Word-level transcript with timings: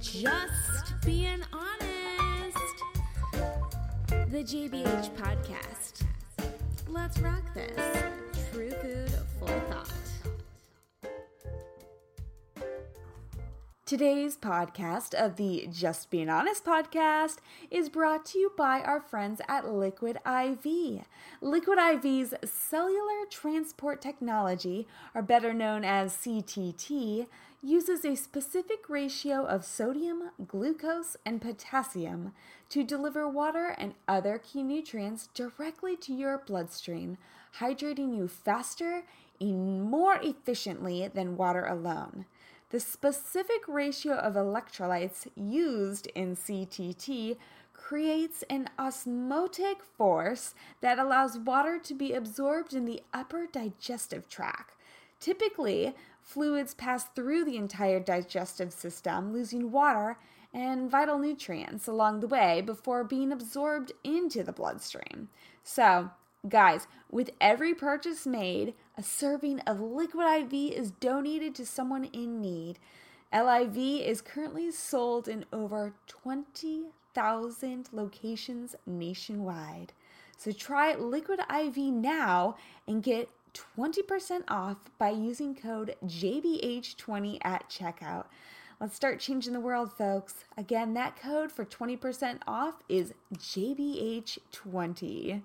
Just 0.00 0.94
being 1.04 1.42
honest. 1.52 2.56
The 4.30 4.42
JBH 4.42 5.10
podcast. 5.14 6.06
Let's 6.88 7.18
rock 7.18 7.42
this. 7.52 8.02
True 8.50 8.70
food, 8.70 9.10
full 9.38 9.48
thought. 9.68 9.92
Today's 13.84 14.38
podcast 14.38 15.12
of 15.14 15.36
the 15.36 15.68
Just 15.70 16.10
Being 16.10 16.30
Honest 16.30 16.64
podcast 16.64 17.38
is 17.70 17.88
brought 17.90 18.24
to 18.26 18.38
you 18.38 18.52
by 18.56 18.80
our 18.80 19.00
friends 19.00 19.42
at 19.48 19.70
Liquid 19.70 20.16
IV. 20.24 21.04
Liquid 21.42 21.78
IV's 21.78 22.32
cellular 22.44 23.26
transport 23.28 24.00
technology, 24.00 24.86
or 25.14 25.22
better 25.22 25.52
known 25.52 25.84
as 25.84 26.16
CTT, 26.16 27.26
uses 27.62 28.04
a 28.04 28.14
specific 28.14 28.88
ratio 28.88 29.44
of 29.44 29.64
sodium, 29.64 30.30
glucose, 30.46 31.16
and 31.26 31.42
potassium 31.42 32.32
to 32.70 32.82
deliver 32.82 33.28
water 33.28 33.74
and 33.78 33.94
other 34.08 34.38
key 34.38 34.62
nutrients 34.62 35.28
directly 35.34 35.96
to 35.96 36.14
your 36.14 36.38
bloodstream, 36.38 37.18
hydrating 37.58 38.16
you 38.16 38.28
faster 38.28 39.02
and 39.40 39.82
more 39.82 40.18
efficiently 40.22 41.08
than 41.12 41.36
water 41.36 41.66
alone. 41.66 42.24
The 42.70 42.80
specific 42.80 43.66
ratio 43.66 44.14
of 44.14 44.34
electrolytes 44.34 45.26
used 45.34 46.06
in 46.14 46.36
CTT 46.36 47.36
creates 47.74 48.44
an 48.48 48.68
osmotic 48.78 49.82
force 49.82 50.54
that 50.80 50.98
allows 50.98 51.38
water 51.38 51.78
to 51.78 51.94
be 51.94 52.12
absorbed 52.12 52.72
in 52.72 52.84
the 52.84 53.02
upper 53.12 53.46
digestive 53.46 54.28
tract. 54.28 54.76
Typically, 55.18 55.94
fluids 56.30 56.74
pass 56.74 57.04
through 57.04 57.44
the 57.44 57.56
entire 57.56 58.00
digestive 58.00 58.72
system, 58.72 59.32
losing 59.32 59.72
water 59.72 60.18
and 60.54 60.90
vital 60.90 61.18
nutrients 61.18 61.86
along 61.86 62.20
the 62.20 62.26
way 62.26 62.60
before 62.60 63.04
being 63.04 63.32
absorbed 63.32 63.92
into 64.04 64.42
the 64.42 64.52
bloodstream. 64.52 65.28
So, 65.62 66.10
Guys, 66.48 66.86
with 67.10 67.30
every 67.38 67.74
purchase 67.74 68.26
made, 68.26 68.72
a 68.96 69.02
serving 69.02 69.60
of 69.60 69.78
Liquid 69.78 70.26
IV 70.26 70.72
is 70.72 70.90
donated 70.90 71.54
to 71.56 71.66
someone 71.66 72.04
in 72.04 72.40
need. 72.40 72.78
LIV 73.30 73.76
is 73.76 74.22
currently 74.22 74.70
sold 74.70 75.28
in 75.28 75.44
over 75.52 75.92
20,000 76.06 77.88
locations 77.92 78.74
nationwide. 78.86 79.92
So 80.38 80.50
try 80.50 80.94
Liquid 80.94 81.40
IV 81.40 81.76
now 81.76 82.56
and 82.88 83.02
get 83.02 83.28
20% 83.54 84.42
off 84.48 84.90
by 84.98 85.10
using 85.10 85.54
code 85.54 85.94
JBH20 86.04 87.38
at 87.42 87.68
checkout. 87.68 88.26
Let's 88.80 88.96
start 88.96 89.20
changing 89.20 89.52
the 89.52 89.60
world, 89.60 89.92
folks. 89.92 90.46
Again, 90.56 90.94
that 90.94 91.14
code 91.14 91.52
for 91.52 91.66
20% 91.66 92.38
off 92.46 92.82
is 92.88 93.12
JBH20. 93.36 95.42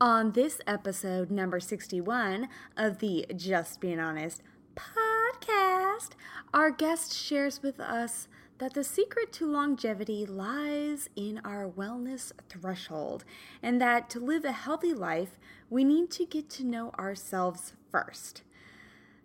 On 0.00 0.32
this 0.32 0.60
episode, 0.66 1.30
number 1.30 1.58
61 1.58 2.48
of 2.76 2.98
the 2.98 3.24
Just 3.34 3.80
Being 3.80 4.00
Honest 4.00 4.42
podcast, 4.74 6.10
our 6.52 6.70
guest 6.70 7.14
shares 7.14 7.62
with 7.62 7.80
us 7.80 8.28
that 8.58 8.74
the 8.74 8.84
secret 8.84 9.32
to 9.32 9.46
longevity 9.46 10.24
lies 10.24 11.08
in 11.14 11.40
our 11.44 11.68
wellness 11.68 12.32
threshold, 12.48 13.24
and 13.62 13.80
that 13.80 14.08
to 14.10 14.20
live 14.20 14.44
a 14.44 14.52
healthy 14.52 14.94
life, 14.94 15.38
we 15.68 15.84
need 15.84 16.10
to 16.10 16.24
get 16.24 16.48
to 16.48 16.64
know 16.64 16.90
ourselves 16.98 17.74
first. 17.90 18.42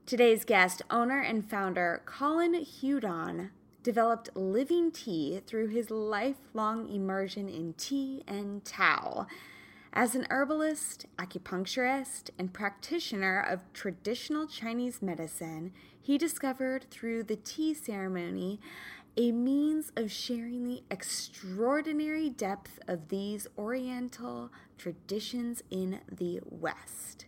Today's 0.06 0.44
guest, 0.44 0.82
owner 0.90 1.22
and 1.22 1.50
founder 1.50 2.02
Colin 2.06 2.54
Hudon, 2.66 3.52
developed 3.84 4.30
living 4.36 4.92
tea 4.92 5.42
through 5.48 5.68
his 5.68 5.90
lifelong 5.90 6.94
immersion 6.94 7.48
in 7.48 7.74
tea 7.74 8.24
and 8.28 8.64
Tao. 8.66 9.28
As 9.94 10.16
an 10.16 10.26
herbalist, 10.30 11.06
acupuncturist, 11.18 12.30
and 12.38 12.54
practitioner 12.54 13.42
of 13.42 13.72
traditional 13.74 14.48
Chinese 14.48 15.02
medicine, 15.02 15.74
he 16.02 16.18
discovered 16.18 16.86
through 16.90 17.24
the 17.24 17.36
tea 17.36 17.74
ceremony 17.74 18.60
a 19.18 19.32
means 19.32 19.92
of 19.96 20.12
sharing 20.12 20.64
the 20.64 20.84
extraordinary 20.90 22.30
depth 22.30 22.80
of 22.88 23.10
these 23.10 23.48
Oriental 23.58 24.52
traditions 24.78 25.62
in 25.70 26.00
the 26.10 26.40
West. 26.46 27.26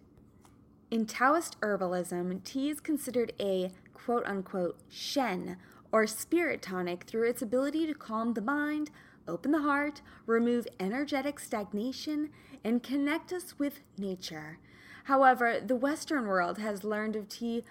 In 0.90 1.06
Taoist 1.06 1.60
herbalism, 1.62 2.44
tea 2.44 2.70
is 2.70 2.80
considered 2.80 3.34
a 3.40 3.72
quote 3.94 4.26
unquote 4.26 4.80
shen 4.90 5.58
or 5.92 6.08
spirit 6.08 6.62
tonic 6.62 7.04
through 7.04 7.30
its 7.30 7.42
ability 7.42 7.86
to 7.86 7.94
calm 7.94 8.34
the 8.34 8.42
mind, 8.42 8.90
open 9.28 9.52
the 9.52 9.62
heart, 9.62 10.02
remove 10.26 10.68
energetic 10.80 11.40
stagnation, 11.40 12.30
and 12.64 12.82
connect 12.82 13.34
us 13.34 13.60
with 13.60 13.82
nature. 13.98 14.58
However, 15.06 15.60
the 15.66 15.76
Western 15.76 16.28
world 16.28 16.60
has 16.60 16.84
learned 16.84 17.16
of 17.16 17.28
tea 17.28 17.64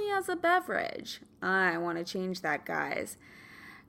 only 0.00 0.12
as 0.12 0.28
a 0.28 0.36
beverage. 0.36 1.20
I 1.42 1.78
want 1.78 1.98
to 1.98 2.04
change 2.04 2.42
that, 2.42 2.64
guys. 2.64 3.16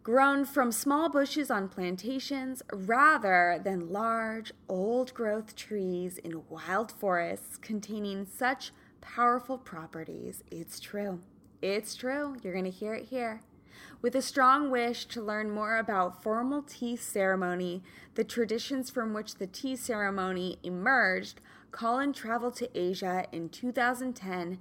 Grown 0.04 0.46
from 0.46 0.72
small 0.72 1.10
bushes 1.10 1.52
on 1.52 1.70
plantations 1.70 2.64
rather 2.74 3.62
than 3.64 3.92
large, 3.92 4.52
old 4.68 5.14
growth 5.14 5.56
trees 5.56 6.18
in 6.18 6.44
wild 6.50 6.92
forests 6.92 7.58
containing 7.58 8.26
such 8.26 8.72
powerful 9.00 9.58
properties. 9.58 10.44
It's 10.50 10.80
true. 10.80 11.20
It's 11.62 11.96
true. 11.96 12.36
You're 12.42 12.54
going 12.54 12.66
to 12.66 12.72
hear 12.72 12.96
it 12.96 13.10
here. 13.10 13.42
With 14.02 14.16
a 14.16 14.22
strong 14.22 14.72
wish 14.72 15.06
to 15.06 15.22
learn 15.22 15.52
more 15.52 15.78
about 15.78 16.24
formal 16.24 16.64
tea 16.64 16.96
ceremony, 16.96 17.84
the 18.16 18.24
traditions 18.24 18.90
from 18.90 19.14
which 19.14 19.36
the 19.36 19.48
tea 19.48 19.76
ceremony 19.76 20.58
emerged, 20.64 21.40
Colin 21.72 22.12
traveled 22.12 22.56
to 22.56 22.78
Asia 22.78 23.26
in 23.32 23.50
2010 23.50 24.58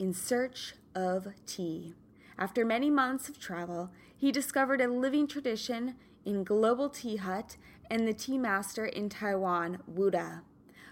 in 0.00 0.14
search 0.14 0.74
of 0.94 1.28
tea. 1.46 1.94
After 2.38 2.64
many 2.64 2.88
months 2.90 3.28
of 3.28 3.38
travel, 3.38 3.90
he 4.16 4.32
discovered 4.32 4.80
a 4.80 4.88
living 4.88 5.26
tradition 5.26 5.96
in 6.24 6.42
Global 6.42 6.88
Tea 6.88 7.16
Hut 7.16 7.56
and 7.90 8.08
the 8.08 8.14
tea 8.14 8.38
master 8.38 8.86
in 8.86 9.10
Taiwan, 9.10 9.82
Wu 9.86 10.10
De. 10.10 10.42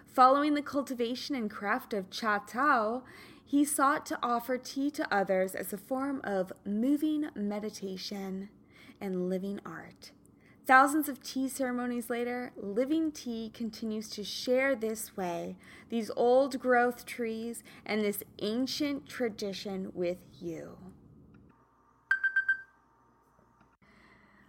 Following 0.07 0.55
the 0.55 0.63
cultivation 0.63 1.35
and 1.35 1.51
craft 1.51 1.95
of 1.95 2.11
cha 2.11 2.39
tao, 2.39 3.03
he 3.45 3.65
sought 3.65 4.05
to 4.07 4.19
offer 4.23 4.59
tea 4.59 4.91
to 4.91 5.15
others 5.15 5.55
as 5.55 5.73
a 5.73 5.79
form 5.79 6.21
of 6.23 6.53
moving 6.67 7.31
meditation 7.35 8.51
and 9.01 9.31
living 9.31 9.59
art. 9.65 10.13
Thousands 10.69 11.09
of 11.09 11.23
tea 11.23 11.49
ceremonies 11.49 12.11
later, 12.11 12.53
Living 12.55 13.11
Tea 13.11 13.51
continues 13.55 14.11
to 14.11 14.23
share 14.23 14.77
this 14.77 15.17
way, 15.17 15.57
these 15.89 16.11
old 16.15 16.59
growth 16.61 17.07
trees, 17.07 17.63
and 17.87 18.05
this 18.05 18.23
ancient 18.41 19.09
tradition 19.09 19.91
with 19.95 20.19
you. 20.39 20.77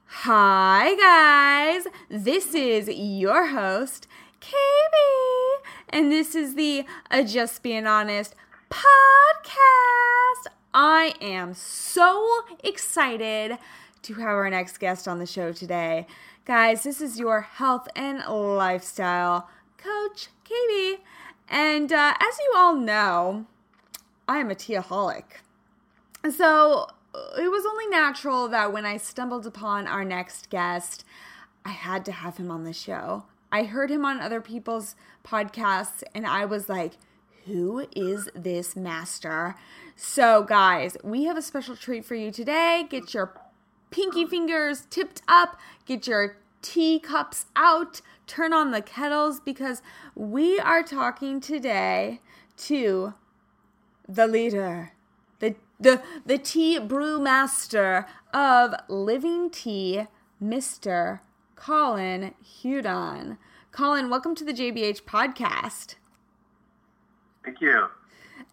Hi, 0.08 0.94
guys. 1.00 1.88
This 2.10 2.54
is 2.54 2.90
your 2.90 3.48
host, 3.48 4.06
KB, 4.42 5.64
and 5.88 6.12
this 6.12 6.36
is 6.36 6.56
the 6.56 6.84
uh, 7.10 7.24
Just 7.24 7.64
Being 7.64 7.88
Honest 7.88 8.36
podcast. 8.70 10.52
I 10.74 11.14
am 11.22 11.54
so 11.54 12.42
excited 12.62 13.58
to 14.04 14.14
have 14.16 14.30
our 14.30 14.50
next 14.50 14.80
guest 14.80 15.08
on 15.08 15.20
the 15.20 15.26
show 15.26 15.52
today. 15.52 16.08
Guys, 16.46 16.84
this 16.84 17.02
is 17.02 17.20
your 17.20 17.42
health 17.42 17.88
and 17.96 18.24
lifestyle 18.28 19.50
coach, 19.78 20.28
Katie. 20.44 21.04
And 21.48 21.92
uh, 21.92 22.14
as 22.20 22.38
you 22.40 22.54
all 22.56 22.76
know, 22.76 23.46
I 24.28 24.38
am 24.38 24.52
a 24.52 24.56
teaholic. 24.56 25.24
So 26.30 26.88
it 27.38 27.50
was 27.50 27.66
only 27.66 27.88
natural 27.88 28.48
that 28.50 28.72
when 28.72 28.86
I 28.86 28.98
stumbled 28.98 29.48
upon 29.48 29.88
our 29.88 30.06
next 30.06 30.50
guest, 30.50 31.04
I 31.66 31.70
had 31.70 32.06
to 32.06 32.12
have 32.12 32.38
him 32.38 32.52
on 32.52 32.64
the 32.64 32.74
show. 32.74 33.26
I 33.52 33.64
heard 33.64 33.90
him 33.90 34.06
on 34.06 34.20
other 34.20 34.42
people's 34.42 34.96
podcasts 35.26 36.04
and 36.14 36.26
I 36.26 36.46
was 36.46 36.70
like, 36.70 36.94
who 37.46 37.88
is 37.96 38.30
this 38.36 38.76
master? 38.76 39.56
So, 39.96 40.44
guys, 40.44 40.98
we 41.04 41.24
have 41.24 41.38
a 41.38 41.42
special 41.42 41.76
treat 41.76 42.06
for 42.06 42.16
you 42.16 42.32
today. 42.32 42.86
Get 42.88 43.14
your 43.14 43.34
pinky 43.92 44.26
fingers 44.26 44.86
tipped 44.90 45.22
up, 45.28 45.60
get 45.86 46.08
your 46.08 46.38
teacups 46.62 47.46
out, 47.56 48.02
turn 48.28 48.54
on 48.54 48.72
the 48.72 48.82
kettles 48.82 49.40
because 49.40 49.82
we 50.16 50.60
are 50.60 50.84
talking 50.84 51.40
today 51.40 52.22
to 52.58 53.14
the 54.08 54.28
leader, 54.28 54.94
the 55.40 55.56
the 55.80 56.02
the 56.26 56.38
tea 56.38 56.80
brew 56.80 57.20
master 57.20 58.06
of 58.34 58.74
Living 58.88 59.50
Tea, 59.50 60.08
Mr. 60.44 61.22
Colin 61.56 62.34
Hudon. 62.44 63.38
Colin, 63.72 64.10
welcome 64.10 64.36
to 64.36 64.44
the 64.44 64.54
JBH 64.54 65.04
podcast. 65.04 65.96
Thank 67.44 67.62
you. 67.62 67.88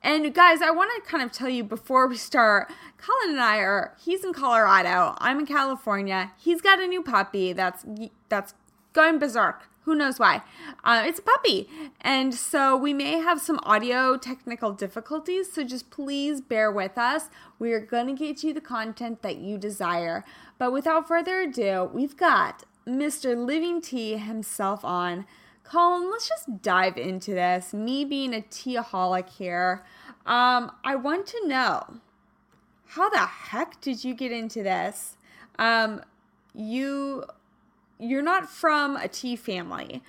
And 0.06 0.32
guys, 0.32 0.62
I 0.62 0.70
want 0.70 0.92
to 0.94 1.10
kind 1.10 1.20
of 1.24 1.32
tell 1.32 1.48
you 1.48 1.64
before 1.64 2.06
we 2.06 2.16
start, 2.16 2.70
Colin 2.96 3.30
and 3.30 3.40
I 3.40 3.56
are 3.56 3.96
he's 3.98 4.24
in 4.24 4.32
Colorado, 4.32 5.16
I'm 5.18 5.40
in 5.40 5.46
California. 5.46 6.30
He's 6.38 6.60
got 6.60 6.78
a 6.78 6.86
new 6.86 7.02
puppy 7.02 7.52
that's 7.52 7.84
that's 8.28 8.54
going 8.92 9.18
berserk. 9.18 9.64
Who 9.82 9.96
knows 9.96 10.20
why? 10.20 10.42
Uh, 10.84 11.02
it's 11.04 11.18
a 11.18 11.22
puppy. 11.22 11.68
And 12.00 12.32
so 12.36 12.76
we 12.76 12.94
may 12.94 13.18
have 13.18 13.40
some 13.40 13.58
audio 13.64 14.16
technical 14.16 14.70
difficulties. 14.70 15.52
So 15.52 15.64
just 15.64 15.90
please 15.90 16.40
bear 16.40 16.70
with 16.70 16.96
us. 16.96 17.24
We 17.58 17.72
are 17.72 17.80
going 17.80 18.06
to 18.06 18.12
get 18.12 18.44
you 18.44 18.54
the 18.54 18.60
content 18.60 19.22
that 19.22 19.38
you 19.38 19.58
desire. 19.58 20.24
But 20.56 20.72
without 20.72 21.08
further 21.08 21.40
ado, 21.40 21.90
we've 21.92 22.16
got 22.16 22.62
Mr. 22.86 23.36
Living 23.36 23.80
Tea 23.80 24.18
himself 24.18 24.84
on. 24.84 25.26
Colin, 25.68 26.10
let's 26.10 26.28
just 26.28 26.62
dive 26.62 26.96
into 26.96 27.32
this. 27.32 27.74
Me 27.74 28.04
being 28.04 28.32
a 28.32 28.40
teaholic 28.40 29.28
here, 29.28 29.84
um, 30.24 30.70
I 30.84 30.94
want 30.94 31.26
to 31.28 31.48
know 31.48 31.82
how 32.86 33.10
the 33.10 33.18
heck 33.18 33.80
did 33.80 34.04
you 34.04 34.14
get 34.14 34.30
into 34.30 34.62
this? 34.62 35.16
Um, 35.58 36.02
you 36.54 37.24
you're 37.98 38.22
not 38.22 38.48
from 38.48 38.96
a 38.96 39.08
tea 39.08 39.36
family, 39.36 40.02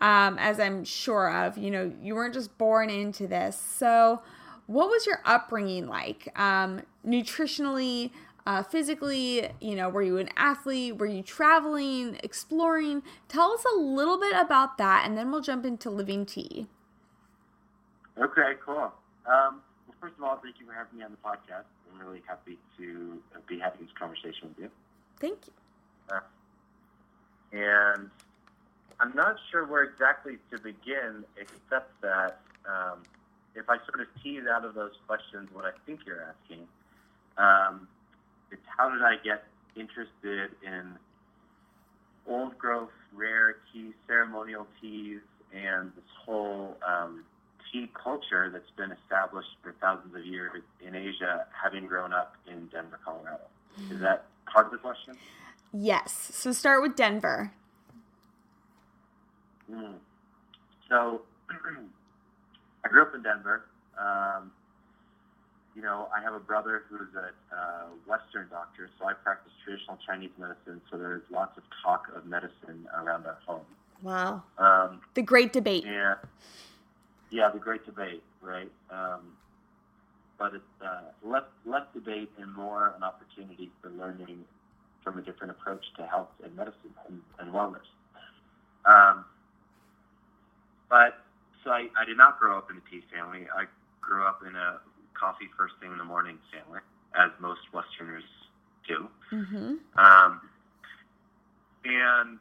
um, 0.00 0.38
as 0.38 0.58
I'm 0.58 0.84
sure 0.84 1.30
of. 1.30 1.58
You 1.58 1.70
know, 1.70 1.92
you 2.02 2.14
weren't 2.14 2.34
just 2.34 2.56
born 2.58 2.90
into 2.90 3.26
this. 3.26 3.56
So, 3.56 4.20
what 4.66 4.88
was 4.88 5.06
your 5.06 5.20
upbringing 5.24 5.86
like? 5.86 6.28
Um, 6.38 6.82
nutritionally, 7.06 8.10
uh, 8.46 8.62
physically, 8.62 9.48
you 9.60 9.74
know, 9.74 9.88
were 9.88 10.02
you 10.02 10.18
an 10.18 10.28
athlete? 10.36 10.98
Were 10.98 11.06
you 11.06 11.22
traveling, 11.22 12.18
exploring? 12.22 13.02
Tell 13.28 13.52
us 13.52 13.64
a 13.74 13.78
little 13.78 14.18
bit 14.18 14.34
about 14.36 14.76
that, 14.78 15.06
and 15.06 15.16
then 15.16 15.30
we'll 15.30 15.40
jump 15.40 15.64
into 15.64 15.90
living 15.90 16.26
tea. 16.26 16.66
Okay, 18.18 18.52
cool. 18.64 18.92
Um, 19.26 19.62
well, 19.86 19.96
first 20.00 20.14
of 20.18 20.22
all, 20.24 20.38
thank 20.42 20.60
you 20.60 20.66
for 20.66 20.72
having 20.72 20.98
me 20.98 21.04
on 21.04 21.10
the 21.10 21.16
podcast. 21.16 21.64
I'm 21.92 22.06
really 22.06 22.22
happy 22.26 22.58
to 22.76 23.22
be 23.48 23.58
having 23.58 23.80
this 23.80 23.90
conversation 23.98 24.48
with 24.48 24.58
you. 24.58 24.70
Thank 25.20 25.38
you. 25.46 25.52
Uh, 26.14 26.20
and 27.52 28.10
I'm 29.00 29.12
not 29.14 29.36
sure 29.50 29.64
where 29.64 29.84
exactly 29.84 30.38
to 30.50 30.58
begin, 30.58 31.24
except 31.36 32.00
that 32.02 32.40
um, 32.68 33.02
if 33.54 33.68
I 33.70 33.78
sort 33.78 34.00
of 34.00 34.06
tease 34.22 34.42
out 34.52 34.64
of 34.64 34.74
those 34.74 34.92
questions 35.06 35.48
what 35.52 35.64
I 35.64 35.70
think 35.86 36.00
you're 36.06 36.22
asking, 36.22 36.66
um, 37.38 37.88
it's 38.54 38.62
how 38.76 38.88
did 38.88 39.02
I 39.02 39.16
get 39.22 39.44
interested 39.76 40.50
in 40.64 40.96
old 42.26 42.56
growth, 42.56 42.90
rare 43.12 43.56
teas, 43.72 43.92
ceremonial 44.06 44.66
teas, 44.80 45.20
and 45.52 45.92
this 45.96 46.04
whole 46.24 46.76
um, 46.86 47.24
tea 47.72 47.90
culture 48.00 48.50
that's 48.52 48.70
been 48.76 48.92
established 48.92 49.48
for 49.62 49.74
thousands 49.80 50.14
of 50.14 50.24
years 50.24 50.62
in 50.86 50.94
Asia, 50.94 51.46
having 51.52 51.86
grown 51.86 52.12
up 52.12 52.36
in 52.46 52.66
Denver, 52.68 53.00
Colorado. 53.04 53.42
Is 53.90 54.00
that 54.00 54.26
part 54.46 54.66
of 54.66 54.72
the 54.72 54.78
question? 54.78 55.16
Yes. 55.72 56.30
So 56.32 56.52
start 56.52 56.80
with 56.82 56.94
Denver. 56.94 57.52
Mm. 59.70 59.94
So 60.88 61.22
I 62.84 62.88
grew 62.88 63.02
up 63.02 63.14
in 63.14 63.22
Denver. 63.22 63.64
Um, 63.98 64.52
you 65.74 65.82
know, 65.82 66.08
I 66.16 66.22
have 66.22 66.34
a 66.34 66.40
brother 66.40 66.84
who's 66.88 67.08
a 67.16 67.54
uh, 67.54 67.84
Western 68.06 68.48
doctor, 68.48 68.88
so 68.98 69.06
I 69.06 69.12
practice 69.12 69.52
traditional 69.64 69.98
Chinese 70.06 70.30
medicine. 70.38 70.80
So 70.90 70.98
there's 70.98 71.22
lots 71.30 71.56
of 71.58 71.64
talk 71.82 72.06
of 72.14 72.26
medicine 72.26 72.86
around 72.96 73.26
our 73.26 73.38
home. 73.46 73.66
Wow. 74.02 74.42
Um, 74.58 75.00
the 75.14 75.22
great 75.22 75.52
debate. 75.52 75.84
Yeah. 75.84 76.14
Yeah, 77.30 77.50
the 77.50 77.58
great 77.58 77.84
debate, 77.84 78.22
right? 78.40 78.70
Um, 78.90 79.36
but 80.38 80.54
it's 80.54 80.82
uh, 80.84 81.00
less 81.24 81.44
less 81.64 81.84
debate 81.92 82.30
and 82.38 82.52
more 82.54 82.94
an 82.96 83.02
opportunity 83.02 83.70
for 83.80 83.90
learning 83.90 84.44
from 85.02 85.18
a 85.18 85.22
different 85.22 85.50
approach 85.50 85.84
to 85.96 86.06
health 86.06 86.28
and 86.44 86.54
medicine 86.56 86.94
and, 87.08 87.20
and 87.38 87.52
wellness. 87.52 87.86
Um, 88.84 89.24
but 90.88 91.18
so 91.62 91.70
I, 91.70 91.88
I 91.98 92.04
did 92.04 92.16
not 92.16 92.38
grow 92.38 92.58
up 92.58 92.70
in 92.70 92.76
a 92.76 92.90
tea 92.90 93.04
family. 93.12 93.46
I 93.54 93.64
grew 94.00 94.24
up 94.24 94.42
in 94.46 94.54
a 94.54 94.80
coffee 95.18 95.48
first 95.56 95.74
thing 95.80 95.92
in 95.92 95.98
the 95.98 96.04
morning 96.04 96.38
family, 96.52 96.80
as 97.14 97.30
most 97.40 97.60
Westerners 97.72 98.24
do. 98.86 99.08
Mm-hmm. 99.32 99.74
Um, 99.98 100.40
and 101.84 102.38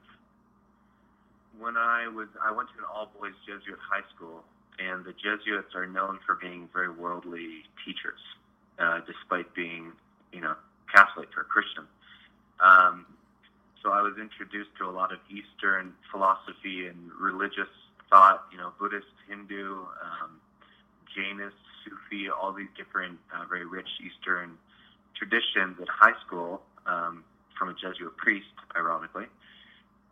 when 1.60 1.78
I 1.78 2.08
was, 2.08 2.28
I 2.42 2.52
went 2.52 2.70
to 2.70 2.80
an 2.80 2.86
all 2.94 3.12
boys 3.20 3.34
Jesuit 3.46 3.80
high 3.80 4.04
school, 4.16 4.44
and 4.80 5.06
the 5.06 5.14
Jesuits 5.14 5.76
are 5.76 5.86
known 5.86 6.20
for 6.26 6.36
being 6.36 6.70
very 6.74 6.90
worldly 6.90 7.64
teachers, 7.86 8.20
uh, 8.80 9.00
despite 9.06 9.54
being, 9.54 9.92
you 10.32 10.42
know, 10.42 10.56
Catholic 10.94 11.30
or 11.38 11.44
Christian. 11.44 11.86
Um, 12.60 13.06
so 13.82 13.92
I 13.92 14.02
was 14.02 14.14
introduced 14.18 14.70
to 14.80 14.86
a 14.86 14.92
lot 14.92 15.12
of 15.12 15.20
Eastern 15.30 15.94
philosophy 16.10 16.88
and 16.88 17.12
religious 17.20 17.68
thought, 18.10 18.46
you 18.52 18.58
know, 18.58 18.72
Buddhist, 18.80 19.08
Hindu, 19.28 19.82
um, 19.82 20.40
Jainist, 21.18 21.54
Sufi, 21.84 22.30
all 22.30 22.54
these 22.54 22.70
different 22.78 23.20
uh, 23.34 23.46
very 23.48 23.66
rich 23.66 23.90
Eastern 24.04 24.58
traditions 25.16 25.78
at 25.82 25.88
high 25.90 26.18
school 26.26 26.62
um, 26.86 27.24
from 27.58 27.70
a 27.70 27.74
Jesuit 27.74 28.16
priest, 28.18 28.48
ironically. 28.76 29.26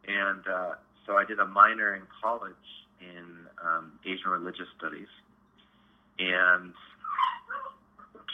And 0.07 0.48
uh, 0.48 0.75
so 1.06 1.18
I 1.18 1.25
did 1.25 1.39
a 1.39 1.45
minor 1.45 1.95
in 1.95 2.03
college 2.21 2.53
in 3.00 3.48
um, 3.63 3.94
Asian 4.06 4.30
religious 4.30 4.68
studies 4.77 5.07
and 6.19 6.74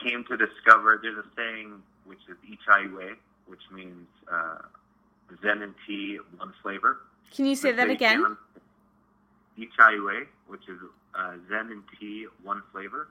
came 0.04 0.24
to 0.26 0.38
discover 0.38 1.00
there's 1.02 1.18
a 1.18 1.28
saying 1.36 1.82
which 2.06 2.20
is 2.30 2.38
Ichai 2.46 2.96
Wei, 2.96 3.12
which 3.48 3.62
means 3.72 4.08
uh, 4.32 4.60
Zen 5.42 5.62
and 5.62 5.74
tea, 5.86 6.20
one 6.38 6.54
flavor. 6.62 7.00
Can 7.36 7.46
you 7.46 7.56
say 7.56 7.72
that 7.72 7.90
again? 7.90 8.38
Ichai 9.58 10.06
Wei, 10.06 10.24
which 10.48 10.64
is 10.70 10.78
uh, 11.18 11.34
Zen 11.50 11.72
and 11.72 11.84
tea, 12.00 12.28
one 12.44 12.62
flavor. 12.72 13.08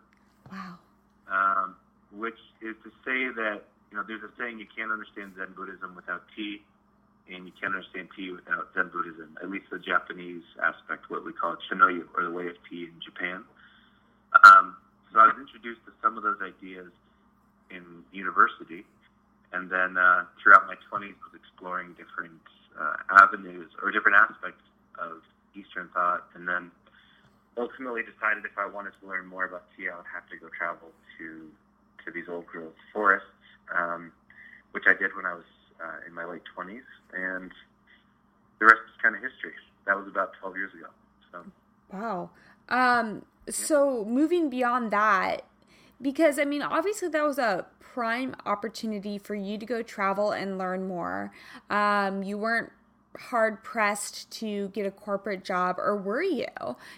Wow. 0.50 0.78
Um, 1.26 1.76
which 2.12 2.38
is 2.62 2.76
to 2.84 2.90
say 3.02 3.34
that 3.34 3.66
you 3.90 3.96
know 3.96 4.04
there's 4.06 4.22
a 4.22 4.30
saying 4.38 4.58
you 4.58 4.70
can't 4.70 4.92
understand 4.92 5.34
Zen 5.36 5.54
Buddhism 5.56 5.94
without 5.96 6.22
tea, 6.36 6.62
and 7.26 7.46
you 7.46 7.52
can't 7.60 7.74
understand 7.74 8.08
tea 8.14 8.30
without 8.30 8.70
Zen 8.74 8.90
Buddhism. 8.94 9.36
At 9.42 9.50
least 9.50 9.66
the 9.70 9.78
Japanese 9.78 10.46
aspect, 10.62 11.10
what 11.10 11.24
we 11.24 11.32
call 11.32 11.56
Chanoyu, 11.66 12.06
or 12.14 12.22
the 12.22 12.30
way 12.30 12.46
of 12.46 12.54
tea 12.70 12.86
in 12.86 12.96
Japan. 13.02 13.42
Um, 14.44 14.76
so 15.12 15.18
I 15.18 15.26
was 15.26 15.36
introduced 15.40 15.82
to 15.86 15.92
some 16.02 16.16
of 16.16 16.22
those 16.22 16.38
ideas 16.38 16.92
in 17.70 18.06
university, 18.12 18.86
and 19.52 19.70
then 19.70 19.98
uh, 19.98 20.30
throughout 20.38 20.66
my 20.70 20.78
20s 20.86 21.18
was 21.26 21.34
exploring 21.34 21.96
different 21.98 22.38
uh, 22.78 23.02
avenues 23.10 23.70
or 23.82 23.90
different 23.90 24.16
aspects 24.18 24.62
of 24.98 25.22
Eastern 25.58 25.88
thought, 25.94 26.28
and 26.34 26.46
then 26.46 26.70
ultimately 27.56 28.02
decided 28.02 28.44
if 28.44 28.56
I 28.58 28.66
wanted 28.66 28.92
to 29.00 29.08
learn 29.08 29.26
more 29.26 29.44
about 29.44 29.64
tea, 29.76 29.88
I 29.88 29.96
would 29.96 30.10
have 30.12 30.28
to 30.30 30.36
go 30.36 30.48
travel 30.56 30.88
to 31.18 31.50
to 32.04 32.12
these 32.12 32.28
old 32.28 32.46
growth 32.46 32.76
forests, 32.92 33.26
um, 33.76 34.12
which 34.70 34.84
I 34.86 34.94
did 34.94 35.10
when 35.16 35.26
I 35.26 35.34
was 35.34 35.48
uh, 35.82 36.06
in 36.06 36.14
my 36.14 36.24
late 36.24 36.42
20s, 36.56 36.86
and 37.12 37.50
the 38.60 38.66
rest 38.66 38.80
is 38.86 39.02
kind 39.02 39.16
of 39.16 39.22
history. 39.22 39.52
That 39.86 39.96
was 39.96 40.06
about 40.06 40.30
12 40.40 40.56
years 40.56 40.72
ago. 40.74 40.86
So. 41.32 41.44
Wow. 41.92 42.30
Um, 42.68 43.24
so 43.48 44.04
moving 44.04 44.50
beyond 44.50 44.92
that, 44.92 45.42
because 46.00 46.38
I 46.38 46.44
mean, 46.44 46.62
obviously 46.62 47.08
that 47.08 47.24
was 47.24 47.38
a 47.38 47.66
prime 47.80 48.36
opportunity 48.44 49.18
for 49.18 49.34
you 49.34 49.58
to 49.58 49.66
go 49.66 49.82
travel 49.82 50.30
and 50.30 50.58
learn 50.58 50.86
more. 50.86 51.32
Um, 51.70 52.22
you 52.22 52.38
weren't 52.38 52.70
hard 53.18 53.62
pressed 53.62 54.30
to 54.32 54.68
get 54.68 54.86
a 54.86 54.90
corporate 54.90 55.44
job, 55.44 55.76
or 55.78 55.96
were 55.96 56.22
you? 56.22 56.46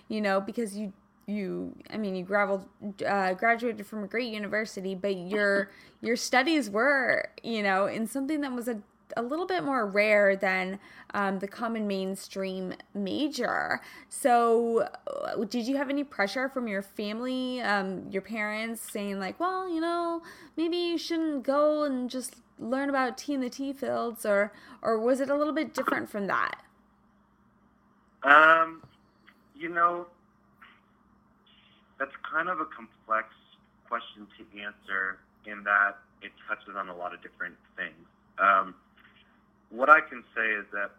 You 0.09 0.21
know, 0.21 0.41
because 0.41 0.77
you 0.77 0.93
you 1.27 1.75
I 1.93 1.99
mean 1.99 2.17
you 2.17 2.25
graveled, 2.25 2.67
uh, 3.07 3.35
graduated 3.35 3.87
from 3.87 4.05
a 4.05 4.07
great 4.07 4.33
university, 4.33 4.95
but 4.95 5.17
your 5.17 5.71
your 6.01 6.17
studies 6.17 6.71
were 6.71 7.29
you 7.43 7.63
know 7.63 7.87
in 7.87 8.07
something 8.07 8.41
that 8.41 8.53
was 8.53 8.69
a 8.69 8.83
a 9.17 9.23
little 9.23 9.47
bit 9.47 9.65
more 9.65 9.87
rare 9.87 10.37
than 10.37 10.79
um, 11.15 11.39
the 11.39 11.49
common 11.49 11.87
mainstream 11.87 12.75
major. 12.95 13.81
So, 14.09 14.89
uh, 15.07 15.45
did 15.45 15.67
you 15.67 15.77
have 15.77 15.89
any 15.91 16.05
pressure 16.05 16.49
from 16.49 16.69
your 16.69 16.83
family, 16.83 17.61
um, 17.63 18.07
your 18.11 18.23
parents, 18.23 18.81
saying 18.81 19.19
like, 19.19 19.41
"Well, 19.41 19.69
you 19.69 19.81
know, 19.81 20.23
maybe 20.57 20.77
you 20.77 20.99
shouldn't 20.99 21.43
go 21.43 21.85
and 21.85 22.11
just 22.11 22.37
learn 22.59 22.89
about 22.91 23.19
tea 23.19 23.35
in 23.35 23.41
the 23.41 23.51
tea 23.51 23.73
fields, 23.73 24.27
or 24.27 24.53
or 24.83 24.99
was 24.99 25.21
it 25.21 25.31
a 25.31 25.37
little 25.37 25.53
bit 25.53 25.75
different 25.75 26.09
from 26.09 26.27
that? 26.27 26.63
Um, 28.23 28.83
you 29.55 29.69
know, 29.69 30.07
that's 31.99 32.13
kind 32.31 32.49
of 32.49 32.61
a 32.61 32.67
complex 32.67 33.29
question 33.89 34.27
to 34.37 34.61
answer 34.61 35.19
in 35.47 35.63
that 35.65 35.99
it 36.23 36.33
touches 36.49 36.75
on 36.77 36.89
a 36.89 36.97
lot 36.97 37.15
of 37.15 37.23
different 37.23 37.55
things. 37.77 38.07
Um, 38.39 38.75
what 39.71 39.89
I 39.89 40.01
can 40.01 40.25
say 40.35 40.47
is 40.51 40.65
that 40.73 40.91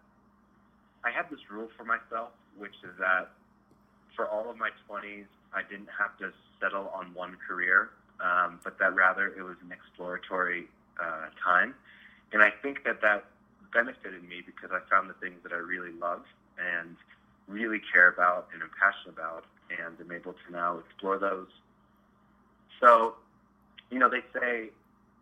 I 1.03 1.11
had 1.11 1.29
this 1.29 1.39
rule 1.49 1.69
for 1.77 1.83
myself, 1.83 2.29
which 2.57 2.75
is 2.83 2.91
that 2.99 3.31
for 4.15 4.27
all 4.27 4.49
of 4.49 4.57
my 4.57 4.69
20s, 4.89 5.25
I 5.53 5.61
didn't 5.63 5.89
have 5.97 6.17
to 6.19 6.31
settle 6.59 6.91
on 6.93 7.13
one 7.13 7.37
career, 7.47 7.89
um, 8.19 8.59
but 8.63 8.77
that 8.79 8.95
rather 8.95 9.27
it 9.27 9.43
was 9.43 9.55
an 9.63 9.71
exploratory 9.71 10.67
uh, 11.01 11.27
time. 11.44 11.75
And 12.32 12.44
I 12.44 12.51
think 12.62 12.84
that 12.86 13.01
that 13.01 13.25
benefited 13.74 14.24
me 14.27 14.41
because 14.46 14.70
I 14.72 14.79
found 14.89 15.10
the 15.10 15.13
things 15.15 15.38
that 15.44 15.51
I 15.51 15.58
really 15.58 15.91
love 15.91 16.24
and 16.58 16.96
really 17.48 17.82
care 17.94 18.08
about 18.08 18.48
and 18.53 18.62
am 18.62 18.70
passionate 18.79 19.13
about, 19.13 19.46
and 19.70 19.96
I'm 20.00 20.12
able 20.12 20.34
to 20.34 20.51
now 20.51 20.77
explore 20.79 21.18
those. 21.18 21.48
So, 22.79 23.15
you 23.89 24.00
know, 24.00 24.10
they 24.10 24.22
say, 24.34 24.70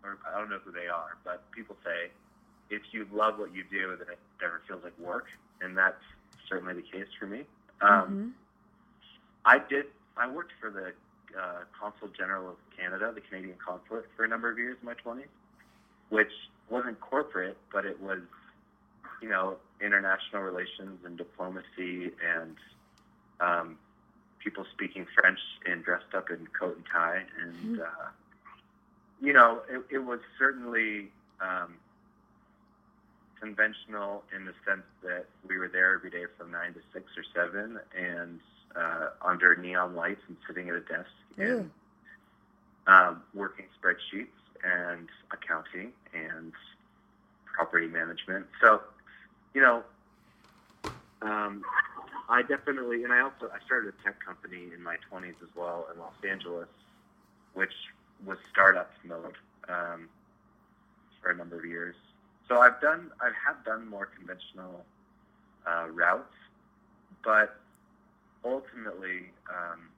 or 0.03 0.17
I 0.27 0.37
don't 0.37 0.49
know 0.49 0.59
who 0.63 0.71
they 0.71 0.87
are, 0.87 1.17
but 1.23 1.49
people 1.51 1.75
say, 1.83 2.11
if 2.69 2.81
you 2.91 3.07
love 3.13 3.39
what 3.39 3.53
you 3.55 3.63
do, 3.69 3.95
then 3.97 4.09
it 4.11 4.19
never 4.41 4.61
feels 4.67 4.83
like 4.83 4.97
work, 4.99 5.27
and 5.61 5.77
that's 5.77 6.03
certainly 6.49 6.73
the 6.73 6.81
case 6.81 7.07
for 7.19 7.25
me. 7.25 7.43
Um, 7.81 7.89
Mm-hmm. 7.89 8.27
I 9.45 9.59
did. 9.59 9.85
I 10.17 10.29
worked 10.29 10.51
for 10.59 10.69
the 10.69 10.91
uh, 11.39 11.63
Consul 11.79 12.09
General 12.09 12.49
of 12.49 12.55
Canada, 12.77 13.11
the 13.15 13.21
Canadian 13.21 13.55
consulate, 13.65 14.05
for 14.15 14.25
a 14.25 14.27
number 14.27 14.51
of 14.51 14.57
years 14.57 14.77
in 14.81 14.85
my 14.85 14.93
20s, 14.93 15.23
which 16.09 16.31
wasn't 16.69 16.99
corporate, 16.99 17.57
but 17.71 17.85
it 17.85 18.01
was, 18.01 18.19
you 19.21 19.29
know, 19.29 19.57
international 19.81 20.41
relations 20.41 20.99
and 21.05 21.17
diplomacy 21.17 22.11
and 22.35 22.55
um, 23.39 23.77
people 24.43 24.65
speaking 24.73 25.05
French 25.19 25.39
and 25.65 25.83
dressed 25.83 26.13
up 26.15 26.29
in 26.29 26.47
coat 26.59 26.75
and 26.75 26.85
tie. 26.91 27.23
And, 27.41 27.81
uh, 27.81 28.09
you 29.21 29.33
know, 29.33 29.61
it, 29.69 29.95
it 29.95 29.99
was 29.99 30.19
certainly 30.37 31.09
um, 31.41 31.75
conventional 33.39 34.23
in 34.35 34.45
the 34.45 34.53
sense 34.65 34.85
that 35.03 35.25
we 35.47 35.57
were 35.57 35.67
there 35.67 35.95
every 35.95 36.09
day 36.09 36.25
from 36.37 36.51
9 36.51 36.73
to 36.73 36.79
6 36.93 37.05
or 37.17 37.23
7 37.51 37.79
and 37.97 38.39
uh, 38.75 39.09
under 39.21 39.55
neon 39.55 39.95
lights 39.95 40.21
and 40.27 40.37
sitting 40.47 40.69
at 40.69 40.75
a 40.75 40.81
desk 40.81 41.09
and 41.37 41.71
um, 42.87 43.21
working 43.33 43.65
spreadsheets 43.81 44.27
and 44.63 45.09
accounting 45.31 45.91
and 46.13 46.53
property 47.45 47.87
management. 47.87 48.45
So, 48.61 48.81
you 49.53 49.61
know, 49.61 49.83
um, 51.21 51.63
I 52.29 52.41
definitely, 52.41 53.03
and 53.03 53.13
I 53.13 53.21
also 53.21 53.49
I 53.53 53.63
started 53.65 53.93
a 53.93 54.03
tech 54.03 54.23
company 54.23 54.69
in 54.75 54.83
my 54.83 54.97
20s 55.11 55.41
as 55.41 55.49
well 55.55 55.87
in 55.93 55.99
Los 55.99 56.13
Angeles, 56.27 56.67
which 57.53 57.73
was 58.25 58.37
startup 58.51 58.91
mode 59.03 59.35
um, 59.69 60.09
for 61.21 61.31
a 61.31 61.35
number 61.35 61.57
of 61.57 61.65
years. 61.65 61.95
So 62.47 62.59
I've 62.59 62.79
done, 62.81 63.11
I 63.21 63.31
have 63.45 63.63
done 63.65 63.87
more 63.87 64.05
conventional 64.05 64.85
uh, 65.65 65.87
routes, 65.91 66.33
but 67.23 67.59
ultimately, 68.45 69.31
um, 69.49 69.89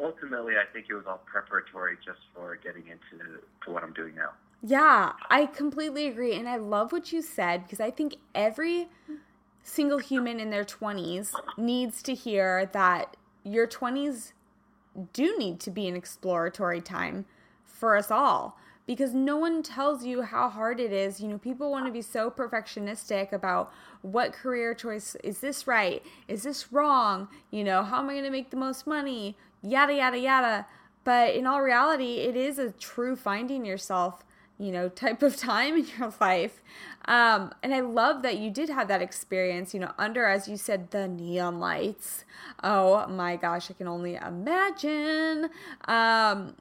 ultimately, 0.00 0.54
I 0.54 0.70
think 0.72 0.86
it 0.88 0.94
was 0.94 1.04
all 1.06 1.22
preparatory 1.26 1.96
just 2.04 2.20
for 2.34 2.56
getting 2.56 2.82
into 2.82 3.40
to 3.64 3.70
what 3.70 3.82
I'm 3.82 3.92
doing 3.92 4.14
now. 4.14 4.30
Yeah, 4.62 5.12
I 5.30 5.46
completely 5.46 6.06
agree. 6.06 6.34
And 6.34 6.48
I 6.48 6.56
love 6.56 6.92
what 6.92 7.12
you 7.12 7.20
said 7.20 7.64
because 7.64 7.80
I 7.80 7.90
think 7.90 8.16
every 8.34 8.88
single 9.62 9.98
human 9.98 10.40
in 10.40 10.50
their 10.50 10.64
20s 10.64 11.32
needs 11.58 12.02
to 12.04 12.14
hear 12.14 12.66
that 12.72 13.16
your 13.44 13.66
20s 13.66 14.32
do 15.12 15.36
need 15.38 15.60
to 15.60 15.70
be 15.70 15.86
an 15.86 15.96
exploratory 15.96 16.80
time 16.80 17.26
for 17.64 17.96
us 17.96 18.10
all 18.10 18.56
because 18.86 19.14
no 19.14 19.36
one 19.36 19.62
tells 19.62 20.04
you 20.04 20.22
how 20.22 20.48
hard 20.48 20.78
it 20.80 20.92
is. 20.92 21.20
You 21.20 21.28
know, 21.28 21.38
people 21.38 21.70
want 21.70 21.86
to 21.86 21.92
be 21.92 22.02
so 22.02 22.30
perfectionistic 22.30 23.32
about 23.32 23.72
what 24.02 24.32
career 24.32 24.74
choice 24.74 25.16
is 25.24 25.40
this 25.40 25.66
right? 25.66 26.02
Is 26.28 26.42
this 26.42 26.72
wrong? 26.72 27.28
You 27.50 27.64
know, 27.64 27.82
how 27.82 28.00
am 28.00 28.10
I 28.10 28.14
going 28.14 28.24
to 28.24 28.30
make 28.30 28.50
the 28.50 28.56
most 28.56 28.86
money? 28.86 29.36
Yada, 29.64 29.94
yada, 29.94 30.18
yada. 30.18 30.66
But 31.04 31.34
in 31.34 31.46
all 31.46 31.62
reality, 31.62 32.18
it 32.18 32.36
is 32.36 32.58
a 32.58 32.70
true 32.70 33.16
finding 33.16 33.64
yourself 33.64 34.24
you 34.58 34.70
know, 34.70 34.88
type 34.88 35.22
of 35.22 35.36
time 35.38 35.76
in 35.76 35.86
your 35.98 36.12
life. 36.20 36.62
Um, 37.06 37.52
and 37.62 37.74
I 37.74 37.80
love 37.80 38.22
that 38.22 38.38
you 38.38 38.50
did 38.50 38.68
have 38.68 38.88
that 38.88 39.02
experience, 39.02 39.74
you 39.74 39.80
know, 39.80 39.92
under, 39.98 40.24
as 40.26 40.48
you 40.48 40.56
said, 40.56 40.90
the 40.90 41.08
neon 41.08 41.60
lights. 41.60 42.24
Oh 42.62 43.06
my 43.08 43.36
gosh, 43.36 43.70
I 43.70 43.74
can 43.74 43.88
only 43.88 44.14
imagine. 44.14 45.50
Um, 45.86 46.54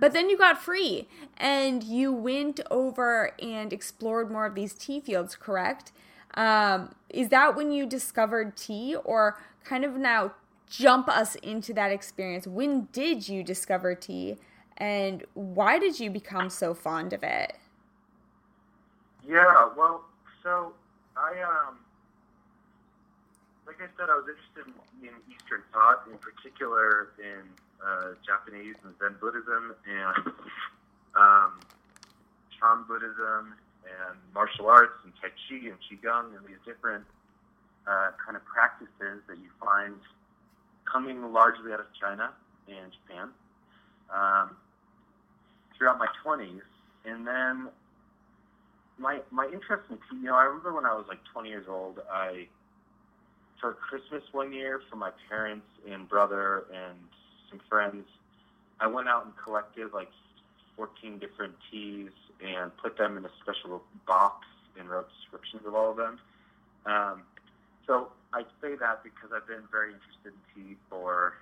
but 0.00 0.12
then 0.12 0.28
you 0.28 0.36
got 0.36 0.62
free 0.62 1.08
and 1.36 1.82
you 1.82 2.12
went 2.12 2.60
over 2.70 3.32
and 3.40 3.72
explored 3.72 4.30
more 4.30 4.46
of 4.46 4.54
these 4.54 4.74
tea 4.74 5.00
fields, 5.00 5.34
correct? 5.34 5.92
Um, 6.34 6.94
is 7.08 7.30
that 7.30 7.56
when 7.56 7.72
you 7.72 7.86
discovered 7.86 8.56
tea 8.56 8.94
or 8.96 9.40
kind 9.64 9.84
of 9.84 9.96
now 9.96 10.32
jump 10.70 11.08
us 11.08 11.34
into 11.36 11.72
that 11.74 11.90
experience? 11.92 12.46
When 12.46 12.88
did 12.92 13.28
you 13.28 13.42
discover 13.42 13.94
tea? 13.94 14.36
and 14.78 15.24
why 15.34 15.78
did 15.78 15.98
you 16.00 16.08
become 16.08 16.48
so 16.48 16.72
fond 16.72 17.12
of 17.12 17.22
it? 17.22 17.54
Yeah, 19.28 19.68
well, 19.76 20.04
so 20.42 20.72
I 21.16 21.34
um, 21.42 21.78
like 23.66 23.76
I 23.82 23.90
said, 23.98 24.08
I 24.08 24.14
was 24.14 24.24
interested 24.30 24.72
in, 25.02 25.10
Eastern 25.28 25.62
thought, 25.72 26.06
in 26.10 26.16
particular 26.18 27.10
in 27.18 27.42
uh, 27.84 28.14
Japanese 28.24 28.76
and 28.84 28.94
Zen 28.98 29.16
Buddhism 29.20 29.74
and 29.86 30.32
um, 31.14 31.60
Chan 32.58 32.84
Buddhism 32.88 33.54
and 33.84 34.16
martial 34.34 34.68
arts 34.68 34.98
and 35.04 35.12
Tai 35.20 35.28
Chi 35.28 35.68
and 35.68 35.78
Qigong 35.84 36.36
and 36.36 36.46
these 36.46 36.60
different 36.64 37.04
uh, 37.86 38.10
kind 38.24 38.36
of 38.36 38.44
practices 38.44 39.20
that 39.28 39.38
you 39.38 39.50
find 39.60 39.96
coming 40.90 41.32
largely 41.32 41.72
out 41.72 41.80
of 41.80 41.86
China 42.00 42.30
and 42.68 42.92
Japan. 42.92 43.28
Um, 44.14 44.56
throughout 45.78 45.98
my 45.98 46.08
20s. 46.24 46.60
And 47.04 47.26
then 47.26 47.68
my 48.98 49.20
my 49.30 49.46
interest 49.46 49.84
in 49.90 49.96
tea, 49.96 50.16
you 50.16 50.24
know, 50.24 50.34
I 50.34 50.42
remember 50.42 50.74
when 50.74 50.84
I 50.84 50.94
was 50.94 51.06
like 51.08 51.20
20 51.32 51.48
years 51.48 51.66
old, 51.68 52.00
I 52.12 52.48
for 53.60 53.72
Christmas 53.72 54.22
one 54.32 54.52
year 54.52 54.80
for 54.90 54.96
my 54.96 55.10
parents 55.28 55.66
and 55.88 56.08
brother 56.08 56.64
and 56.72 56.98
some 57.48 57.60
friends, 57.68 58.04
I 58.80 58.86
went 58.86 59.08
out 59.08 59.24
and 59.24 59.34
collected 59.42 59.92
like 59.92 60.10
14 60.76 61.18
different 61.18 61.54
teas 61.70 62.10
and 62.44 62.76
put 62.76 62.96
them 62.98 63.16
in 63.16 63.24
a 63.24 63.30
special 63.42 63.82
box 64.06 64.46
and 64.78 64.88
wrote 64.88 65.08
descriptions 65.20 65.62
of 65.66 65.74
all 65.74 65.90
of 65.90 65.96
them. 65.96 66.18
Um, 66.86 67.22
so 67.88 68.12
I 68.32 68.42
say 68.62 68.76
that 68.76 69.02
because 69.02 69.30
I've 69.34 69.48
been 69.48 69.66
very 69.72 69.92
interested 69.92 70.30
in 70.30 70.38
tea 70.54 70.76
for 70.88 71.34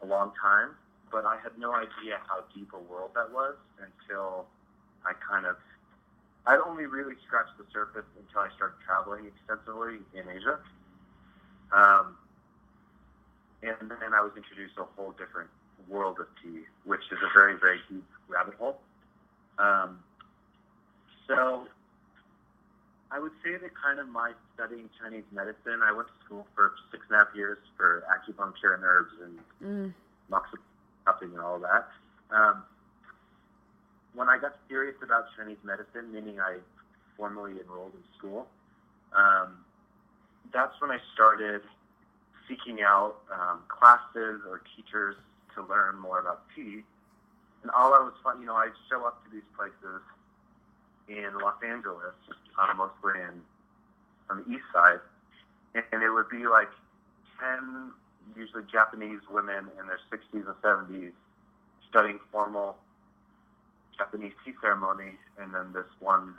a 0.00 0.06
long 0.06 0.32
time 0.40 0.70
but 1.10 1.24
I 1.24 1.36
had 1.42 1.56
no 1.58 1.72
idea 1.74 2.20
how 2.28 2.44
deep 2.54 2.70
a 2.72 2.78
world 2.78 3.10
that 3.14 3.32
was 3.32 3.54
until 3.80 4.46
I 5.04 5.12
kind 5.14 5.46
of 5.46 5.56
I'd 6.46 6.60
only 6.66 6.86
really 6.86 7.14
scratched 7.26 7.58
the 7.58 7.64
surface 7.72 8.08
until 8.16 8.40
I 8.40 8.48
started 8.56 8.76
traveling 8.84 9.26
extensively 9.26 10.00
in 10.14 10.24
Asia. 10.28 10.58
Um, 11.72 12.16
and 13.62 13.90
then 13.90 14.14
I 14.14 14.22
was 14.22 14.32
introduced 14.34 14.76
to 14.76 14.82
a 14.82 14.88
whole 14.96 15.12
different 15.12 15.50
world 15.88 16.18
of 16.20 16.26
tea, 16.42 16.62
which 16.84 17.02
is 17.12 17.18
a 17.20 17.28
very, 17.36 17.58
very 17.58 17.80
deep 17.90 18.04
rabbit 18.28 18.54
hole. 18.54 18.78
Um, 19.58 19.98
so 21.26 21.66
I 23.10 23.18
would 23.18 23.32
say 23.44 23.58
that 23.60 23.70
kind 23.76 23.98
of 23.98 24.08
my 24.08 24.32
studying 24.58 24.90
Chinese 25.00 25.24
medicine, 25.30 25.86
I 25.86 25.92
went 25.92 26.08
to 26.08 26.14
school 26.26 26.46
for 26.56 26.72
six 26.90 27.04
and 27.08 27.14
a 27.14 27.24
half 27.24 27.34
years 27.34 27.58
for 27.76 28.02
acupuncture 28.10 28.74
and 28.74 28.82
herbs 28.82 29.14
and 29.22 29.38
Mm. 29.62 29.94
moxa 30.28 30.58
and 31.22 31.38
all 31.38 31.60
that. 31.60 31.88
Um, 32.30 32.64
when 34.14 34.28
I 34.28 34.36
got 34.36 34.56
serious 34.68 34.96
about 35.00 35.26
Chinese 35.36 35.62
medicine, 35.62 36.12
meaning 36.12 36.40
I 36.40 36.58
formally 37.16 37.60
enrolled 37.60 37.94
in 37.94 38.02
school, 38.18 38.48
um, 39.12 39.64
that's 40.50 40.78
when 40.80 40.90
I 40.90 40.98
started 41.14 41.62
seeking 42.48 42.82
out 42.82 43.16
um, 43.30 43.62
classes 43.68 44.42
or 44.48 44.60
teachers 44.74 45.16
to 45.54 45.62
learn 45.62 45.96
more 45.98 46.18
about 46.18 46.42
tea. 46.54 46.82
And 47.62 47.70
all 47.70 47.94
I 47.94 48.00
was, 48.00 48.14
fun, 48.22 48.40
you 48.40 48.46
know, 48.46 48.56
I'd 48.56 48.72
show 48.88 49.04
up 49.06 49.24
to 49.24 49.30
these 49.30 49.46
places 49.56 50.02
in 51.08 51.38
Los 51.38 51.62
Angeles, 51.62 52.14
uh, 52.58 52.74
mostly 52.74 53.20
in 53.20 53.42
on 54.30 54.44
the 54.44 54.52
east 54.52 54.64
side, 54.72 55.00
and, 55.74 56.02
it 56.02 56.10
would 56.10 56.28
be 56.28 56.46
like 56.46 56.70
ten 57.38 57.92
usually 58.36 58.64
Japanese 58.70 59.20
women 59.30 59.68
in 59.80 59.86
their 59.86 60.00
60s 60.12 60.46
and 60.46 60.62
70s 60.62 61.12
studying 61.88 62.18
formal 62.30 62.76
Japanese 63.96 64.32
tea 64.44 64.52
ceremony, 64.60 65.12
and 65.40 65.54
then 65.54 65.72
this 65.72 65.86
one 66.00 66.34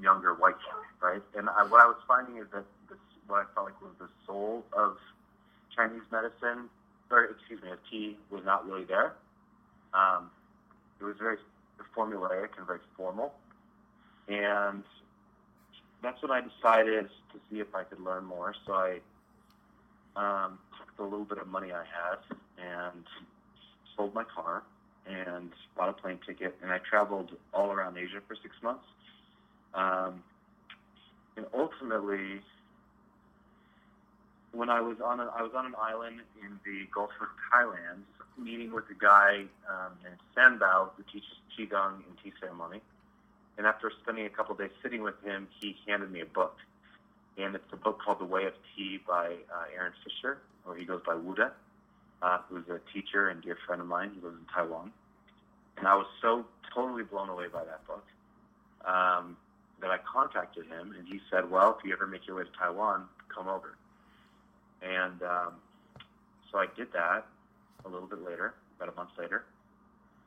younger 0.00 0.34
white 0.34 0.54
guy, 0.54 1.10
right? 1.12 1.22
And 1.36 1.48
I, 1.48 1.64
what 1.64 1.80
I 1.80 1.86
was 1.86 1.96
finding 2.06 2.36
is 2.36 2.46
that 2.52 2.64
this, 2.88 2.98
what 3.26 3.40
I 3.40 3.54
felt 3.54 3.66
like 3.66 3.80
was 3.82 3.92
the 3.98 4.08
soul 4.26 4.64
of 4.72 4.96
Chinese 5.74 6.02
medicine, 6.12 6.68
or 7.10 7.24
excuse 7.24 7.62
me, 7.62 7.70
of 7.70 7.78
tea, 7.90 8.16
was 8.30 8.44
not 8.44 8.66
really 8.66 8.84
there. 8.84 9.14
Um, 9.94 10.30
it 11.00 11.04
was 11.04 11.16
very 11.18 11.36
formulaic 11.96 12.50
and 12.58 12.66
very 12.66 12.80
formal, 12.96 13.32
and 14.28 14.84
that's 16.02 16.20
when 16.22 16.30
I 16.30 16.40
decided 16.40 17.08
to 17.32 17.40
see 17.50 17.60
if 17.60 17.74
I 17.74 17.84
could 17.84 18.00
learn 18.00 18.24
more. 18.24 18.54
So 18.66 18.72
I 18.72 19.00
um, 20.16 20.58
took 20.78 20.96
the 20.96 21.02
little 21.02 21.24
bit 21.24 21.38
of 21.38 21.48
money 21.48 21.72
I 21.72 21.84
had 21.84 22.18
and 22.58 23.04
sold 23.96 24.14
my 24.14 24.24
car 24.24 24.62
and 25.06 25.50
bought 25.76 25.88
a 25.88 25.92
plane 25.92 26.18
ticket, 26.26 26.56
and 26.62 26.70
I 26.70 26.78
traveled 26.78 27.30
all 27.54 27.72
around 27.72 27.96
Asia 27.96 28.20
for 28.26 28.36
six 28.36 28.54
months. 28.62 28.84
Um, 29.74 30.22
and 31.36 31.46
ultimately, 31.56 32.40
when 34.52 34.68
I 34.68 34.80
was 34.80 34.96
on 35.04 35.20
a, 35.20 35.24
I 35.24 35.42
was 35.42 35.52
on 35.54 35.66
an 35.66 35.74
island 35.80 36.20
in 36.42 36.58
the 36.64 36.86
Gulf 36.92 37.10
of 37.20 37.28
Thailand, 37.52 38.02
meeting 38.36 38.72
with 38.72 38.84
a 38.90 38.94
guy 38.94 39.44
um, 39.68 39.92
named 40.02 40.18
Sanbao 40.36 40.90
who 40.96 41.02
teaches 41.04 41.30
qigong 41.56 41.94
and 41.94 42.18
tea 42.22 42.32
ceremony. 42.40 42.80
And 43.58 43.66
after 43.66 43.90
spending 44.02 44.24
a 44.24 44.30
couple 44.30 44.52
of 44.52 44.58
days 44.58 44.70
sitting 44.82 45.02
with 45.02 45.20
him, 45.24 45.48
he 45.60 45.76
handed 45.86 46.12
me 46.12 46.20
a 46.20 46.26
book, 46.26 46.56
and 47.36 47.56
it's 47.56 47.72
a 47.72 47.76
book 47.76 47.98
called 48.00 48.20
The 48.20 48.24
Way 48.24 48.44
of 48.46 48.52
Tea 48.74 49.00
by 49.06 49.34
uh, 49.52 49.64
Aaron 49.76 49.92
Fisher, 50.04 50.38
or 50.64 50.76
he 50.76 50.84
goes 50.84 51.02
by 51.04 51.16
Wu 51.16 51.34
De, 51.34 51.50
uh, 52.22 52.38
who's 52.48 52.68
a 52.68 52.80
teacher 52.94 53.28
and 53.28 53.42
dear 53.42 53.58
friend 53.66 53.82
of 53.82 53.88
mine. 53.88 54.12
He 54.14 54.20
lives 54.20 54.36
in 54.38 54.46
Taiwan, 54.54 54.92
and 55.76 55.88
I 55.88 55.96
was 55.96 56.06
so 56.22 56.46
totally 56.72 57.02
blown 57.02 57.28
away 57.28 57.48
by 57.52 57.64
that 57.64 57.84
book 57.84 58.04
um, 58.86 59.36
that 59.80 59.90
I 59.90 59.98
contacted 59.98 60.66
him, 60.66 60.94
and 60.96 61.08
he 61.08 61.20
said, 61.28 61.50
"Well, 61.50 61.76
if 61.76 61.84
you 61.84 61.92
ever 61.92 62.06
make 62.06 62.28
your 62.28 62.36
way 62.36 62.44
to 62.44 62.50
Taiwan, 62.56 63.06
come 63.28 63.48
over." 63.48 63.76
And 64.82 65.20
um, 65.24 65.54
so 66.52 66.58
I 66.58 66.66
did 66.76 66.92
that 66.92 67.26
a 67.84 67.88
little 67.88 68.06
bit 68.06 68.24
later, 68.24 68.54
about 68.76 68.92
a 68.92 68.96
month 68.96 69.10
later, 69.18 69.44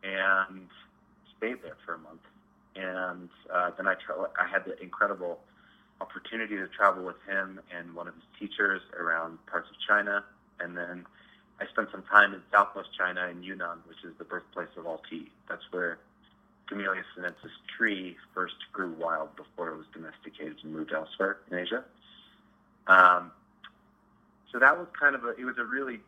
and 0.03 0.67
stayed 1.38 1.63
there 1.63 1.77
for 1.85 1.93
a 1.93 1.97
month. 1.97 2.19
And 2.75 3.29
uh, 3.53 3.71
then 3.77 3.87
I, 3.87 3.95
tra- 3.95 4.29
I 4.39 4.47
had 4.47 4.65
the 4.65 4.81
incredible 4.81 5.39
opportunity 5.99 6.55
to 6.55 6.67
travel 6.67 7.03
with 7.03 7.21
him 7.27 7.59
and 7.75 7.93
one 7.93 8.07
of 8.07 8.15
his 8.15 8.23
teachers 8.39 8.81
around 8.97 9.45
parts 9.45 9.69
of 9.69 9.75
China. 9.87 10.23
And 10.59 10.77
then 10.77 11.05
I 11.59 11.67
spent 11.67 11.89
some 11.91 12.03
time 12.03 12.33
in 12.33 12.41
southwest 12.51 12.89
China 12.97 13.27
in 13.27 13.43
Yunnan, 13.43 13.79
which 13.87 14.03
is 14.03 14.13
the 14.17 14.23
birthplace 14.23 14.69
of 14.77 14.85
all 14.87 15.01
tea. 15.09 15.29
That's 15.47 15.63
where 15.71 15.99
Camellia 16.67 17.03
sinensis 17.15 17.51
tree 17.77 18.15
first 18.33 18.55
grew 18.71 18.93
wild 18.93 19.35
before 19.35 19.69
it 19.69 19.77
was 19.77 19.85
domesticated 19.93 20.57
and 20.63 20.73
moved 20.73 20.93
elsewhere 20.93 21.37
in 21.51 21.57
Asia. 21.57 21.83
Um, 22.87 23.31
so 24.51 24.59
that 24.59 24.77
was 24.77 24.87
kind 24.99 25.15
of 25.15 25.23
a, 25.23 25.29
it 25.29 25.45
was 25.45 25.57
a 25.57 25.63
really 25.63 25.99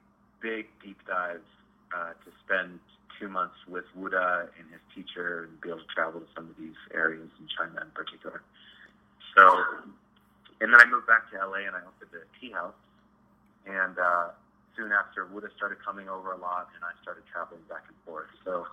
big 0.41 0.67
deep 0.83 0.97
dive 1.07 1.41
uh, 1.95 2.09
to 2.09 2.31
spend 2.45 2.79
two 3.19 3.29
months 3.29 3.55
with 3.67 3.85
Wu 3.95 4.09
De 4.09 4.49
and 4.59 4.65
his 4.71 4.81
teacher 4.93 5.49
and 5.49 5.61
be 5.61 5.69
able 5.69 5.79
to 5.79 5.91
travel 5.93 6.19
to 6.19 6.27
some 6.35 6.49
of 6.49 6.55
these 6.57 6.77
areas 6.93 7.29
in 7.39 7.47
China 7.47 7.81
in 7.81 7.91
particular. 7.91 8.41
So, 9.35 9.43
and 10.61 10.73
then 10.73 10.79
I 10.79 10.85
moved 10.85 11.07
back 11.07 11.29
to 11.31 11.37
LA 11.37 11.65
and 11.65 11.75
I 11.75 11.81
opened 11.81 12.13
a 12.13 12.25
tea 12.39 12.51
house. 12.51 12.77
And 13.65 13.97
uh, 13.97 14.35
soon 14.75 14.91
after, 14.91 15.25
Wu 15.25 15.41
De 15.41 15.49
started 15.55 15.77
coming 15.83 16.09
over 16.09 16.31
a 16.33 16.37
lot 16.37 16.69
and 16.75 16.83
I 16.83 16.93
started 17.01 17.23
traveling 17.31 17.61
back 17.69 17.85
and 17.87 17.97
forth. 18.05 18.29
So, 18.45 18.67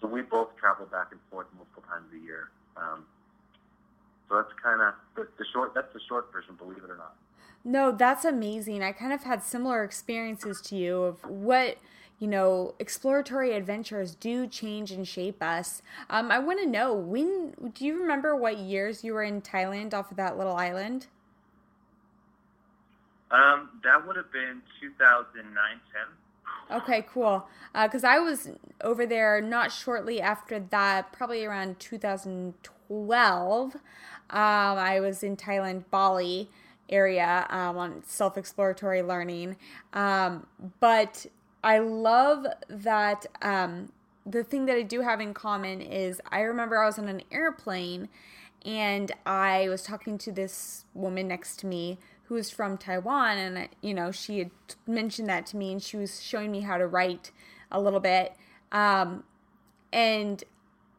so 0.00 0.06
we 0.06 0.22
both 0.22 0.56
travel 0.56 0.86
back 0.86 1.08
and 1.10 1.20
forth 1.30 1.46
multiple 1.56 1.82
times 1.88 2.06
a 2.14 2.20
year. 2.22 2.50
Um, 2.76 3.04
so 4.28 4.36
that's 4.36 4.52
kind 4.62 4.82
of 4.82 4.94
the, 5.16 5.26
the 5.38 5.44
short. 5.52 5.74
That's 5.74 5.92
the 5.92 6.00
short 6.08 6.32
version, 6.32 6.54
believe 6.56 6.84
it 6.84 6.90
or 6.90 6.96
not. 6.96 7.16
No, 7.64 7.90
that's 7.90 8.24
amazing. 8.24 8.82
I 8.82 8.92
kind 8.92 9.12
of 9.12 9.24
had 9.24 9.42
similar 9.42 9.82
experiences 9.84 10.60
to 10.62 10.76
you 10.76 11.02
of 11.02 11.24
what 11.24 11.78
you 12.18 12.26
know 12.26 12.74
exploratory 12.78 13.52
adventures 13.52 14.14
do 14.14 14.46
change 14.46 14.90
and 14.90 15.06
shape 15.06 15.42
us. 15.42 15.82
Um, 16.10 16.30
I 16.30 16.38
want 16.38 16.60
to 16.60 16.66
know 16.66 16.92
when. 16.94 17.72
Do 17.74 17.84
you 17.84 18.00
remember 18.00 18.34
what 18.34 18.58
years 18.58 19.04
you 19.04 19.14
were 19.14 19.22
in 19.22 19.40
Thailand 19.40 19.94
off 19.94 20.10
of 20.10 20.16
that 20.16 20.36
little 20.36 20.56
island? 20.56 21.06
Um, 23.30 23.68
that 23.84 24.06
would 24.06 24.16
have 24.16 24.32
been 24.32 24.62
2009, 24.80 25.52
10. 26.70 26.78
Okay, 26.78 27.06
cool. 27.12 27.46
Because 27.74 28.04
uh, 28.04 28.08
I 28.08 28.18
was 28.18 28.50
over 28.82 29.06
there 29.06 29.40
not 29.40 29.70
shortly 29.72 30.20
after 30.20 30.58
that, 30.58 31.12
probably 31.12 31.44
around 31.44 31.78
2012. 31.78 33.74
Um, 33.74 33.80
I 34.30 35.00
was 35.00 35.22
in 35.22 35.36
Thailand, 35.36 35.84
Bali 35.90 36.48
area 36.88 37.46
um, 37.50 37.76
on 37.76 38.02
self 38.06 38.36
exploratory 38.38 39.02
learning. 39.02 39.56
Um, 39.92 40.46
but 40.80 41.26
I 41.62 41.78
love 41.78 42.46
that 42.68 43.26
um, 43.42 43.92
the 44.24 44.44
thing 44.44 44.66
that 44.66 44.76
I 44.76 44.82
do 44.82 45.00
have 45.00 45.20
in 45.20 45.34
common 45.34 45.80
is 45.80 46.20
I 46.30 46.40
remember 46.40 46.78
I 46.78 46.86
was 46.86 46.98
on 46.98 47.08
an 47.08 47.22
airplane 47.30 48.08
and 48.64 49.12
I 49.24 49.68
was 49.68 49.82
talking 49.82 50.18
to 50.18 50.32
this 50.32 50.84
woman 50.94 51.28
next 51.28 51.58
to 51.60 51.66
me 51.66 51.98
who 52.24 52.34
was 52.34 52.50
from 52.50 52.76
Taiwan 52.76 53.38
and 53.38 53.68
you 53.80 53.94
know 53.94 54.12
she 54.12 54.38
had 54.38 54.50
mentioned 54.86 55.28
that 55.28 55.46
to 55.46 55.56
me 55.56 55.72
and 55.72 55.82
she 55.82 55.96
was 55.96 56.22
showing 56.22 56.52
me 56.52 56.60
how 56.60 56.76
to 56.76 56.86
write 56.86 57.30
a 57.70 57.80
little 57.80 58.00
bit 58.00 58.34
um, 58.70 59.24
and 59.92 60.44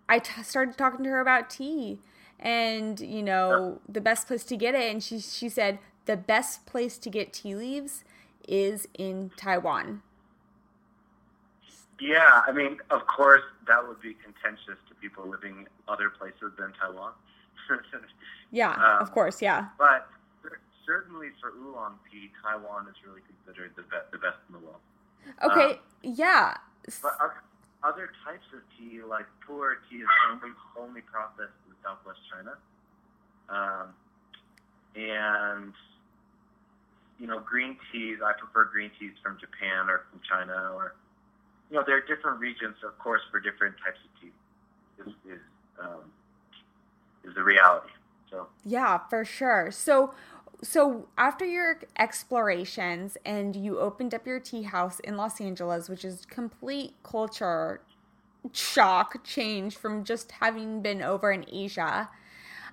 I 0.08 0.20
t- 0.20 0.42
started 0.44 0.78
talking 0.78 1.04
to 1.04 1.10
her 1.12 1.20
about 1.20 1.50
tea 1.50 2.00
and 2.40 3.00
you 3.00 3.22
know 3.22 3.80
the 3.88 4.02
best 4.02 4.28
place 4.28 4.44
to 4.46 4.58
get 4.58 4.74
it 4.74 4.92
and 4.92 5.04
she 5.04 5.20
she 5.20 5.50
said 5.50 5.80
the 6.06 6.18
best 6.18 6.66
place 6.66 6.98
to 6.98 7.10
get 7.10 7.34
tea 7.34 7.56
leaves 7.56 8.04
is 8.48 8.88
in 8.98 9.30
Taiwan. 9.38 10.02
Yeah, 12.00 12.42
I 12.48 12.52
mean, 12.52 12.78
of 12.90 13.06
course, 13.08 13.44
that 13.68 13.86
would 13.86 14.02
be 14.02 14.16
contentious 14.24 14.80
to 14.88 14.96
people 15.02 15.28
living 15.28 15.68
other 15.88 16.10
places 16.10 16.52
than 16.58 16.74
Taiwan. 16.80 17.14
yeah, 18.52 18.72
um, 18.72 19.02
of 19.02 19.12
course, 19.12 19.42
yeah. 19.42 19.68
But 19.78 20.08
certainly 20.86 21.28
for 21.42 21.52
oolong 21.52 22.00
tea, 22.12 22.32
Taiwan 22.42 22.88
is 22.88 22.96
really 23.06 23.22
considered 23.28 23.72
the, 23.76 23.84
be- 23.84 24.10
the 24.12 24.18
best 24.18 24.38
in 24.48 24.56
the 24.56 24.60
world. 24.60 24.82
Okay, 25.44 25.78
um, 25.78 26.16
yeah. 26.16 26.58
But 27.02 27.14
other 27.84 28.12
types 28.26 28.48
of 28.54 28.62
tea, 28.78 29.02
like 29.04 29.26
pu'er 29.46 29.76
tea, 29.90 29.98
is 29.98 30.08
only, 30.32 30.50
only 30.80 31.02
processed 31.02 31.54
in 31.68 31.76
southwest 31.84 32.20
China. 32.32 32.58
Um, 33.50 33.94
and 34.96 35.74
you 37.20 37.28
know, 37.28 37.40
green 37.40 37.78
teas. 37.92 38.20
I 38.24 38.32
prefer 38.34 38.66
green 38.66 38.92
teas 38.98 39.12
from 39.22 39.38
Japan 39.40 39.90
or 39.90 40.06
from 40.10 40.22
China, 40.28 40.72
or 40.74 40.96
you 41.70 41.78
know, 41.78 41.84
there 41.86 41.98
are 41.98 42.02
different 42.02 42.40
regions, 42.40 42.76
of 42.84 42.98
course, 43.00 43.22
for 43.32 43.40
different 43.40 43.76
types 43.84 44.00
of 44.04 44.22
tea. 44.22 44.32
Is 45.02 45.34
is, 45.34 45.42
um, 45.82 46.12
is 47.24 47.36
the 47.36 47.44
reality. 47.44 47.92
So 48.30 48.48
yeah, 48.66 49.00
for 49.10 49.24
sure. 49.24 49.72
So 49.72 50.14
so 50.62 51.08
after 51.18 51.46
your 51.46 51.80
explorations 51.98 53.18
and 53.26 53.56
you 53.56 53.80
opened 53.80 54.14
up 54.14 54.28
your 54.28 54.40
tea 54.40 54.64
house 54.64 55.00
in 55.00 55.16
Los 55.16 55.40
Angeles, 55.40 55.88
which 55.88 56.04
is 56.04 56.26
complete 56.26 56.96
culture 57.04 57.82
shock 58.52 59.24
change 59.24 59.78
from 59.78 60.04
just 60.04 60.32
having 60.34 60.82
been 60.82 61.02
over 61.02 61.32
in 61.32 61.46
Asia. 61.52 62.10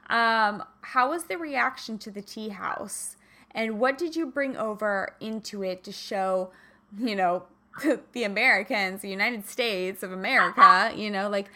Um, 0.08 0.64
how 0.82 1.10
was 1.10 1.24
the 1.24 1.36
reaction 1.36 1.98
to 1.98 2.10
the 2.10 2.22
tea 2.22 2.50
house? 2.50 3.16
And 3.52 3.80
what 3.80 3.98
did 3.98 4.14
you 4.14 4.26
bring 4.26 4.56
over 4.56 5.16
into 5.20 5.62
it 5.62 5.82
to 5.84 5.92
show, 5.92 6.50
you 6.96 7.16
know, 7.16 7.44
the 8.12 8.24
Americans, 8.24 9.02
the 9.02 9.08
United 9.08 9.48
States 9.48 10.02
of 10.02 10.12
America, 10.12 10.92
you 10.96 11.10
know, 11.10 11.28
like 11.28 11.48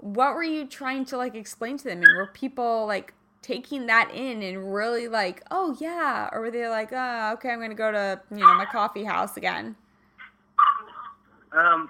what 0.00 0.34
were 0.34 0.44
you 0.44 0.66
trying 0.66 1.04
to 1.06 1.16
like 1.16 1.34
explain 1.34 1.76
to 1.78 1.84
them? 1.84 2.02
And 2.02 2.16
were 2.16 2.30
people 2.32 2.86
like 2.86 3.14
taking 3.42 3.86
that 3.86 4.10
in 4.14 4.42
and 4.42 4.72
really 4.72 5.08
like, 5.08 5.42
oh 5.50 5.76
yeah, 5.80 6.28
or 6.32 6.42
were 6.42 6.50
they 6.50 6.68
like, 6.68 6.90
oh, 6.92 7.32
okay, 7.34 7.50
I'm 7.50 7.60
gonna 7.60 7.74
go 7.74 7.90
to 7.90 8.20
you 8.30 8.38
know 8.38 8.54
my 8.54 8.66
coffee 8.66 9.04
house 9.04 9.36
again? 9.36 9.76
Um, 11.52 11.88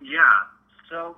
yeah. 0.00 0.22
So 0.90 1.16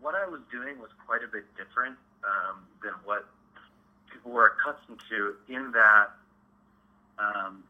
what 0.00 0.14
I 0.14 0.26
was 0.28 0.40
doing 0.52 0.78
was 0.78 0.90
quite 1.06 1.22
a 1.24 1.28
bit 1.28 1.44
different 1.56 1.96
um, 2.24 2.60
than 2.82 2.92
what 3.04 3.26
people 4.12 4.30
were 4.30 4.52
accustomed 4.54 5.00
to. 5.10 5.34
In 5.48 5.72
that, 5.72 6.06
um, 7.18 7.64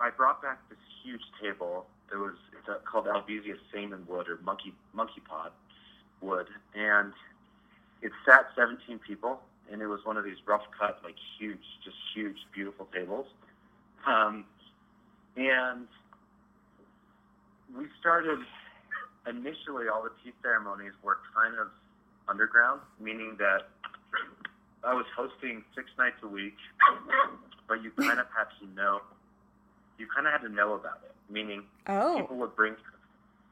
I 0.00 0.10
brought 0.10 0.42
back 0.42 0.58
this 0.68 0.78
huge 1.04 1.22
table. 1.40 1.86
There 2.10 2.18
was 2.18 2.34
it's 2.52 2.84
called 2.90 3.06
Albizia 3.06 3.56
Saman 3.72 4.06
wood 4.08 4.28
or 4.28 4.38
monkey 4.44 4.72
monkey 4.92 5.20
pod 5.28 5.52
wood, 6.20 6.46
and 6.74 7.12
it 8.02 8.12
sat 8.26 8.46
17 8.56 8.98
people, 8.98 9.40
and 9.70 9.80
it 9.82 9.86
was 9.86 10.00
one 10.04 10.16
of 10.16 10.24
these 10.24 10.36
rough 10.46 10.64
cut, 10.78 11.00
like 11.04 11.14
huge, 11.38 11.62
just 11.84 11.96
huge, 12.14 12.36
beautiful 12.54 12.88
tables. 12.94 13.26
Um, 14.06 14.44
and 15.36 15.86
we 17.76 17.86
started 18.00 18.38
initially. 19.28 19.88
All 19.92 20.02
the 20.02 20.12
tea 20.22 20.32
ceremonies 20.42 20.92
were 21.02 21.18
kind 21.34 21.54
of 21.58 21.68
underground, 22.28 22.80
meaning 23.00 23.36
that 23.38 23.68
I 24.84 24.94
was 24.94 25.06
hosting 25.16 25.64
six 25.74 25.88
nights 25.98 26.16
a 26.22 26.28
week, 26.28 26.56
but 27.68 27.82
you 27.82 27.90
kind 27.92 28.20
of 28.20 28.26
had 28.36 28.46
to 28.60 28.74
know. 28.74 29.00
You 29.98 30.06
kind 30.12 30.26
of 30.26 30.32
had 30.32 30.42
to 30.42 30.48
know 30.48 30.74
about 30.74 31.00
it, 31.04 31.14
meaning 31.32 31.64
oh. 31.86 32.16
people 32.20 32.36
would 32.36 32.56
bring. 32.56 32.76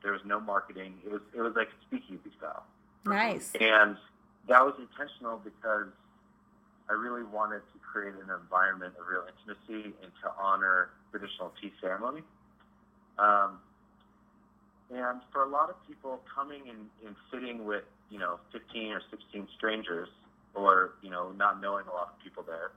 There 0.03 0.13
was 0.13 0.23
no 0.25 0.41
marketing. 0.41 0.95
It 1.05 1.13
was 1.13 1.21
it 1.35 1.41
was 1.41 1.55
like 1.55 1.69
speakeasy 1.87 2.31
style. 2.39 2.65
Nice. 3.05 3.53
And 3.61 3.97
that 4.49 4.65
was 4.65 4.75
intentional 4.79 5.41
because 5.43 5.89
I 6.89 6.95
really 6.95 7.23
wanted 7.23 7.61
to 7.73 7.79
create 7.81 8.15
an 8.15 8.31
environment 8.31 8.95
of 9.01 9.07
real 9.07 9.25
intimacy 9.27 9.95
and 10.03 10.13
to 10.23 10.33
honor 10.41 10.91
traditional 11.11 11.53
tea 11.61 11.73
ceremony. 11.81 12.23
Um, 13.19 13.59
and 14.93 15.21
for 15.33 15.45
a 15.45 15.49
lot 15.49 15.71
of 15.71 15.77
people, 15.87 16.21
coming 16.33 16.69
and, 16.69 16.87
and 17.07 17.17
sitting 17.33 17.65
with 17.65 17.85
you 18.11 18.19
know 18.19 18.39
15 18.53 18.93
or 18.93 19.01
16 19.11 19.49
strangers, 19.57 20.09
or 20.55 20.95
you 21.03 21.11
know 21.11 21.33
not 21.33 21.61
knowing 21.61 21.87
a 21.87 21.93
lot 21.93 22.15
of 22.15 22.23
people 22.23 22.43
there, 22.47 22.73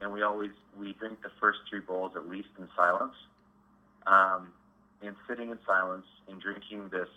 and 0.00 0.12
we 0.12 0.22
always 0.22 0.50
we 0.78 0.92
drink 0.94 1.22
the 1.22 1.30
first 1.40 1.60
three 1.68 1.80
bowls 1.80 2.12
at 2.16 2.28
least 2.28 2.48
in 2.58 2.68
silence, 2.76 3.14
um, 4.06 4.48
and 5.02 5.14
sitting 5.28 5.50
in 5.50 5.58
silence 5.66 6.06
and 6.28 6.40
drinking 6.40 6.88
this 6.90 7.08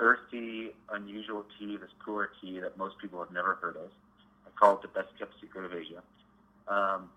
earthy, 0.00 0.70
unusual 0.92 1.44
tea, 1.58 1.76
this 1.76 1.90
pu'er 2.04 2.28
tea 2.40 2.60
that 2.60 2.76
most 2.76 2.98
people 2.98 3.18
have 3.18 3.32
never 3.32 3.54
heard 3.54 3.76
of. 3.76 3.90
I 4.46 4.50
call 4.58 4.76
it 4.76 4.82
the 4.82 4.88
best 4.88 5.08
kept 5.18 5.32
secret 5.40 5.64
of 5.64 5.74
Asia. 5.74 6.02
Um, 6.68 7.08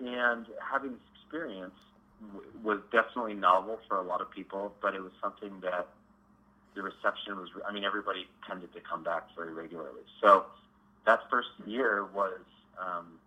and 0.00 0.46
having 0.60 0.92
this 0.92 1.00
experience 1.20 1.74
w- 2.32 2.50
was 2.62 2.80
definitely 2.90 3.34
novel 3.34 3.78
for 3.88 3.98
a 3.98 4.02
lot 4.02 4.20
of 4.20 4.30
people, 4.30 4.74
but 4.82 4.94
it 4.94 5.00
was 5.00 5.12
something 5.22 5.60
that 5.60 5.88
the 6.74 6.82
reception 6.82 7.36
was. 7.36 7.48
I 7.66 7.72
mean, 7.72 7.84
everybody 7.84 8.26
tended 8.46 8.72
to 8.74 8.80
come 8.80 9.04
back 9.04 9.28
very 9.36 9.52
regularly. 9.52 10.02
So 10.20 10.46
that 11.06 11.20
first 11.30 11.50
year 11.66 12.04
was 12.12 12.40
um, 12.80 13.18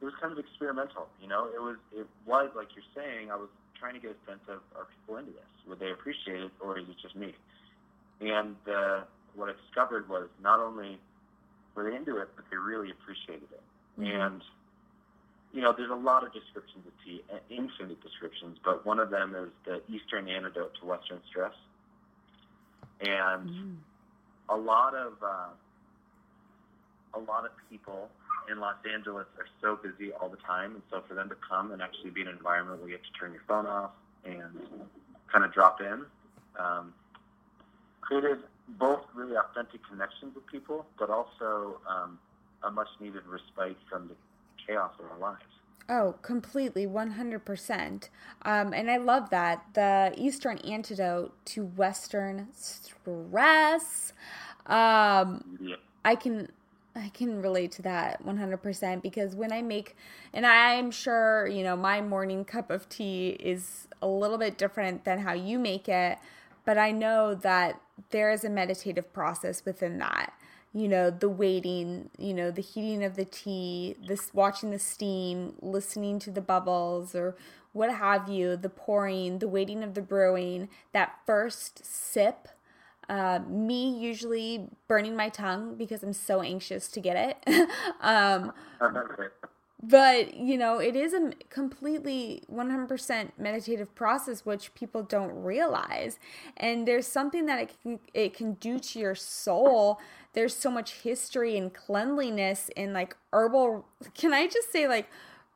it 0.00 0.04
was 0.04 0.14
kind 0.20 0.32
of 0.32 0.38
experimental. 0.38 1.08
You 1.20 1.28
know, 1.28 1.46
it 1.46 1.60
was 1.60 1.76
it 1.94 2.06
was 2.26 2.50
like 2.54 2.68
you're 2.74 2.90
saying. 2.94 3.30
I 3.30 3.36
was 3.36 3.48
trying 3.78 3.94
to 3.94 4.00
get 4.00 4.12
a 4.12 4.30
sense 4.30 4.42
of 4.48 4.60
are 4.76 4.86
people 4.88 5.16
into 5.18 5.32
this? 5.32 5.50
Would 5.68 5.80
they 5.80 5.90
appreciate 5.90 6.40
it, 6.40 6.52
or 6.60 6.78
is 6.78 6.88
it 6.88 6.96
just 7.00 7.16
me? 7.16 7.34
And 8.20 8.56
uh, 8.68 9.00
what 9.34 9.48
I 9.50 9.52
discovered 9.66 10.08
was 10.08 10.28
not 10.42 10.60
only 10.60 10.98
were 11.74 11.90
they 11.90 11.96
into 11.96 12.16
it, 12.18 12.28
but 12.36 12.44
they 12.50 12.56
really 12.56 12.90
appreciated 12.90 13.48
it. 13.52 13.62
Mm-hmm. 14.00 14.20
And 14.20 14.42
you 15.52 15.62
know, 15.62 15.72
there's 15.76 15.90
a 15.90 15.94
lot 15.94 16.24
of 16.24 16.32
descriptions 16.32 16.84
of 16.86 16.92
tea, 17.04 17.22
uh, 17.32 17.38
infinite 17.48 18.02
descriptions, 18.02 18.58
but 18.64 18.84
one 18.84 18.98
of 18.98 19.08
them 19.10 19.34
is 19.34 19.48
the 19.64 19.80
Eastern 19.92 20.28
antidote 20.28 20.72
to 20.80 20.86
Western 20.86 21.20
stress. 21.28 21.54
And 23.00 23.48
Mm. 23.50 23.76
a 24.48 24.56
lot 24.56 24.94
of 24.94 25.12
uh, 25.22 25.48
a 27.14 27.20
lot 27.20 27.44
of 27.44 27.52
people 27.70 28.10
in 28.50 28.60
Los 28.60 28.76
Angeles 28.92 29.26
are 29.38 29.46
so 29.60 29.76
busy 29.76 30.12
all 30.12 30.28
the 30.28 30.36
time, 30.38 30.72
and 30.72 30.82
so 30.90 31.02
for 31.08 31.14
them 31.14 31.28
to 31.28 31.36
come 31.48 31.72
and 31.72 31.82
actually 31.82 32.10
be 32.10 32.22
in 32.22 32.28
an 32.28 32.36
environment 32.36 32.80
where 32.80 32.88
you 32.88 32.96
have 32.96 33.04
to 33.04 33.18
turn 33.18 33.32
your 33.32 33.42
phone 33.46 33.66
off 33.66 33.90
and 34.24 34.60
kind 35.32 35.44
of 35.44 35.52
drop 35.52 35.80
in, 35.80 36.04
um, 36.58 36.92
created 38.00 38.38
both 38.78 39.00
really 39.14 39.36
authentic 39.36 39.80
connections 39.88 40.34
with 40.34 40.46
people, 40.46 40.86
but 40.98 41.10
also 41.10 41.80
um, 41.88 42.18
a 42.62 42.70
much 42.70 42.88
needed 43.00 43.22
respite 43.26 43.76
from 43.88 44.08
the 44.08 44.14
chaos 44.66 44.92
of 44.98 45.10
our 45.10 45.18
lives. 45.18 45.42
Oh, 45.88 46.16
completely, 46.22 46.86
100%. 46.86 48.08
Um, 48.42 48.72
and 48.72 48.90
I 48.90 48.96
love 48.96 49.30
that. 49.30 49.64
The 49.74 50.12
Eastern 50.16 50.58
antidote 50.58 51.32
to 51.46 51.64
Western 51.64 52.48
stress. 52.52 54.12
Um, 54.66 55.58
Yeah. 55.60 55.76
I 56.04 56.16
can 56.16 56.50
I 56.96 57.10
can 57.10 57.42
relate 57.42 57.72
to 57.72 57.82
that 57.82 58.24
100% 58.24 59.02
because 59.02 59.34
when 59.36 59.52
I 59.52 59.60
make 59.60 59.96
and 60.32 60.46
I'm 60.46 60.90
sure, 60.90 61.46
you 61.46 61.62
know, 61.62 61.76
my 61.76 62.00
morning 62.00 62.44
cup 62.44 62.70
of 62.70 62.88
tea 62.88 63.30
is 63.38 63.86
a 64.00 64.06
little 64.06 64.38
bit 64.38 64.56
different 64.56 65.04
than 65.04 65.18
how 65.18 65.34
you 65.34 65.58
make 65.58 65.88
it, 65.88 66.18
but 66.64 66.78
I 66.78 66.92
know 66.92 67.34
that 67.34 67.80
there 68.10 68.30
is 68.30 68.44
a 68.44 68.50
meditative 68.50 69.12
process 69.12 69.64
within 69.64 69.98
that. 69.98 70.32
You 70.72 70.88
know, 70.88 71.10
the 71.10 71.28
waiting, 71.28 72.10
you 72.18 72.34
know, 72.34 72.50
the 72.50 72.62
heating 72.62 73.04
of 73.04 73.16
the 73.16 73.24
tea, 73.24 73.96
this 74.06 74.32
watching 74.34 74.70
the 74.70 74.78
steam, 74.78 75.54
listening 75.60 76.18
to 76.20 76.30
the 76.30 76.40
bubbles 76.40 77.14
or 77.14 77.36
what 77.72 77.92
have 77.92 78.28
you, 78.28 78.56
the 78.56 78.70
pouring, 78.70 79.38
the 79.38 79.48
waiting 79.48 79.82
of 79.82 79.94
the 79.94 80.02
brewing, 80.02 80.68
that 80.92 81.18
first 81.26 81.84
sip 81.84 82.48
uh, 83.08 83.40
me 83.48 83.98
usually 83.98 84.68
burning 84.88 85.16
my 85.16 85.28
tongue 85.28 85.76
because 85.76 86.02
I'm 86.02 86.12
so 86.12 86.42
anxious 86.42 86.88
to 86.88 87.00
get 87.00 87.38
it. 87.46 87.68
um, 88.00 88.52
but 89.82 90.34
you 90.34 90.58
know, 90.58 90.78
it 90.78 90.96
is 90.96 91.12
a 91.12 91.32
completely 91.48 92.42
100% 92.52 93.30
meditative 93.38 93.94
process, 93.94 94.44
which 94.44 94.74
people 94.74 95.02
don't 95.02 95.32
realize. 95.32 96.18
And 96.56 96.88
there's 96.88 97.06
something 97.06 97.46
that 97.46 97.60
it 97.60 97.76
can, 97.82 98.00
it 98.12 98.34
can 98.34 98.54
do 98.54 98.78
to 98.78 98.98
your 98.98 99.14
soul. 99.14 100.00
There's 100.32 100.54
so 100.54 100.70
much 100.70 100.94
history 101.02 101.56
and 101.56 101.72
cleanliness 101.72 102.70
and 102.76 102.92
like 102.92 103.16
herbal. 103.32 103.86
Can 104.14 104.34
I 104.34 104.46
just 104.48 104.72
say 104.72 104.88
like 104.88 105.08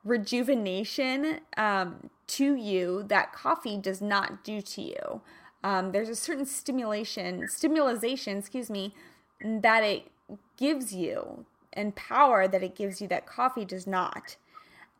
rejuvenation 0.05 1.41
um, 1.57 2.11
to 2.29 2.55
you 2.55 3.03
that 3.09 3.33
coffee 3.33 3.77
does 3.79 4.01
not 4.01 4.45
do 4.45 4.61
to 4.61 4.83
you? 4.83 5.21
Um, 5.63 5.93
there's 5.93 6.09
a 6.09 6.17
certain 6.17 6.47
stimulation, 6.47 7.49
stimulation, 7.49 8.39
excuse 8.39 8.71
me, 8.71 8.95
that 9.43 9.83
it 9.83 10.11
gives 10.57 10.95
you 10.95 11.45
and 11.73 11.95
power 11.95 12.49
that 12.49 12.63
it 12.63 12.75
gives 12.75 13.01
you 13.01 13.09
that 13.09 13.27
coffee 13.27 13.65
does 13.65 13.87
not. 13.87 14.37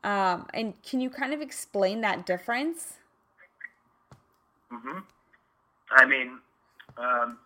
Um, 0.05 0.47
and 0.55 0.75
can 0.83 1.01
you 1.01 1.11
kind 1.11 1.33
of 1.35 1.41
explain 1.41 2.01
that 2.03 2.25
difference? 2.27 2.95
hmm 4.71 4.99
I 5.93 6.05
mean, 6.05 6.39
um, 6.97 7.39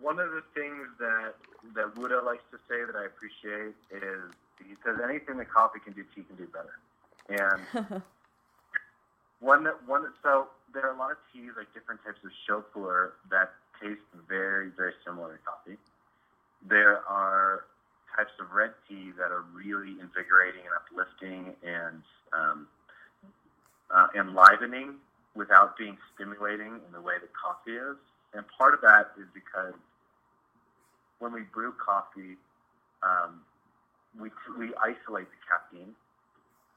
one 0.00 0.18
of 0.20 0.30
the 0.30 0.42
things 0.54 0.86
that 0.98 1.34
that 1.74 1.96
Wu 1.96 2.08
De 2.08 2.20
likes 2.22 2.44
to 2.52 2.58
say 2.68 2.84
that 2.84 2.96
I 2.96 3.04
appreciate 3.06 3.74
is 3.90 4.32
he 4.58 4.74
says 4.84 4.98
anything 5.02 5.36
that 5.38 5.50
coffee 5.50 5.80
can 5.80 5.92
do, 5.92 6.04
tea 6.14 6.22
can 6.22 6.36
do 6.36 6.46
better. 6.46 6.78
And 7.28 8.02
one 9.40 9.64
that 9.64 9.76
one 9.86 10.06
so 10.22 10.48
there 10.72 10.86
are 10.86 10.94
a 10.94 10.98
lot 10.98 11.10
of 11.10 11.18
teas 11.32 11.52
like 11.56 11.72
different 11.74 12.00
types 12.04 12.18
of 12.24 12.30
shou 12.46 12.64
pu'er 12.74 13.12
that 13.30 13.52
taste 13.80 14.00
very 14.28 14.70
very 14.76 14.92
similar 15.04 15.36
to 15.36 15.38
coffee. 15.42 15.78
There 16.68 17.02
are 17.06 17.64
types 18.16 18.32
of 18.40 18.52
red 18.52 18.70
tea 18.88 19.12
that 19.16 19.30
are 19.30 19.44
really 19.54 19.96
invigorating 20.00 20.62
and 20.66 20.74
uplifting 20.76 21.54
and 21.62 22.02
um, 22.32 22.66
uh, 23.94 24.08
enlivening 24.14 24.94
without 25.34 25.76
being 25.78 25.96
stimulating 26.14 26.80
in 26.86 26.92
the 26.92 27.00
way 27.00 27.14
that 27.20 27.30
coffee 27.32 27.76
is. 27.76 27.96
And 28.34 28.44
part 28.58 28.74
of 28.74 28.80
that 28.82 29.12
is 29.18 29.26
because 29.32 29.74
when 31.18 31.32
we 31.32 31.42
brew 31.42 31.72
coffee, 31.72 32.36
um, 33.02 33.42
we, 34.18 34.30
we 34.58 34.74
isolate 34.82 35.26
the 35.30 35.40
caffeine 35.46 35.94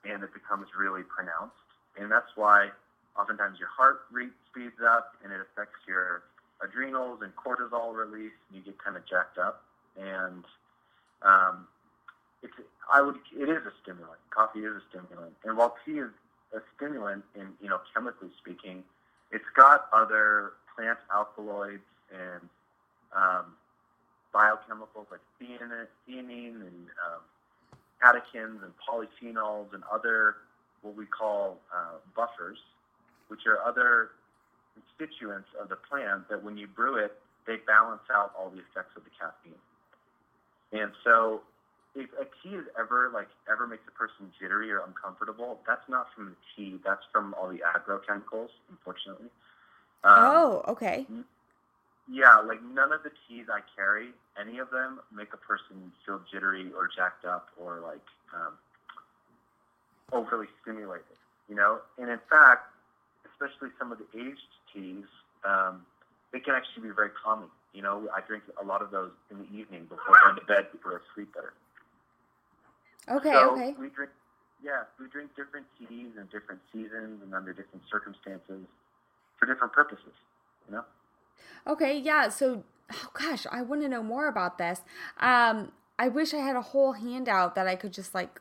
and 0.06 0.24
it 0.24 0.34
becomes 0.34 0.68
really 0.78 1.02
pronounced. 1.04 1.58
And 1.98 2.12
that's 2.12 2.30
why 2.36 2.70
oftentimes 3.18 3.60
your 3.60 3.70
heart 3.70 4.02
rate 4.12 4.34
speeds 4.50 4.82
up 4.86 5.16
and 5.24 5.32
it 5.32 5.40
affects 5.40 5.80
your 5.88 6.24
adrenals 6.64 7.20
and 7.22 7.32
cortisol 7.36 7.94
release 7.94 8.34
and 8.50 8.58
you 8.58 8.62
get 8.62 8.78
kind 8.84 8.98
of 8.98 9.06
jacked 9.06 9.38
up. 9.38 9.64
And 10.00 10.44
um, 11.22 11.68
it's, 12.42 12.54
I 12.92 13.02
would, 13.02 13.18
it 13.38 13.50
is 13.50 13.66
a 13.66 13.74
stimulant. 13.82 14.20
Coffee 14.30 14.60
is 14.60 14.76
a 14.76 14.82
stimulant. 14.90 15.34
And 15.44 15.58
while 15.58 15.76
tea 15.86 16.00
is 16.00 16.12
a 16.54 16.60
stimulant 16.76 17.24
in, 17.36 17.50
you 17.62 17.70
know, 17.70 17.80
chemically 17.94 18.30
speaking, 18.40 18.84
it's 19.32 19.46
got 19.56 19.88
other 19.94 20.54
plant 20.76 21.00
alkaloids 21.14 21.82
and 22.12 22.50
um, 23.16 23.54
biochemicals 24.34 25.10
like 25.12 25.22
theanine, 25.42 25.88
theanine 26.08 26.62
and 26.62 26.88
um, 27.06 27.22
catechins 28.02 28.64
and 28.64 28.74
polyphenols 28.82 29.74
and 29.74 29.84
other 29.92 30.36
what 30.82 30.96
we 30.96 31.06
call 31.06 31.60
uh, 31.74 31.96
buffers, 32.16 32.58
which 33.34 33.48
are 33.50 33.58
other 33.66 34.12
constituents 34.78 35.50
of 35.60 35.70
the 35.70 35.76
plant 35.90 36.30
that 36.30 36.44
when 36.44 36.56
you 36.56 36.68
brew 36.68 36.98
it, 36.98 37.18
they 37.48 37.58
balance 37.66 38.06
out 38.14 38.32
all 38.38 38.52
the 38.54 38.62
effects 38.62 38.94
of 38.96 39.04
the 39.04 39.10
caffeine. 39.18 39.58
And 40.72 40.92
so 41.04 41.42
if 41.96 42.10
a 42.14 42.26
tea 42.42 42.56
is 42.56 42.66
ever 42.80 43.10
like 43.12 43.30
ever 43.50 43.66
makes 43.66 43.82
a 43.88 43.92
person 43.98 44.32
jittery 44.40 44.72
or 44.72 44.84
uncomfortable, 44.86 45.58
that's 45.66 45.88
not 45.90 46.14
from 46.14 46.30
the 46.30 46.36
tea. 46.56 46.80
That's 46.86 47.02
from 47.12 47.34
all 47.34 47.50
the 47.50 47.64
agrochemicals, 47.66 48.50
unfortunately. 48.70 49.30
Um, 50.04 50.14
oh, 50.14 50.64
okay. 50.68 51.08
yeah, 52.12 52.38
like 52.38 52.62
none 52.62 52.92
of 52.92 53.02
the 53.02 53.12
teas 53.28 53.48
I 53.52 53.62
carry, 53.76 54.10
any 54.40 54.60
of 54.60 54.70
them 54.70 55.00
make 55.16 55.34
a 55.34 55.38
person 55.38 55.92
feel 56.06 56.22
jittery 56.32 56.72
or 56.76 56.88
jacked 56.94 57.26
up 57.26 57.50
or 57.60 57.80
like 57.80 58.06
um, 58.34 58.54
overly 60.12 60.48
stimulated. 60.62 61.18
You 61.50 61.56
know, 61.56 61.80
and 61.98 62.10
in 62.10 62.20
fact, 62.30 62.73
especially 63.34 63.70
some 63.78 63.92
of 63.92 63.98
the 63.98 64.08
aged 64.16 64.54
teas, 64.74 65.06
um, 65.44 65.86
they 66.32 66.40
can 66.40 66.56
actually 66.56 66.90
be 66.90 66.96
very 66.96 67.10
calming. 67.12 67.50
You 67.74 67.82
know, 67.82 68.08
I 68.16 68.22
drink 68.22 68.44
a 68.62 68.66
lot 68.66 68.82
of 68.82 68.92
those 68.92 69.12
in 69.32 69.40
the 69.40 69.50
evening 69.50 69.84
before 69.90 70.16
going 70.24 70.38
to 70.38 70.46
bed 70.46 70.72
before 70.72 70.94
I 70.94 71.16
sleep 71.16 71.34
better. 71.34 71.54
Okay, 73.10 73.34
so 73.34 73.52
okay. 73.52 73.76
we 73.80 73.90
drink, 73.90 74.12
yeah, 74.64 74.84
we 75.00 75.08
drink 75.10 75.32
different 75.36 75.66
teas 75.78 76.14
in 76.16 76.26
different 76.32 76.62
seasons 76.72 77.22
and 77.22 77.34
under 77.34 77.52
different 77.52 77.84
circumstances 77.92 78.66
for 79.38 79.46
different 79.46 79.74
purposes. 79.74 80.14
You 80.68 80.76
know. 80.76 80.84
Okay, 81.68 81.98
yeah. 81.98 82.30
So, 82.30 82.64
oh 82.92 83.10
gosh, 83.14 83.46
I 83.52 83.62
want 83.62 83.82
to 83.82 83.90
know 83.90 84.04
more 84.04 84.28
about 84.28 84.58
this. 84.58 84.82
Um, 85.20 85.72
I 86.00 86.08
wish 86.08 86.34
I 86.34 86.38
had 86.38 86.56
a 86.56 86.62
whole 86.62 86.94
handout 86.94 87.56
that 87.56 87.68
I 87.68 87.76
could 87.76 87.94
just 87.94 88.14
like 88.14 88.40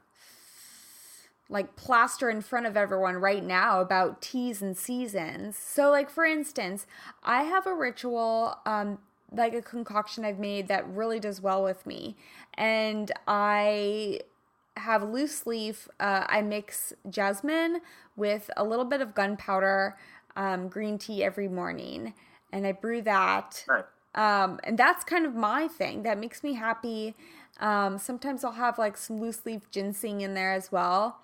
like 1.48 1.76
plaster 1.76 2.30
in 2.30 2.40
front 2.40 2.66
of 2.66 2.76
everyone 2.76 3.16
right 3.16 3.44
now 3.44 3.80
about 3.80 4.22
teas 4.22 4.62
and 4.62 4.76
seasons. 4.76 5.56
So 5.58 5.90
like 5.90 6.10
for 6.10 6.24
instance, 6.24 6.86
I 7.22 7.42
have 7.44 7.66
a 7.66 7.74
ritual 7.74 8.58
um 8.66 8.98
like 9.34 9.54
a 9.54 9.62
concoction 9.62 10.24
I've 10.24 10.38
made 10.38 10.68
that 10.68 10.86
really 10.88 11.18
does 11.18 11.40
well 11.40 11.62
with 11.62 11.86
me. 11.86 12.16
And 12.54 13.10
I 13.26 14.20
have 14.76 15.02
loose 15.02 15.46
leaf. 15.46 15.88
Uh, 16.00 16.24
I 16.28 16.42
mix 16.42 16.92
jasmine 17.08 17.80
with 18.16 18.50
a 18.56 18.64
little 18.64 18.84
bit 18.84 19.00
of 19.00 19.14
gunpowder, 19.14 19.96
um, 20.36 20.68
green 20.68 20.98
tea 20.98 21.22
every 21.22 21.48
morning, 21.48 22.14
and 22.52 22.66
I 22.66 22.72
brew 22.72 23.02
that. 23.02 23.64
Right. 23.68 23.84
Um, 24.14 24.60
and 24.64 24.78
that's 24.78 25.04
kind 25.04 25.24
of 25.24 25.34
my 25.34 25.68
thing. 25.68 26.02
That 26.02 26.18
makes 26.18 26.42
me 26.42 26.54
happy. 26.54 27.14
Um, 27.60 27.98
sometimes 27.98 28.44
I'll 28.44 28.52
have 28.52 28.78
like 28.78 28.96
some 28.96 29.20
loose 29.20 29.44
leaf 29.44 29.70
ginseng 29.70 30.20
in 30.20 30.34
there 30.34 30.52
as 30.52 30.72
well. 30.72 31.20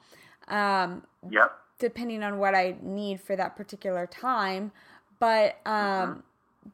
Um, 0.47 1.03
Yep. 1.31 1.53
depending 1.79 2.23
on 2.23 2.39
what 2.39 2.55
I 2.55 2.77
need 2.83 3.21
for 3.21 3.37
that 3.37 3.57
particular 3.57 4.07
time. 4.07 4.73
But 5.21 5.57
um 5.67 6.23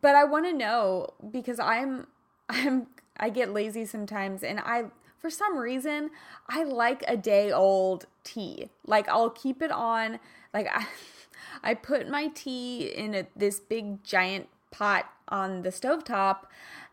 but 0.00 0.14
I 0.14 0.24
want 0.24 0.44
to 0.46 0.52
know 0.52 1.08
because 1.30 1.58
I'm 1.58 2.06
I'm 2.48 2.86
I 3.16 3.30
get 3.30 3.52
lazy 3.52 3.84
sometimes 3.86 4.42
and 4.42 4.60
I 4.60 4.84
for 5.18 5.30
some 5.30 5.56
reason 5.56 6.10
I 6.48 6.64
like 6.64 7.02
a 7.08 7.16
day 7.16 7.50
old 7.50 8.06
tea. 8.22 8.68
Like 8.86 9.08
I'll 9.08 9.30
keep 9.30 9.62
it 9.62 9.70
on 9.72 10.18
like 10.52 10.66
I 10.70 10.86
I 11.62 11.74
put 11.74 12.08
my 12.08 12.28
tea 12.28 12.86
in 12.88 13.14
a, 13.14 13.26
this 13.34 13.60
big 13.60 14.04
giant 14.04 14.48
pot 14.70 15.10
on 15.28 15.62
the 15.62 15.70
stovetop 15.70 16.40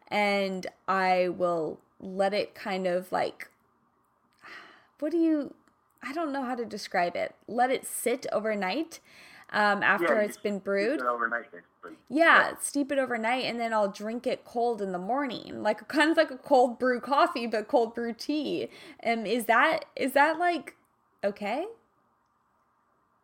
and 0.08 0.68
I 0.88 1.30
will 1.30 1.80
let 2.02 2.34
it 2.34 2.56
kind 2.56 2.88
of 2.88 3.12
like 3.12 3.50
what 5.00 5.12
do 5.12 5.18
you 5.18 5.54
I 6.04 6.14
don't 6.14 6.32
know 6.32 6.44
how 6.44 6.56
to 6.56 6.66
describe 6.66 7.16
it. 7.16 7.36
Let 7.48 7.70
it 7.70 7.86
sit 7.86 8.26
overnight 8.32 9.00
um, 9.52 9.84
after 9.84 10.16
Yeah, 10.16 10.22
it's 10.22 10.38
been 10.38 10.58
brewed. 10.60 11.00
it 11.00 11.06
overnight, 11.06 11.52
basically. 11.52 11.98
Yeah, 12.10 12.54
steep 12.60 12.92
it 12.92 13.00
overnight 13.00 13.46
and 13.46 13.60
then 13.60 13.74
I'll 13.74 13.92
drink 13.92 14.26
it 14.26 14.44
cold 14.44 14.82
in 14.82 14.92
the 14.92 14.98
morning. 15.00 15.62
Like 15.62 15.88
kind 15.88 16.10
of 16.12 16.18
like 16.18 16.32
a 16.32 16.38
cold 16.38 16.80
brew 16.80 17.00
coffee 17.00 17.48
but 17.48 17.68
cold 17.68 17.94
brew 17.96 18.14
tea. 18.14 18.70
Um 19.06 19.26
is 19.26 19.46
that 19.46 19.86
is 19.96 20.14
that 20.14 20.40
like 20.40 20.76
okay? 21.24 21.66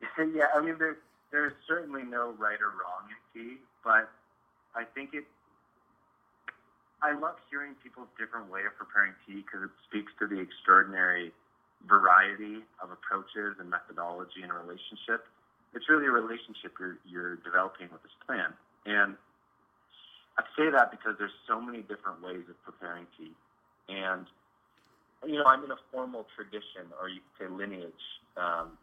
yeah, 0.35 0.47
I 0.55 0.61
mean, 0.61 0.75
there's 0.77 0.97
there's 1.31 1.53
certainly 1.67 2.03
no 2.03 2.31
right 2.37 2.59
or 2.61 2.69
wrong 2.69 3.09
in 3.09 3.41
tea, 3.41 3.57
but 3.83 4.09
I 4.75 4.83
think 4.95 5.11
it. 5.13 5.25
I 7.01 7.13
love 7.13 7.37
hearing 7.49 7.75
people's 7.83 8.09
different 8.17 8.49
way 8.49 8.65
of 8.65 8.73
preparing 8.73 9.13
tea 9.25 9.45
because 9.45 9.69
it 9.69 9.75
speaks 9.85 10.11
to 10.19 10.25
the 10.25 10.41
extraordinary 10.41 11.31
variety 11.85 12.65
of 12.81 12.89
approaches 12.89 13.61
and 13.61 13.69
methodology 13.69 14.41
in 14.41 14.49
a 14.49 14.57
relationship. 14.57 15.29
It's 15.77 15.85
really 15.89 16.07
a 16.07 16.15
relationship 16.15 16.73
you're 16.79 16.97
you're 17.05 17.35
developing 17.45 17.89
with 17.91 18.01
this 18.01 18.15
plant, 18.25 18.55
and 18.87 19.13
I 20.39 20.43
say 20.57 20.71
that 20.71 20.89
because 20.89 21.19
there's 21.19 21.35
so 21.45 21.61
many 21.61 21.85
different 21.85 22.23
ways 22.23 22.49
of 22.49 22.57
preparing 22.65 23.05
tea, 23.13 23.35
and 23.89 24.25
you 25.27 25.37
know 25.37 25.45
I'm 25.45 25.63
in 25.63 25.69
a 25.69 25.81
formal 25.91 26.25
tradition, 26.33 26.89
or 26.97 27.09
you 27.09 27.21
could 27.21 27.45
say 27.45 27.47
lineage. 27.51 28.05
Um, 28.37 28.77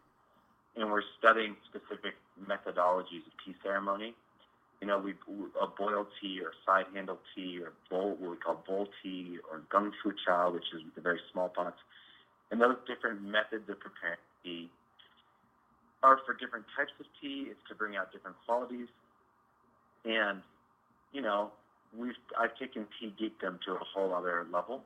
and 0.75 0.91
we're 0.91 1.07
studying 1.17 1.55
specific 1.69 2.15
methodologies 2.35 3.23
of 3.23 3.33
tea 3.43 3.55
ceremony. 3.63 4.13
You 4.81 4.87
know, 4.87 4.99
we 4.99 5.13
a 5.61 5.67
boiled 5.67 6.07
tea 6.21 6.41
or 6.41 6.51
side 6.65 6.85
handle 6.93 7.19
tea 7.33 7.59
or 7.61 7.73
bowl, 7.89 8.15
what 8.19 8.31
we 8.31 8.37
call 8.37 8.63
bowl 8.67 8.87
tea 9.01 9.37
or 9.49 9.61
gung 9.71 9.91
fu 10.03 10.13
cha, 10.25 10.49
which 10.49 10.65
is 10.75 10.81
the 10.95 11.01
very 11.01 11.19
small 11.31 11.49
pots. 11.49 11.77
And 12.51 12.61
those 12.61 12.75
different 12.87 13.21
methods 13.21 13.67
of 13.69 13.79
preparing 13.79 14.19
tea 14.43 14.69
are 16.03 16.19
for 16.25 16.33
different 16.33 16.65
types 16.77 16.91
of 16.99 17.05
tea. 17.21 17.47
It's 17.49 17.59
to 17.69 17.75
bring 17.75 17.95
out 17.95 18.11
different 18.11 18.37
qualities. 18.45 18.87
And, 20.03 20.41
you 21.11 21.21
know, 21.21 21.51
we've 21.97 22.13
I've 22.37 22.55
taken 22.57 22.85
tea 22.99 23.13
geekdom 23.19 23.61
to 23.65 23.73
a 23.73 23.83
whole 23.93 24.13
other 24.13 24.45
level. 24.51 24.83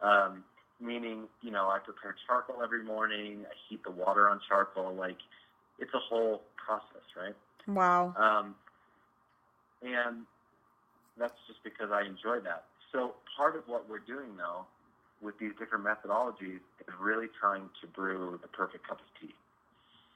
Um, 0.00 0.44
meaning, 0.80 1.24
you 1.42 1.50
know, 1.50 1.68
I 1.68 1.78
prepare 1.78 2.14
charcoal 2.26 2.62
every 2.62 2.82
morning. 2.82 3.44
I 3.46 3.54
heat 3.68 3.82
the 3.84 3.90
water 3.90 4.30
on 4.30 4.40
charcoal. 4.48 4.94
Like, 4.94 5.18
it's 5.78 5.92
a 5.92 5.98
whole 5.98 6.42
process, 6.56 7.04
right? 7.16 7.34
Wow. 7.66 8.14
Um, 8.16 8.54
and 9.82 10.24
that's 11.18 11.34
just 11.46 11.62
because 11.64 11.90
I 11.92 12.02
enjoy 12.02 12.40
that. 12.40 12.64
So 12.92 13.14
part 13.36 13.56
of 13.56 13.62
what 13.66 13.88
we're 13.88 13.98
doing, 13.98 14.36
though, 14.36 14.66
with 15.22 15.38
these 15.38 15.52
different 15.58 15.84
methodologies, 15.84 16.60
is 16.86 16.94
really 17.00 17.28
trying 17.40 17.68
to 17.80 17.86
brew 17.88 18.38
the 18.42 18.48
perfect 18.48 18.86
cup 18.86 19.00
of 19.00 19.06
tea, 19.20 19.34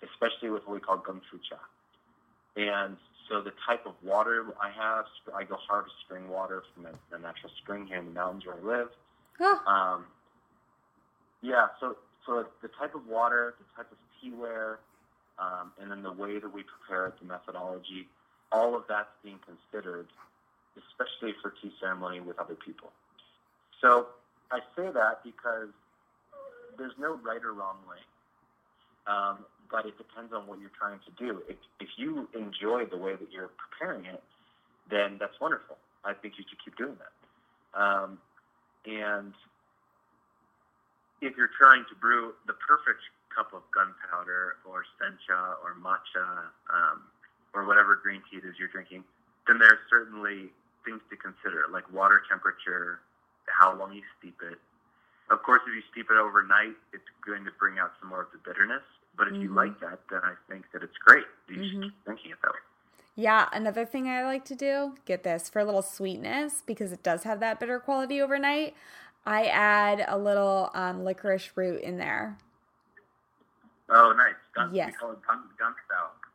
especially 0.03 0.51
with 0.51 0.67
what 0.67 0.75
we 0.75 0.81
call 0.81 0.99
gung 0.99 1.21
fu 1.31 1.39
cha. 1.39 1.59
And 2.57 2.97
so 3.29 3.41
the 3.43 3.53
type 3.67 3.87
of 3.87 3.93
water 4.03 4.47
I 4.61 4.71
have, 4.71 5.07
I 5.35 5.45
go 5.45 5.57
harvest 5.57 5.95
spring 6.05 6.29
water 6.29 6.63
from 6.75 6.87
a, 6.87 7.15
a 7.15 7.19
natural 7.19 7.53
spring 7.63 7.87
here 7.87 7.99
in 7.99 8.07
the 8.07 8.11
mountains 8.13 8.45
where 8.47 8.57
I 8.57 8.79
live. 8.79 8.89
Oh, 9.41 9.61
Um, 9.67 10.05
yeah, 11.43 11.69
so 11.81 11.97
so 12.27 12.45
the 12.63 12.69
type 12.69 12.95
of 12.95 13.07
water, 13.07 13.55
the 13.59 13.83
type 13.83 13.91
of 13.93 13.99
teaware, 14.21 14.77
um, 15.39 15.73
and 15.81 15.91
then 15.91 16.03
the 16.03 16.13
way 16.13 16.39
that 16.39 16.53
we 16.53 16.63
prepare 16.65 17.07
it, 17.07 17.15
the 17.21 17.27
methodology, 17.27 18.09
all 18.53 18.75
of 18.75 18.85
that's 18.89 19.13
being 19.23 19.39
considered, 19.45 20.07
especially 20.77 21.35
for 21.43 21.53
tea 21.63 21.73
ceremony 21.81 22.21
with 22.21 22.39
other 22.39 22.55
people. 22.55 22.91
So 23.81 24.09
I 24.51 24.61
say 24.77 24.91
that 24.93 25.23
because 25.25 25.69
there's 26.79 26.95
no 26.99 27.17
right 27.17 27.43
or 27.43 27.53
wrong 27.53 27.77
way, 27.89 27.99
um, 29.07 29.45
but 29.71 29.87
it 29.87 29.99
depends 29.99 30.33
on 30.33 30.47
what 30.47 30.61
you're 30.61 30.75
trying 30.79 31.01
to 31.05 31.13
do. 31.19 31.43
If, 31.49 31.57
if 31.81 31.89
you 31.97 32.29
enjoy 32.35 32.87
the 32.87 32.97
way 32.97 33.15
that 33.17 33.31
you're 33.33 33.51
preparing 33.59 34.07
it, 34.07 34.23
then 34.91 35.17
that's 35.19 35.39
wonderful. 35.41 35.77
I 36.05 36.15
think 36.15 36.35
you 36.39 36.45
should 36.49 36.63
keep 36.65 36.77
doing 36.77 36.97
that. 36.97 37.81
Um, 37.81 38.19
and 38.87 39.35
if 41.21 41.37
you're 41.37 41.51
trying 41.59 41.85
to 41.91 41.95
brew 41.97 42.33
the 42.47 42.55
perfect 42.55 43.03
cup 43.35 43.53
of 43.53 43.63
gunpowder 43.75 44.57
or 44.65 44.85
sencha 44.97 45.59
or 45.63 45.77
matcha 45.77 46.49
um, 46.73 47.03
or 47.55 47.65
whatever 47.67 47.97
green 47.97 48.23
tea 48.31 48.39
it 48.39 48.45
is 48.45 48.55
you're 48.59 48.69
drinking, 48.69 49.05
then 49.47 49.59
there's 49.59 49.79
certainly 49.91 50.51
things 50.85 51.01
to 51.11 51.17
consider, 51.17 51.65
like 51.71 51.91
water 51.93 52.23
temperature, 52.29 53.01
how 53.47 53.75
long 53.77 53.93
you 53.93 54.03
steep 54.19 54.37
it. 54.43 54.59
Of 55.31 55.43
course, 55.43 55.61
if 55.67 55.75
you 55.75 55.83
steep 55.93 56.11
it 56.11 56.17
overnight, 56.17 56.77
it's 56.93 57.05
going 57.25 57.45
to 57.45 57.51
bring 57.59 57.79
out 57.79 57.93
some 58.01 58.09
more 58.09 58.23
of 58.23 58.29
the 58.33 58.39
bitterness. 58.39 58.83
But 59.17 59.29
if 59.29 59.35
you 59.35 59.51
Mhm. 59.51 59.57
like 59.57 59.81
that, 59.81 60.01
then 60.11 60.21
I 60.25 60.35
think 60.49 60.71
that 60.73 60.83
it's 60.83 60.97
great. 60.99 61.27
You 61.49 61.57
Mhm. 61.57 61.71
should 61.71 61.83
keep 61.83 62.05
drinking 62.05 62.31
it 62.33 62.41
that 62.43 62.53
way. 62.53 62.61
Yeah, 63.17 63.49
another 63.53 63.85
thing 63.85 64.09
I 64.09 64.23
like 64.25 64.45
to 64.47 64.55
do, 64.55 64.97
get 65.05 65.25
this, 65.25 65.51
for 65.51 65.59
a 65.59 65.65
little 65.65 65.83
sweetness, 65.83 66.63
because 66.63 66.93
it 66.93 67.03
does 67.03 67.25
have 67.25 67.41
that 67.41 67.59
bitter 67.59 67.81
quality 67.81 68.23
overnight, 68.23 68.77
I 69.27 69.47
add 69.47 70.05
a 70.07 70.17
little 70.17 70.71
um, 70.73 71.05
licorice 71.05 71.51
root 71.57 71.83
in 71.83 71.99
there. 71.99 72.39
Oh, 73.91 74.13
nice. 74.13 74.35
Gun, 74.55 74.73
Yes. 74.73 74.93
We 74.93 74.93
call 74.99 75.13
it 75.13 75.23
gun, 75.27 75.43
gun 75.59 75.75
style 75.87 76.13
in 76.15 76.19
Chinese 76.19 76.19
medicine. 76.19 76.28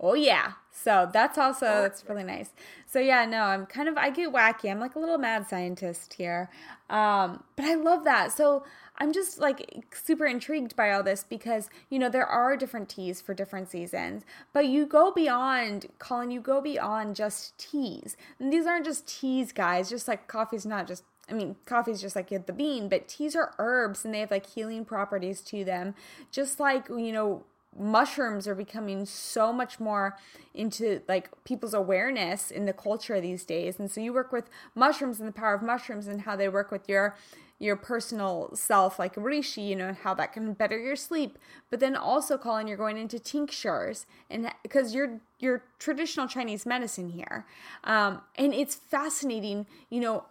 Oh 0.00 0.14
yeah. 0.14 0.52
So 0.70 1.08
that's 1.12 1.38
also 1.38 1.66
Oh, 1.66 1.82
that's 1.82 2.04
really 2.08 2.24
nice. 2.24 2.50
So 2.86 2.98
yeah, 2.98 3.24
no, 3.24 3.42
I'm 3.42 3.66
kind 3.66 3.88
of 3.88 3.96
I 3.96 4.10
get 4.10 4.32
wacky. 4.32 4.70
I'm 4.70 4.80
like 4.80 4.96
a 4.96 4.98
little 4.98 5.18
mad 5.18 5.48
scientist 5.48 6.14
here. 6.14 6.50
Um, 6.90 7.44
but 7.56 7.64
I 7.64 7.74
love 7.74 8.04
that. 8.04 8.32
So 8.32 8.64
I'm 8.96 9.12
just 9.12 9.38
like 9.38 9.86
super 9.94 10.26
intrigued 10.26 10.76
by 10.76 10.92
all 10.92 11.02
this 11.02 11.24
because 11.28 11.68
you 11.90 11.98
know 11.98 12.08
there 12.08 12.26
are 12.26 12.56
different 12.56 12.88
teas 12.88 13.20
for 13.20 13.34
different 13.34 13.70
seasons, 13.70 14.24
but 14.52 14.66
you 14.66 14.86
go 14.86 15.10
beyond 15.12 15.86
Colin. 15.98 16.30
You 16.30 16.40
go 16.40 16.60
beyond 16.60 17.16
just 17.16 17.56
teas, 17.58 18.16
and 18.38 18.52
these 18.52 18.66
aren't 18.66 18.84
just 18.84 19.06
teas, 19.08 19.52
guys. 19.52 19.88
Just 19.90 20.06
like 20.08 20.28
coffee's 20.28 20.66
not 20.66 20.86
just 20.86 21.04
I 21.28 21.32
mean, 21.32 21.56
coffee's 21.66 22.00
just 22.00 22.16
like 22.16 22.28
the 22.28 22.52
bean, 22.52 22.88
but 22.88 23.08
teas 23.08 23.34
are 23.34 23.54
herbs 23.58 24.04
and 24.04 24.12
they 24.12 24.20
have 24.20 24.30
like 24.30 24.46
healing 24.46 24.84
properties 24.84 25.40
to 25.42 25.64
them. 25.64 25.94
Just 26.30 26.60
like, 26.60 26.88
you 26.88 27.12
know, 27.12 27.44
mushrooms 27.78 28.46
are 28.46 28.54
becoming 28.54 29.04
so 29.04 29.52
much 29.52 29.80
more 29.80 30.16
into 30.54 31.02
like 31.08 31.28
people's 31.44 31.74
awareness 31.74 32.50
in 32.50 32.66
the 32.66 32.72
culture 32.72 33.20
these 33.20 33.44
days. 33.44 33.78
And 33.78 33.90
so 33.90 34.00
you 34.00 34.12
work 34.12 34.32
with 34.32 34.48
mushrooms 34.74 35.18
and 35.18 35.28
the 35.28 35.32
power 35.32 35.54
of 35.54 35.62
mushrooms 35.62 36.06
and 36.06 36.22
how 36.22 36.36
they 36.36 36.48
work 36.48 36.70
with 36.70 36.88
your 36.88 37.16
your 37.60 37.76
personal 37.76 38.50
self 38.52 38.98
like 38.98 39.14
reishi 39.14 39.64
you 39.64 39.76
know 39.76 39.96
how 40.02 40.12
that 40.12 40.32
can 40.32 40.52
better 40.54 40.76
your 40.76 40.96
sleep 40.96 41.38
but 41.70 41.78
then 41.78 41.94
also 41.94 42.36
colin 42.36 42.66
you're 42.66 42.76
going 42.76 42.98
into 42.98 43.16
tinctures 43.16 44.06
and 44.28 44.50
because 44.64 44.92
you're 44.92 45.20
your 45.38 45.62
traditional 45.78 46.26
chinese 46.26 46.66
medicine 46.66 47.10
here 47.10 47.46
um, 47.84 48.20
and 48.36 48.52
it's 48.52 48.74
fascinating 48.74 49.66
you 49.88 50.00
know 50.00 50.24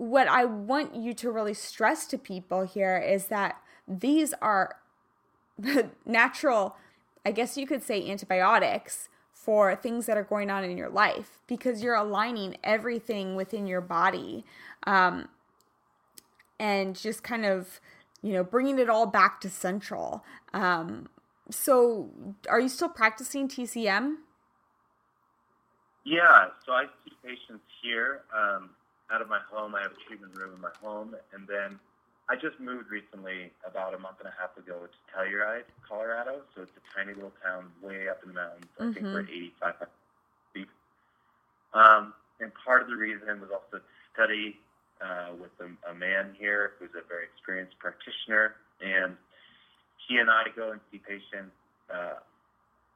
what 0.00 0.28
I 0.28 0.46
want 0.46 0.94
you 0.94 1.12
to 1.12 1.30
really 1.30 1.52
stress 1.52 2.06
to 2.06 2.16
people 2.16 2.62
here 2.62 2.96
is 2.96 3.26
that 3.26 3.60
these 3.86 4.32
are 4.40 4.76
natural, 6.06 6.76
I 7.24 7.32
guess 7.32 7.56
you 7.56 7.66
could 7.66 7.82
say 7.82 8.08
antibiotics 8.10 9.08
for 9.32 9.74
things 9.74 10.06
that 10.06 10.16
are 10.16 10.24
going 10.24 10.50
on 10.50 10.64
in 10.64 10.76
your 10.76 10.90
life 10.90 11.40
because 11.46 11.82
you're 11.82 11.94
aligning 11.94 12.56
everything 12.62 13.36
within 13.36 13.66
your 13.66 13.80
body 13.80 14.44
um, 14.86 15.28
and 16.58 16.94
just 16.94 17.22
kind 17.22 17.46
of 17.46 17.80
you 18.22 18.32
know, 18.32 18.44
bringing 18.44 18.78
it 18.78 18.90
all 18.90 19.06
back 19.06 19.40
to 19.40 19.48
Central. 19.48 20.24
Um, 20.52 21.08
so, 21.50 22.10
are 22.48 22.60
you 22.60 22.68
still 22.68 22.88
practicing 22.88 23.48
TCM? 23.48 24.16
Yeah, 26.04 26.48
so 26.64 26.72
I 26.72 26.84
see 27.04 27.12
patients 27.22 27.64
here 27.82 28.22
um, 28.34 28.70
out 29.10 29.20
of 29.20 29.28
my 29.28 29.40
home. 29.50 29.74
I 29.74 29.82
have 29.82 29.92
a 29.92 30.06
treatment 30.06 30.36
room 30.36 30.54
in 30.54 30.60
my 30.60 30.70
home, 30.82 31.14
and 31.32 31.46
then 31.48 31.78
I 32.30 32.36
just 32.36 32.60
moved 32.60 32.90
recently, 32.90 33.50
about 33.66 33.92
a 33.92 33.98
month 33.98 34.22
and 34.22 34.28
a 34.28 34.34
half 34.38 34.56
ago, 34.56 34.86
to 34.86 34.98
Telluride, 35.10 35.66
Colorado. 35.82 36.42
So 36.54 36.62
it's 36.62 36.70
a 36.78 36.84
tiny 36.94 37.12
little 37.12 37.34
town 37.42 37.66
way 37.82 38.08
up 38.08 38.22
in 38.22 38.30
the 38.30 38.38
mountains. 38.38 38.70
I 38.78 38.82
mm-hmm. 38.84 38.92
think 38.92 39.06
we're 39.06 39.26
mm-hmm. 39.26 39.66
at 39.66 39.74
85 39.74 39.74
feet. 40.54 40.68
Um, 41.74 42.14
and 42.38 42.52
part 42.54 42.82
of 42.82 42.88
the 42.88 42.94
reason 42.94 43.26
was 43.40 43.50
also 43.50 43.82
to 43.82 43.90
study 44.14 44.60
uh, 45.02 45.34
with 45.42 45.50
a, 45.58 45.90
a 45.90 45.94
man 45.94 46.36
here 46.38 46.78
who's 46.78 46.94
a 46.94 47.02
very 47.08 47.24
experienced 47.26 47.74
practitioner, 47.80 48.54
and 48.78 49.16
he 50.06 50.18
and 50.18 50.30
I 50.30 50.54
go 50.54 50.70
and 50.70 50.80
see 50.92 51.02
patients 51.02 51.58
uh, 51.90 52.22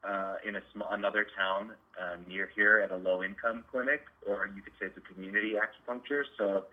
uh, 0.07 0.35
in 0.47 0.55
a 0.55 0.63
small, 0.73 0.87
another 0.93 1.27
town 1.37 1.73
uh, 1.99 2.23
near 2.29 2.51
here 2.55 2.79
at 2.79 2.93
a 2.93 2.97
low-income 2.97 3.65
clinic, 3.69 4.07
or 4.29 4.49
you 4.55 4.63
could 4.63 4.75
say 4.79 4.87
it's 4.87 4.97
a 4.97 5.13
community 5.13 5.55
acupuncture. 5.59 6.23
So 6.39 6.71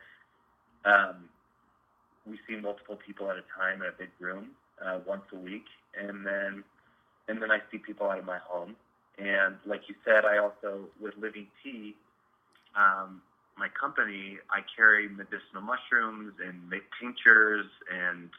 um, 0.86 1.26
we 2.28 2.40
see 2.48 2.56
multiple 2.60 2.98
people 3.06 3.30
at 3.30 3.38
a 3.38 3.44
time 3.58 3.82
in 3.82 3.88
a 3.88 3.98
big 3.98 4.10
room 4.20 4.52
uh, 4.84 5.00
once 5.06 5.24
a 5.34 5.38
week, 5.38 5.66
and 5.98 6.26
then 6.26 6.64
and 7.28 7.42
then 7.42 7.52
I 7.52 7.60
see 7.72 7.78
people 7.78 8.10
out 8.10 8.20
of 8.20 8.26
my 8.26 8.40
home. 8.40 8.76
And 9.18 9.56
like 9.66 9.82
you 9.88 9.96
said, 10.06 10.26
I 10.26 10.38
also 10.38 10.86
with 11.00 11.14
Living 11.20 11.48
Tea, 11.64 11.96
um, 12.76 13.22
my 13.58 13.68
company, 13.70 14.38
I 14.50 14.62
carry 14.76 15.08
medicinal 15.10 15.62
mushrooms 15.62 16.34
and 16.44 16.70
make 16.70 16.84
tinctures 17.00 17.66
and 17.94 18.30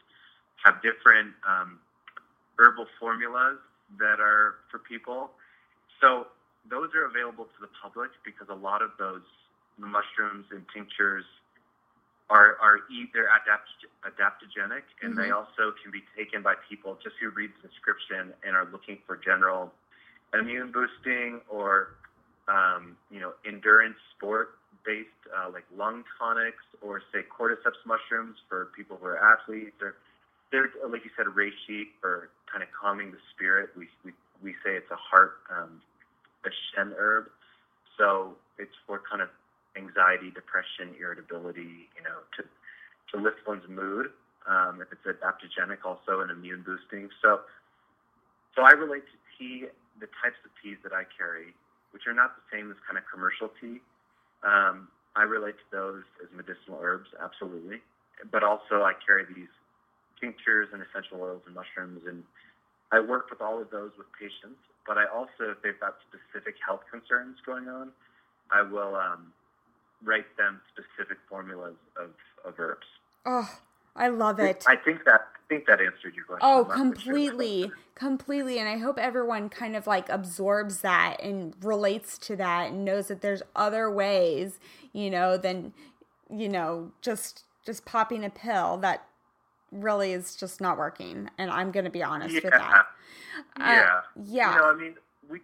have 0.65 0.83
different 0.83 1.35
um, 1.47 1.79
herbal 2.59 2.87
formulas 2.99 3.59
that 3.99 4.21
are 4.21 4.57
for 4.71 4.79
people. 4.79 5.31
So 6.01 6.27
those 6.69 6.91
are 6.95 7.05
available 7.05 7.45
to 7.45 7.59
the 7.61 7.69
public 7.83 8.11
because 8.25 8.49
a 8.51 8.55
lot 8.55 8.83
of 8.83 8.91
those 8.99 9.23
mushrooms 9.79 10.47
and 10.51 10.65
tinctures 10.75 11.25
are 12.33 12.57
are 12.65 12.81
either 12.89 13.29
adapt, 13.29 13.69
adaptogenic 14.09 14.89
and 15.05 15.13
mm-hmm. 15.13 15.21
they 15.21 15.31
also 15.31 15.77
can 15.85 15.93
be 15.93 16.01
taken 16.17 16.41
by 16.41 16.55
people 16.69 16.97
just 17.05 17.15
who 17.21 17.29
read 17.37 17.53
the 17.61 17.69
description 17.69 18.33
and 18.43 18.57
are 18.57 18.67
looking 18.73 18.97
for 19.07 19.21
general 19.21 19.71
immune 20.33 20.73
boosting 20.73 21.41
or 21.53 22.01
um, 22.49 22.97
you 23.11 23.21
know 23.21 23.33
endurance 23.45 24.01
sport 24.17 24.57
based 24.85 25.09
uh, 25.31 25.51
like 25.53 25.65
lung 25.77 26.03
tonics 26.19 26.65
or 26.81 27.03
say 27.13 27.21
cordyceps 27.23 27.79
mushrooms 27.87 28.37
for 28.49 28.73
people 28.77 28.99
who 29.01 29.07
are 29.07 29.19
athletes. 29.19 29.77
Or 29.81 29.95
they're 30.51 30.71
like 30.89 31.05
you 31.05 31.11
said 31.17 31.27
reishi 31.27 31.93
for 32.01 32.31
kind 32.51 32.63
of 32.63 32.69
calming 32.73 33.13
the 33.13 33.23
spirit. 33.35 33.71
We 33.77 33.89
we, 34.05 34.13
we 34.43 34.53
say 34.65 34.75
it's 34.75 34.91
a 34.91 34.97
heart 34.97 35.39
um, 35.51 35.81
a 36.45 36.51
shen 36.73 36.95
herb. 36.99 37.29
So 37.99 38.35
it's 38.59 38.75
for 38.87 39.01
kind 39.09 39.23
of 39.23 39.29
anxiety 39.77 40.31
depression 40.31 40.95
irritability 40.99 41.89
you 41.97 42.03
know 42.03 42.23
to 42.37 42.45
to 43.11 43.23
lift 43.23 43.41
one's 43.47 43.67
mood 43.69 44.11
um, 44.49 44.83
if 44.83 44.89
it's 44.91 45.07
adaptogenic 45.07 45.85
also 45.85 46.21
and 46.21 46.31
immune 46.31 46.63
boosting 46.67 47.09
so 47.23 47.41
so 48.55 48.63
I 48.63 48.73
relate 48.73 49.05
to 49.09 49.17
tea 49.39 49.67
the 50.01 50.09
types 50.21 50.41
of 50.45 50.51
teas 50.63 50.77
that 50.83 50.93
I 50.93 51.05
carry 51.17 51.55
which 51.93 52.07
are 52.07 52.15
not 52.15 52.37
the 52.37 52.45
same 52.53 52.71
as 52.71 52.77
kind 52.87 52.97
of 52.97 53.05
commercial 53.09 53.51
tea 53.61 53.81
um, 54.43 54.89
I 55.15 55.23
relate 55.23 55.57
to 55.59 55.69
those 55.71 56.05
as 56.23 56.29
medicinal 56.35 56.81
herbs, 56.81 57.11
absolutely. 57.21 57.83
But 58.31 58.43
also, 58.43 58.83
I 58.83 58.93
carry 59.05 59.25
these 59.25 59.51
tinctures 60.21 60.69
and 60.73 60.83
essential 60.83 61.21
oils 61.21 61.43
and 61.47 61.55
mushrooms, 61.55 62.03
and 62.07 62.23
I 62.93 63.01
work 63.01 63.29
with 63.31 63.41
all 63.41 63.61
of 63.61 63.71
those 63.71 63.91
with 63.99 64.07
patients. 64.17 64.61
But 64.87 64.97
I 64.99 65.07
also, 65.07 65.53
if 65.53 65.63
they've 65.63 65.79
got 65.79 65.97
specific 66.09 66.57
health 66.65 66.83
concerns 66.91 67.39
going 67.45 67.69
on, 67.69 67.91
I 68.51 68.63
will 68.63 68.95
um, 68.97 69.33
write 70.05 70.37
them 70.37 70.61
specific 70.73 71.19
formulas 71.29 71.77
of, 71.97 72.11
of 72.45 72.59
herbs. 72.59 72.87
Oh, 73.25 73.49
I 73.95 74.09
love 74.09 74.41
it. 74.41 74.65
I 74.67 74.77
think 74.77 75.05
that 75.05 75.29
I 75.35 75.55
think 75.55 75.67
that 75.67 75.81
answered 75.81 76.15
your 76.15 76.25
question. 76.25 76.41
Oh, 76.43 76.65
completely, 76.65 77.65
sure 77.65 77.77
completely. 77.95 78.59
And 78.59 78.69
I 78.69 78.79
hope 78.79 78.99
everyone 78.99 79.49
kind 79.49 79.77
of 79.77 79.87
like 79.87 80.09
absorbs 80.09 80.81
that 80.81 81.23
and 81.23 81.55
relates 81.63 82.19
to 82.19 82.37
that 82.37 82.71
and 82.71 82.85
knows 82.85 83.09
that 83.09 83.21
there's 83.21 83.43
other 83.55 83.91
ways, 83.91 84.59
you 84.93 85.11
know, 85.11 85.37
than 85.37 85.73
you 86.31 86.49
know 86.49 86.93
just 87.03 87.45
just 87.65 87.85
popping 87.85 88.25
a 88.25 88.31
pill 88.31 88.79
that 88.79 89.07
really 89.71 90.13
is 90.13 90.35
just 90.37 90.61
not 90.61 90.79
working. 90.79 91.31
And 91.39 91.51
I'm 91.51 91.71
going 91.71 91.85
to 91.85 91.91
be 91.91 92.03
honest 92.03 92.35
yeah. 92.35 92.41
with 92.43 92.53
that. 92.53 92.87
Uh, 93.57 93.61
yeah, 93.61 94.01
yeah. 94.25 94.55
You 94.55 94.61
know, 94.61 94.71
I 94.71 94.75
mean, 94.75 94.95
we 95.31 95.41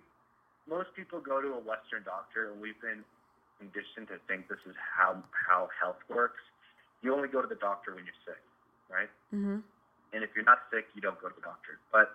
most 0.69 0.95
people 0.97 1.21
go 1.21 1.41
to 1.41 1.49
a 1.49 1.61
Western 1.61 2.03
doctor, 2.05 2.51
and 2.51 2.61
we've 2.61 2.81
been 2.81 3.05
conditioned 3.59 4.09
to 4.09 4.19
think 4.27 4.49
this 4.49 4.63
is 4.67 4.75
how 4.79 5.23
how 5.33 5.69
health 5.81 5.99
works 6.09 6.41
you 7.03 7.15
only 7.15 7.29
go 7.29 7.41
to 7.41 7.49
the 7.49 7.55
doctor 7.55 7.95
when 7.95 8.05
you're 8.05 8.23
sick, 8.27 8.43
right? 8.91 9.11
Mm-hmm. 9.35 9.59
And 10.13 10.25
if 10.25 10.31
you're 10.35 10.45
not 10.45 10.59
sick, 10.73 10.87
you 10.95 11.01
don't 11.01 11.21
go 11.21 11.29
to 11.29 11.35
the 11.35 11.43
doctor. 11.43 11.79
But 11.93 12.11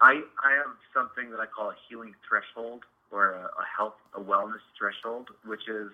I 0.00 0.22
I 0.42 0.52
have 0.56 0.76
something 0.94 1.30
that 1.30 1.40
I 1.40 1.46
call 1.46 1.70
a 1.70 1.76
healing 1.88 2.14
threshold 2.26 2.84
or 3.10 3.32
a, 3.32 3.44
a 3.44 3.66
health 3.76 3.98
a 4.14 4.20
wellness 4.20 4.64
threshold, 4.78 5.28
which 5.44 5.68
is 5.68 5.90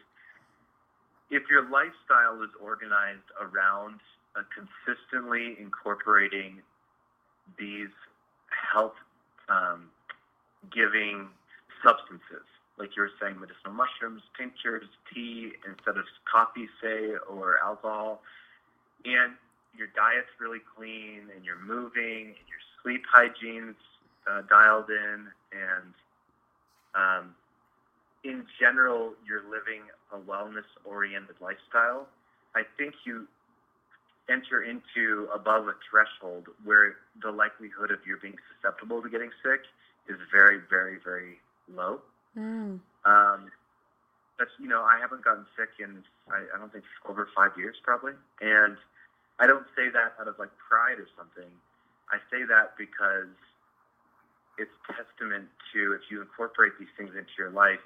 if 1.31 1.43
your 1.51 1.69
lifestyle 1.69 2.43
is 2.43 2.51
organized 2.61 3.29
around 3.41 4.01
uh, 4.37 4.43
consistently 4.53 5.57
incorporating 5.59 6.63
these 7.59 7.93
health 8.49 8.97
um, 9.49 9.89
giving 10.71 11.29
substances 11.83 12.45
like 12.79 12.97
you 12.97 13.03
were 13.03 13.11
saying, 13.21 13.41
medicinal 13.41 13.73
mushrooms, 13.73 14.23
tinctures, 14.39 14.85
tea 15.13 15.53
instead 15.67 15.97
of 15.97 16.05
coffee, 16.31 16.69
say, 16.83 17.13
or 17.29 17.59
alcohol. 17.63 18.23
And 19.05 19.35
your 19.77 19.89
diet's 19.95 20.31
really 20.41 20.61
clean, 20.77 21.29
and 21.35 21.45
you're 21.45 21.61
moving, 21.61 22.35
and 22.35 22.47
your 22.49 22.63
sleep 22.83 23.03
hygiene's 23.13 23.77
uh, 24.31 24.43
dialed 24.49 24.91
in, 24.91 25.27
and 25.53 25.95
um, 26.95 27.35
in 28.25 28.45
general, 28.61 29.15
you're 29.27 29.45
living 29.45 29.83
a 30.13 30.19
wellness-oriented 30.19 31.37
lifestyle. 31.41 32.07
I 32.55 32.63
think 32.77 32.95
you 33.05 33.29
enter 34.29 34.63
into 34.63 35.29
above 35.35 35.69
a 35.69 35.75
threshold 35.89 36.49
where 36.65 36.97
the 37.23 37.31
likelihood 37.31 37.91
of 37.91 37.99
you 38.07 38.19
being 38.21 38.37
susceptible 38.53 39.01
to 39.03 39.09
getting 39.09 39.31
sick 39.43 39.61
is 40.09 40.17
very, 40.33 40.59
very, 40.69 40.99
very 41.03 41.39
low. 41.75 42.01
Mm. 42.39 42.79
Um, 43.05 43.51
that's 44.39 44.51
you 44.61 44.69
know 44.69 44.83
I 44.83 44.99
haven't 45.01 45.25
gotten 45.25 45.45
sick 45.59 45.71
in 45.83 46.05
I, 46.31 46.47
I 46.55 46.59
don't 46.59 46.73
think 46.73 46.85
over 47.09 47.29
five 47.35 47.51
years 47.59 47.77
probably, 47.83 48.13
and 48.41 48.77
I 49.39 49.47
don't 49.47 49.67
say 49.75 49.91
that 49.91 50.15
out 50.21 50.29
of 50.29 50.39
like 50.39 50.51
pride 50.57 50.99
or 50.99 51.09
something. 51.17 51.51
I 52.11 52.19
say 52.31 52.47
that 52.49 52.79
because 52.79 53.35
it's 54.57 54.71
testament 54.87 55.49
to 55.75 55.93
if 55.93 56.03
you 56.11 56.23
incorporate 56.23 56.73
these 56.79 56.89
things 56.97 57.11
into 57.11 57.35
your 57.39 57.51
life, 57.51 57.83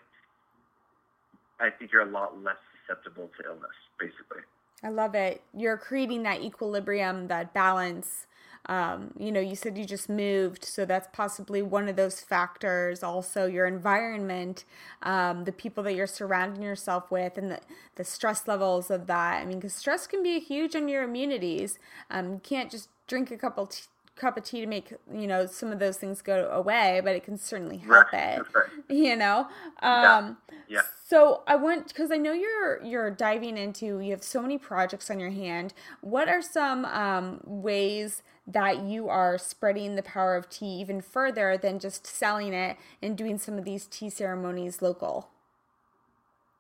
I 1.60 1.70
think 1.70 1.92
you're 1.92 2.02
a 2.02 2.10
lot 2.10 2.42
less 2.42 2.56
susceptible 2.86 3.30
to 3.38 3.48
illness, 3.48 3.76
basically. 3.98 4.42
I 4.82 4.88
love 4.88 5.14
it. 5.14 5.42
You're 5.54 5.76
creating 5.76 6.24
that 6.24 6.42
equilibrium, 6.42 7.28
that 7.28 7.54
balance 7.54 8.26
um, 8.66 9.10
you 9.18 9.32
know, 9.32 9.40
you 9.40 9.56
said 9.56 9.76
you 9.76 9.84
just 9.84 10.08
moved, 10.08 10.64
so 10.64 10.84
that's 10.84 11.08
possibly 11.12 11.62
one 11.62 11.88
of 11.88 11.96
those 11.96 12.20
factors. 12.20 13.02
Also, 13.02 13.46
your 13.46 13.66
environment, 13.66 14.64
um, 15.02 15.44
the 15.44 15.52
people 15.52 15.82
that 15.84 15.94
you're 15.94 16.06
surrounding 16.06 16.62
yourself 16.62 17.10
with, 17.10 17.36
and 17.36 17.50
the, 17.50 17.60
the 17.96 18.04
stress 18.04 18.46
levels 18.46 18.90
of 18.90 19.06
that. 19.08 19.42
I 19.42 19.44
mean, 19.44 19.58
because 19.58 19.74
stress 19.74 20.06
can 20.06 20.22
be 20.22 20.38
huge 20.38 20.76
on 20.76 20.88
your 20.88 21.02
immunities. 21.02 21.78
Um, 22.10 22.34
you 22.34 22.40
can't 22.42 22.70
just 22.70 22.88
drink 23.08 23.30
a 23.30 23.36
couple 23.36 23.66
t- 23.66 23.82
cup 24.14 24.36
of 24.36 24.44
tea 24.44 24.60
to 24.60 24.66
make 24.66 24.92
you 25.12 25.26
know 25.26 25.46
some 25.46 25.72
of 25.72 25.78
those 25.78 25.96
things 25.96 26.22
go 26.22 26.48
away, 26.50 27.00
but 27.02 27.14
it 27.14 27.24
can 27.24 27.36
certainly 27.36 27.78
help 27.78 28.12
right. 28.12 28.38
it. 28.38 28.46
Right. 28.54 28.66
You 28.88 29.16
know. 29.16 29.48
Um, 29.80 30.36
yeah. 30.68 30.68
yeah. 30.68 30.80
So 31.06 31.42
I 31.46 31.56
want 31.56 31.88
because 31.88 32.10
I 32.10 32.16
know 32.16 32.32
you're 32.32 32.82
you're 32.82 33.10
diving 33.10 33.56
into 33.56 34.00
you 34.00 34.10
have 34.12 34.22
so 34.22 34.40
many 34.40 34.58
projects 34.58 35.10
on 35.10 35.20
your 35.20 35.30
hand. 35.30 35.74
What 36.00 36.28
are 36.28 36.42
some 36.42 36.84
um, 36.84 37.40
ways 37.44 38.22
that 38.46 38.82
you 38.82 39.08
are 39.08 39.38
spreading 39.38 39.94
the 39.94 40.02
power 40.02 40.36
of 40.36 40.48
tea 40.48 40.80
even 40.80 41.00
further 41.00 41.56
than 41.56 41.78
just 41.78 42.06
selling 42.06 42.52
it 42.52 42.76
and 43.00 43.16
doing 43.16 43.38
some 43.38 43.58
of 43.58 43.64
these 43.64 43.86
tea 43.86 44.10
ceremonies 44.10 44.82
local? 44.82 45.28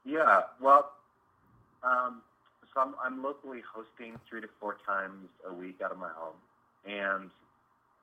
Yeah, 0.04 0.42
well, 0.60 0.90
um, 1.84 2.22
so 2.74 2.80
I'm, 2.80 2.94
I'm 3.04 3.22
locally 3.22 3.60
hosting 3.72 4.18
three 4.28 4.40
to 4.40 4.48
four 4.60 4.76
times 4.84 5.28
a 5.48 5.52
week 5.52 5.80
out 5.84 5.92
of 5.92 5.98
my 5.98 6.10
home, 6.14 6.34
and 6.86 7.30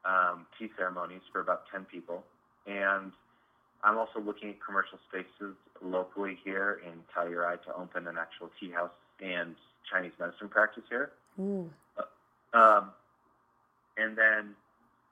um, 0.06 0.46
tea 0.58 0.70
ceremonies 0.78 1.22
for 1.32 1.42
about 1.42 1.64
10 1.72 1.86
people. 1.86 2.24
And 2.68 3.12
I'm 3.84 3.98
also 3.98 4.20
looking 4.20 4.50
at 4.50 4.64
commercial 4.64 5.00
spaces 5.08 5.56
locally 5.82 6.38
here 6.44 6.82
in 6.86 7.00
Telluride 7.16 7.64
to 7.64 7.76
open 7.76 8.08
an 8.08 8.18
actual 8.18 8.50
tea 8.60 8.72
house 8.72 8.92
and 9.22 9.56
Chinese 9.92 10.12
medicine 10.20 10.50
practice 10.50 10.84
here. 10.90 11.12
Uh, 11.98 12.58
um, 12.58 12.92
and 13.98 14.18
then 14.18 14.56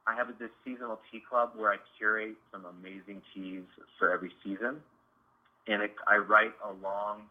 I 0.05 0.15
have 0.15 0.27
this 0.39 0.49
seasonal 0.63 0.99
tea 1.11 1.21
club 1.27 1.51
where 1.55 1.71
I 1.71 1.77
curate 1.97 2.35
some 2.51 2.65
amazing 2.65 3.21
teas 3.33 3.63
for 3.99 4.11
every 4.11 4.31
season, 4.43 4.77
and 5.67 5.81
it, 5.81 5.95
I 6.07 6.17
write 6.17 6.53
a 6.63 6.71
long, 6.81 7.23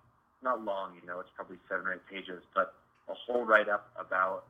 not 0.42 0.62
long, 0.64 0.92
you 1.00 1.06
know, 1.06 1.20
it's 1.20 1.30
probably 1.34 1.56
seven 1.68 1.86
or 1.86 1.94
eight 1.94 2.06
pages, 2.10 2.42
but 2.54 2.74
a 3.08 3.14
whole 3.14 3.44
write 3.44 3.68
up 3.68 3.88
about 3.98 4.44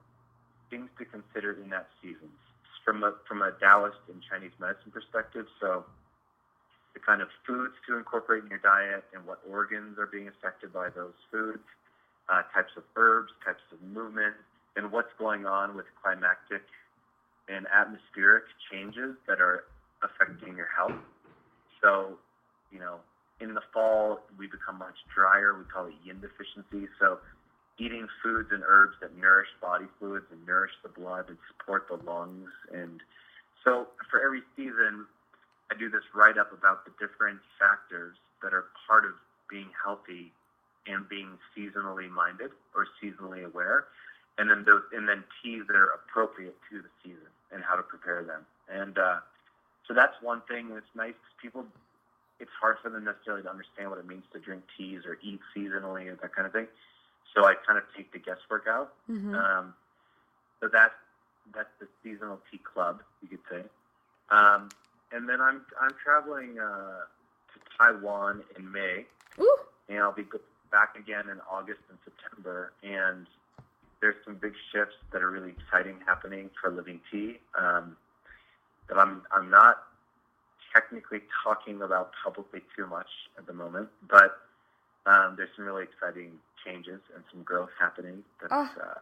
things 0.71 0.89
to 0.99 1.05
consider 1.05 1.53
in 1.63 1.71
that 1.71 1.89
season 2.03 2.31
from 2.87 3.03
a 3.03 3.13
from 3.29 3.43
a 3.43 3.51
Taoist 3.61 3.99
and 4.09 4.23
Chinese 4.23 4.55
medicine 4.59 4.95
perspective. 4.95 5.45
So 5.61 5.85
the 6.95 7.01
kind 7.01 7.21
of 7.21 7.29
foods 7.47 7.75
to 7.87 7.99
incorporate 7.99 8.45
in 8.45 8.49
your 8.49 8.63
diet 8.63 9.05
and 9.13 9.27
what 9.27 9.41
organs 9.45 9.99
are 9.99 10.07
being 10.07 10.29
affected 10.29 10.73
by 10.73 10.89
those 10.89 11.19
foods, 11.31 11.67
uh, 12.31 12.41
types 12.55 12.73
of 12.79 12.85
herbs, 12.95 13.33
types 13.45 13.61
of 13.73 13.83
movement, 13.83 14.35
and 14.77 14.91
what's 14.91 15.13
going 15.19 15.45
on 15.45 15.77
with 15.77 15.85
climactic 16.01 16.63
and 17.49 17.67
atmospheric 17.75 18.45
changes 18.71 19.17
that 19.29 19.41
are 19.41 19.65
affecting 20.03 20.57
your 20.57 20.69
health. 20.75 20.97
So, 21.83 22.19
you 22.73 22.79
know, 22.79 22.97
in 23.41 23.53
the 23.55 23.61
fall, 23.73 24.21
we 24.39 24.47
become 24.47 24.79
much 24.79 24.97
drier. 25.15 25.59
We 25.59 25.65
call 25.65 25.87
it 25.87 25.95
yin 26.03 26.21
deficiency. 26.21 26.89
So, 26.99 27.19
eating 27.79 28.09
foods 28.23 28.49
and 28.53 28.63
herbs 28.67 28.97
that 29.01 29.17
nourish 29.17 29.49
body 29.61 29.87
fluids 29.99 30.27
and 30.31 30.45
nourish 30.47 30.73
the 30.83 30.89
blood 30.89 31.29
and 31.29 31.37
support 31.49 31.87
the 31.89 31.97
lungs. 32.09 32.49
And 32.73 33.01
so, 33.65 33.89
for 34.11 34.23
every 34.23 34.43
season, 34.57 35.07
I 35.71 35.75
do 35.79 35.91
this 35.91 36.03
write 36.15 36.39
up 36.39 36.53
about 36.53 36.85
the 36.85 36.93
different 36.99 37.41
factors 37.59 38.17
that 38.43 38.55
are 38.55 38.67
part 38.87 39.05
of 39.05 39.13
being 39.51 39.69
healthy 39.83 40.33
and 40.87 41.09
being 41.09 41.39
seasonally 41.57 42.09
minded 42.09 42.51
or 42.75 42.87
seasonally 43.03 43.45
aware, 43.45 43.87
and 44.39 44.49
then 44.49 44.65
those 44.65 44.83
and 44.93 45.09
then 45.09 45.25
teas 45.43 45.63
that 45.67 45.77
are 45.77 45.91
appropriate 45.91 46.57
to 46.71 46.83
the 46.83 46.89
season 47.03 47.31
and 47.53 47.63
how 47.63 47.75
to 47.75 47.83
prepare 47.83 48.23
them. 48.23 48.47
And 48.71 48.99
uh, 48.99 49.19
so 49.87 49.95
that's 49.95 50.15
one 50.23 50.43
thing 50.49 50.71
that's 50.73 50.91
nice 50.95 51.15
because 51.15 51.37
people, 51.41 51.65
it's 52.41 52.51
hard 52.61 52.77
for 52.83 52.91
them 52.91 53.05
necessarily 53.05 53.43
to 53.43 53.51
understand 53.51 53.91
what 53.91 53.99
it 53.99 54.07
means 54.07 54.25
to 54.33 54.39
drink 54.39 54.63
teas 54.77 55.03
or 55.07 55.19
eat 55.23 55.41
seasonally 55.57 56.09
and 56.09 56.19
that 56.23 56.35
kind 56.35 56.47
of 56.47 56.53
thing. 56.53 56.67
So 57.35 57.45
I 57.45 57.55
kind 57.55 57.79
of 57.79 57.85
take 57.97 58.13
the 58.13 58.19
guesswork 58.19 58.67
out. 58.69 58.95
Mm-hmm. 59.11 59.35
Um, 59.35 59.75
so 60.61 60.69
that 60.69 60.93
that's 61.55 61.71
the 61.81 61.87
seasonal 62.03 62.41
tea 62.51 62.59
club, 62.59 63.01
you 63.23 63.29
could 63.29 63.41
say. 63.51 63.63
Um, 64.31 64.69
and 65.13 65.29
then 65.29 65.41
I'm 65.41 65.63
I'm 65.81 65.95
traveling 66.03 66.59
uh, 66.59 67.01
to 67.53 67.61
Taiwan 67.79 68.43
in 68.57 68.71
May, 68.71 69.05
Ooh. 69.39 69.57
and 69.89 69.99
I'll 69.99 70.13
be 70.13 70.25
back 70.71 70.97
again 70.99 71.29
in 71.31 71.41
August 71.51 71.81
and 71.89 71.99
September. 72.05 72.73
And 72.83 73.27
there's 74.01 74.17
some 74.25 74.35
big 74.37 74.55
shifts 74.73 74.97
that 75.13 75.23
are 75.23 75.31
really 75.31 75.51
exciting 75.59 75.97
happening 76.07 76.51
for 76.61 76.71
Living 76.71 77.01
Tea 77.11 77.39
um, 77.59 77.97
that 78.89 78.99
I'm 78.99 79.23
I'm 79.33 79.51
not 79.51 79.83
technically 80.75 81.21
talking 81.43 81.83
about 81.83 82.11
publicly 82.23 82.61
too 82.77 82.87
much 82.87 83.09
at 83.39 83.47
the 83.47 83.53
moment, 83.53 83.89
but 84.09 84.39
um, 85.07 85.35
there's 85.37 85.51
some 85.57 85.65
really 85.65 85.85
exciting 85.85 86.33
changes 86.65 87.01
and 87.15 87.23
some 87.33 87.43
growth 87.43 87.71
happening 87.79 88.25
that 88.43 88.51
Oh. 88.51 88.69
uh, 88.81 88.95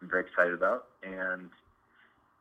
I'm 0.00 0.08
very 0.08 0.24
excited 0.24 0.54
about. 0.54 0.86
And 1.02 1.50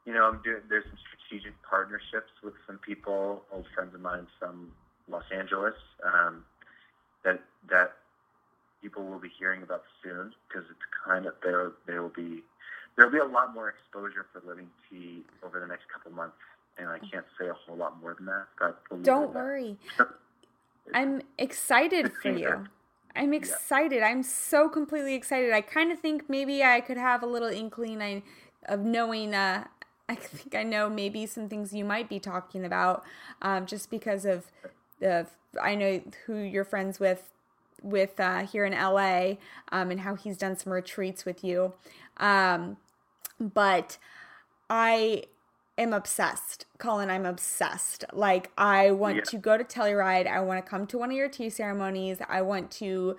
you 0.05 0.13
know, 0.13 0.25
I'm 0.27 0.41
doing 0.41 0.61
there's 0.69 0.85
some 0.85 0.97
strategic 1.07 1.53
partnerships 1.63 2.31
with 2.43 2.53
some 2.65 2.77
people, 2.79 3.43
old 3.51 3.65
friends 3.75 3.93
of 3.93 4.01
mine 4.01 4.25
from 4.39 4.71
Los 5.07 5.25
Angeles, 5.31 5.75
um, 6.03 6.43
that 7.23 7.41
that 7.69 7.93
people 8.81 9.03
will 9.05 9.19
be 9.19 9.29
hearing 9.37 9.61
about 9.61 9.83
soon 10.01 10.33
because 10.47 10.63
it's 10.71 10.79
kind 11.05 11.25
of 11.25 11.33
there. 11.43 11.71
There 11.85 12.01
will 12.01 12.09
be 12.09 12.41
there 12.95 13.05
will 13.05 13.11
be 13.13 13.19
a 13.19 13.25
lot 13.25 13.53
more 13.53 13.69
exposure 13.69 14.25
for 14.33 14.41
Living 14.47 14.69
Tea 14.89 15.23
over 15.43 15.59
the 15.59 15.67
next 15.67 15.83
couple 15.93 16.11
months, 16.11 16.35
and 16.77 16.87
I 16.89 16.97
can't 16.99 17.25
say 17.39 17.47
a 17.47 17.53
whole 17.53 17.75
lot 17.77 18.01
more 18.01 18.15
than 18.15 18.25
that. 18.25 18.47
But 18.59 18.79
we'll 18.89 18.99
leave 18.99 19.07
it 19.07 19.09
Don't 19.11 19.33
worry. 19.35 19.77
that. 19.97 20.07
I'm 20.93 21.21
excited 21.37 22.11
for 22.13 22.29
you. 22.29 22.65
I'm 23.15 23.33
excited. 23.33 24.03
I'm 24.03 24.23
so 24.23 24.69
completely 24.69 25.15
excited. 25.15 25.51
I 25.51 25.61
kind 25.61 25.91
of 25.91 25.99
think 25.99 26.29
maybe 26.29 26.63
I 26.63 26.81
could 26.81 26.97
have 26.97 27.23
a 27.23 27.25
little 27.25 27.49
inkling 27.49 28.01
I- 28.01 28.23
of 28.65 28.81
knowing. 28.81 29.35
Uh, 29.35 29.65
I 30.07 30.15
think 30.15 30.55
I 30.55 30.63
know 30.63 30.89
maybe 30.89 31.25
some 31.25 31.47
things 31.49 31.73
you 31.73 31.85
might 31.85 32.09
be 32.09 32.19
talking 32.19 32.65
about, 32.65 33.03
um, 33.41 33.65
just 33.65 33.89
because 33.89 34.25
of 34.25 34.45
the. 34.99 35.27
I 35.61 35.75
know 35.75 36.01
who 36.25 36.37
you're 36.37 36.63
friends 36.63 36.99
with, 36.99 37.29
with 37.83 38.17
uh, 38.19 38.45
here 38.45 38.63
in 38.63 38.73
LA, 38.73 39.33
um, 39.71 39.91
and 39.91 39.99
how 40.01 40.15
he's 40.15 40.37
done 40.37 40.57
some 40.57 40.71
retreats 40.71 41.25
with 41.25 41.43
you. 41.43 41.73
Um, 42.17 42.77
but 43.39 43.97
I 44.69 45.23
am 45.77 45.93
obsessed. 45.93 46.65
Colin, 46.77 47.09
I'm 47.09 47.25
obsessed. 47.25 48.05
Like 48.13 48.51
I 48.57 48.91
want 48.91 49.17
Yeah. 49.17 49.21
to 49.23 49.37
go 49.37 49.57
to 49.57 49.63
Telluride. 49.63 50.27
I 50.27 50.39
want 50.41 50.63
to 50.63 50.69
come 50.69 50.85
to 50.87 50.97
one 50.97 51.09
of 51.11 51.17
your 51.17 51.29
tea 51.29 51.49
ceremonies. 51.49 52.17
I 52.27 52.41
want 52.41 52.71
to 52.71 53.17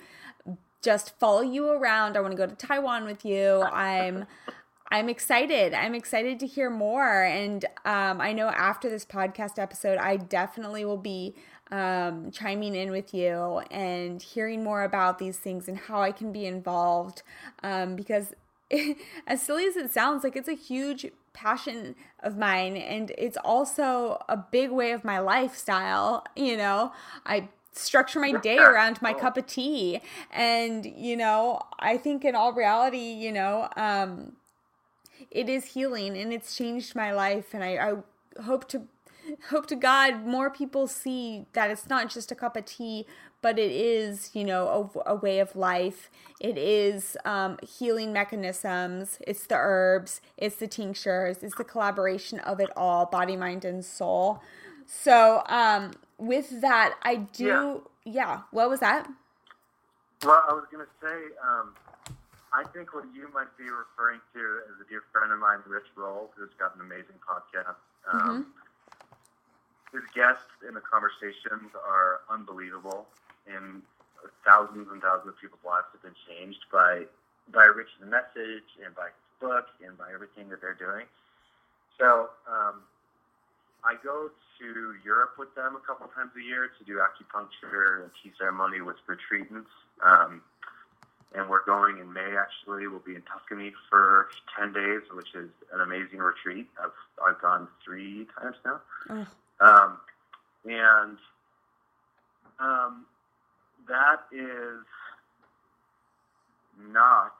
just 0.82 1.18
follow 1.18 1.40
you 1.42 1.68
around. 1.68 2.16
I 2.16 2.20
want 2.20 2.32
to 2.32 2.36
go 2.36 2.46
to 2.46 2.54
Taiwan 2.54 3.04
with 3.04 3.24
you. 3.24 3.62
I'm 3.62 4.26
I'm 4.90 5.08
excited. 5.08 5.72
I'm 5.72 5.94
excited 5.94 6.38
to 6.40 6.46
hear 6.46 6.68
more. 6.68 7.22
And 7.22 7.64
um, 7.86 8.20
I 8.20 8.34
know 8.34 8.48
after 8.48 8.90
this 8.90 9.06
podcast 9.06 9.58
episode, 9.58 9.96
I 9.96 10.18
definitely 10.18 10.84
will 10.84 10.98
be 10.98 11.34
um, 11.70 12.30
chiming 12.30 12.74
in 12.74 12.90
with 12.90 13.14
you 13.14 13.62
and 13.70 14.20
hearing 14.20 14.62
more 14.62 14.82
about 14.82 15.18
these 15.18 15.38
things 15.38 15.66
and 15.66 15.78
how 15.78 16.02
I 16.02 16.12
can 16.12 16.30
be 16.30 16.44
involved. 16.44 17.22
Um, 17.62 17.96
because 17.96 18.34
as 19.26 19.40
silly 19.40 19.64
as 19.64 19.76
it 19.76 19.90
sounds, 19.90 20.24
like 20.24 20.36
it's 20.36 20.48
a 20.48 20.52
huge 20.54 21.06
passion 21.34 21.94
of 22.20 22.36
mine 22.36 22.76
and 22.76 23.12
it's 23.18 23.36
also 23.38 24.22
a 24.28 24.36
big 24.36 24.70
way 24.70 24.92
of 24.92 25.04
my 25.04 25.18
lifestyle. 25.18 26.24
You 26.36 26.56
know, 26.56 26.92
I 27.26 27.48
structure 27.72 28.20
my 28.20 28.32
day 28.32 28.58
around 28.58 29.00
my 29.00 29.12
Oh. 29.12 29.18
cup 29.18 29.36
of 29.36 29.46
tea. 29.46 30.00
And, 30.30 30.84
you 30.84 31.16
know, 31.16 31.60
I 31.78 31.96
think 31.96 32.24
in 32.24 32.34
all 32.34 32.52
reality, 32.52 32.98
you 33.12 33.32
know, 33.32 33.68
um, 33.76 34.32
it 35.30 35.48
is 35.48 35.64
healing 35.66 36.16
and 36.16 36.32
it's 36.32 36.56
changed 36.56 36.94
my 36.94 37.12
life 37.12 37.54
and 37.54 37.62
I, 37.64 37.76
I 38.38 38.42
hope 38.42 38.68
to 38.68 38.82
hope 39.50 39.66
to 39.66 39.76
god 39.76 40.24
more 40.26 40.50
people 40.50 40.86
see 40.86 41.46
that 41.52 41.70
it's 41.70 41.88
not 41.88 42.10
just 42.10 42.30
a 42.30 42.34
cup 42.34 42.56
of 42.56 42.64
tea 42.64 43.06
but 43.42 43.58
it 43.58 43.72
is 43.72 44.30
you 44.32 44.44
know 44.44 44.90
a, 45.04 45.10
a 45.10 45.14
way 45.16 45.40
of 45.40 45.54
life. 45.54 46.10
It 46.40 46.56
is 46.56 47.16
um, 47.24 47.58
healing 47.62 48.12
mechanisms. 48.12 49.18
It's 49.26 49.46
the 49.46 49.56
herbs. 49.56 50.20
It's 50.38 50.56
the 50.56 50.68
tinctures. 50.68 51.42
It's 51.42 51.56
the 51.56 51.64
collaboration 51.64 52.38
of 52.40 52.60
it 52.60 52.70
all 52.76 53.06
body 53.06 53.36
mind 53.36 53.64
and 53.64 53.84
soul. 53.84 54.40
So 54.86 55.42
um, 55.46 55.92
with 56.18 56.60
that 56.60 56.94
i 57.02 57.16
do 57.16 57.82
yeah, 58.04 58.12
yeah. 58.12 58.40
what 58.52 58.70
was 58.70 58.80
that? 58.80 59.08
Well, 60.24 60.40
I 60.48 60.54
was 60.54 60.64
going 60.70 60.86
to 60.86 60.92
say, 61.02 61.34
um, 61.42 61.74
I 62.52 62.62
think 62.70 62.94
what 62.94 63.04
you 63.12 63.26
might 63.34 63.50
be 63.58 63.64
referring 63.64 64.20
to 64.34 64.40
is 64.70 64.78
a 64.78 64.88
dear 64.88 65.02
friend 65.10 65.32
of 65.32 65.40
mine, 65.40 65.58
Rich 65.66 65.90
Roll, 65.96 66.30
who's 66.36 66.54
got 66.60 66.76
an 66.76 66.82
amazing 66.82 67.18
podcast. 67.18 67.74
Um, 68.12 68.46
His 69.92 70.02
guests 70.14 70.48
in 70.66 70.74
the 70.74 70.80
conversations 70.80 71.68
are 71.76 72.20
unbelievable, 72.30 73.06
and 73.46 73.82
thousands 74.44 74.88
and 74.90 75.02
thousands 75.02 75.34
of 75.34 75.38
people's 75.40 75.64
lives 75.64 75.86
have 75.92 76.02
been 76.02 76.16
changed 76.28 76.64
by 76.72 77.04
by 77.52 77.64
Rich's 77.64 78.00
message 78.06 78.68
and 78.84 78.94
by 78.94 79.10
his 79.10 79.22
book 79.40 79.66
and 79.84 79.98
by 79.98 80.12
everything 80.14 80.48
that 80.48 80.60
they're 80.60 80.78
doing. 80.78 81.04
So 81.98 82.30
um, 82.46 82.86
I 83.84 83.96
go 84.02 84.30
to 84.60 84.94
Europe 85.04 85.34
with 85.38 85.54
them 85.54 85.76
a 85.76 85.80
couple 85.84 86.06
times 86.14 86.30
a 86.38 86.42
year 86.42 86.70
to 86.78 86.84
do 86.84 87.02
acupuncture 87.02 88.02
and 88.02 88.10
tea 88.22 88.30
ceremony 88.38 88.80
with 88.80 88.96
retreatants. 89.10 89.66
Um, 90.02 90.40
and 91.34 91.48
we're 91.48 91.64
going 91.64 91.98
in 91.98 92.12
May. 92.12 92.36
Actually, 92.36 92.86
we'll 92.86 93.00
be 93.00 93.14
in 93.14 93.22
Tuscany 93.22 93.72
for 93.88 94.28
ten 94.56 94.72
days, 94.72 95.00
which 95.12 95.34
is 95.34 95.48
an 95.72 95.80
amazing 95.80 96.18
retreat. 96.18 96.68
I've 96.82 96.92
I've 97.26 97.40
gone 97.40 97.68
three 97.84 98.26
times 98.38 98.56
now. 98.64 98.80
oh, 99.10 99.26
Um, 99.60 99.98
and 100.64 101.18
um, 102.58 103.06
that 103.88 104.22
is 104.32 104.84
not 106.90 107.34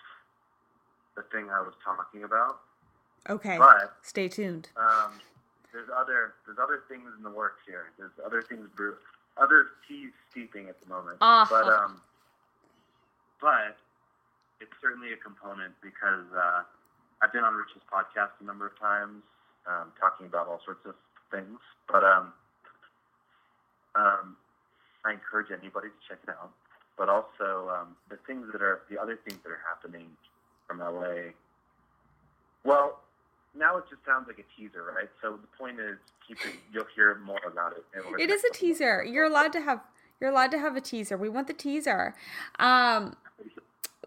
the 1.17 1.23
thing 1.33 1.51
I 1.51 1.61
was 1.61 1.75
talking 1.85 2.25
about. 2.25 2.61
okay 3.29 3.57
But 3.59 3.97
stay 4.03 4.29
tuned 4.29 4.69
um, 4.77 5.13
there's 5.73 5.89
other 5.89 6.35
there's 6.47 6.59
other 6.61 6.85
things 6.89 7.09
in 7.17 7.25
the 7.25 7.31
works 7.31 7.65
here. 7.67 7.91
There's 7.99 8.13
other 8.25 8.43
things 8.43 8.69
brew, 8.77 8.95
other 9.41 9.81
teas 9.89 10.13
steeping 10.31 10.69
at 10.69 10.81
the 10.81 10.89
moment. 10.89 11.17
Ah. 11.21 11.47
But 11.49 11.67
um, 11.67 12.01
but 13.41 13.77
it's 14.61 14.73
certainly 14.81 15.13
a 15.13 15.17
component 15.17 15.73
because 15.83 16.29
uh, 16.37 16.63
I've 17.23 17.33
been 17.33 17.43
on 17.43 17.55
Rich's 17.55 17.83
podcast 17.91 18.37
a 18.41 18.45
number 18.45 18.67
of 18.67 18.79
times, 18.79 19.25
um, 19.67 19.91
talking 19.99 20.27
about 20.27 20.47
all 20.47 20.61
sorts 20.65 20.85
of 20.85 20.95
things. 21.33 21.59
But 21.91 22.05
um, 22.05 22.33
um, 23.95 24.37
I 25.05 25.13
encourage 25.13 25.51
anybody 25.51 25.89
to 25.89 26.01
check 26.09 26.19
it 26.23 26.31
out. 26.31 26.51
But 26.97 27.09
also 27.09 27.71
um, 27.73 27.97
the 28.11 28.19
things 28.27 28.47
that 28.53 28.63
are 28.63 28.83
the 28.91 29.01
other 29.01 29.19
things 29.27 29.41
that 29.43 29.51
are 29.51 29.63
happening 29.67 30.09
from 30.69 30.79
LA. 30.79 31.33
Well, 32.65 33.01
now 33.59 33.77
it 33.79 33.85
just 33.91 34.05
sounds 34.07 34.27
like 34.29 34.39
a 34.39 34.61
teaser, 34.61 34.85
right? 34.95 35.09
So 35.21 35.39
the 35.41 35.49
point 35.59 35.81
is, 35.81 35.99
keep 36.27 36.39
it. 36.45 36.59
You'll 36.73 36.87
hear 36.95 37.19
more 37.25 37.41
about 37.47 37.73
it. 37.73 37.85
It 38.21 38.31
is 38.31 38.45
a 38.45 38.53
teaser. 38.53 39.03
You're 39.05 39.25
allowed 39.25 39.53
to 39.55 39.61
have. 39.63 39.81
You're 40.21 40.31
allowed 40.31 40.53
to 40.53 40.59
have 40.59 40.77
a 40.77 40.81
teaser. 40.81 41.17
We 41.17 41.29
want 41.29 41.49
the 41.49 41.55
teaser, 41.55 42.15
um, 42.59 43.17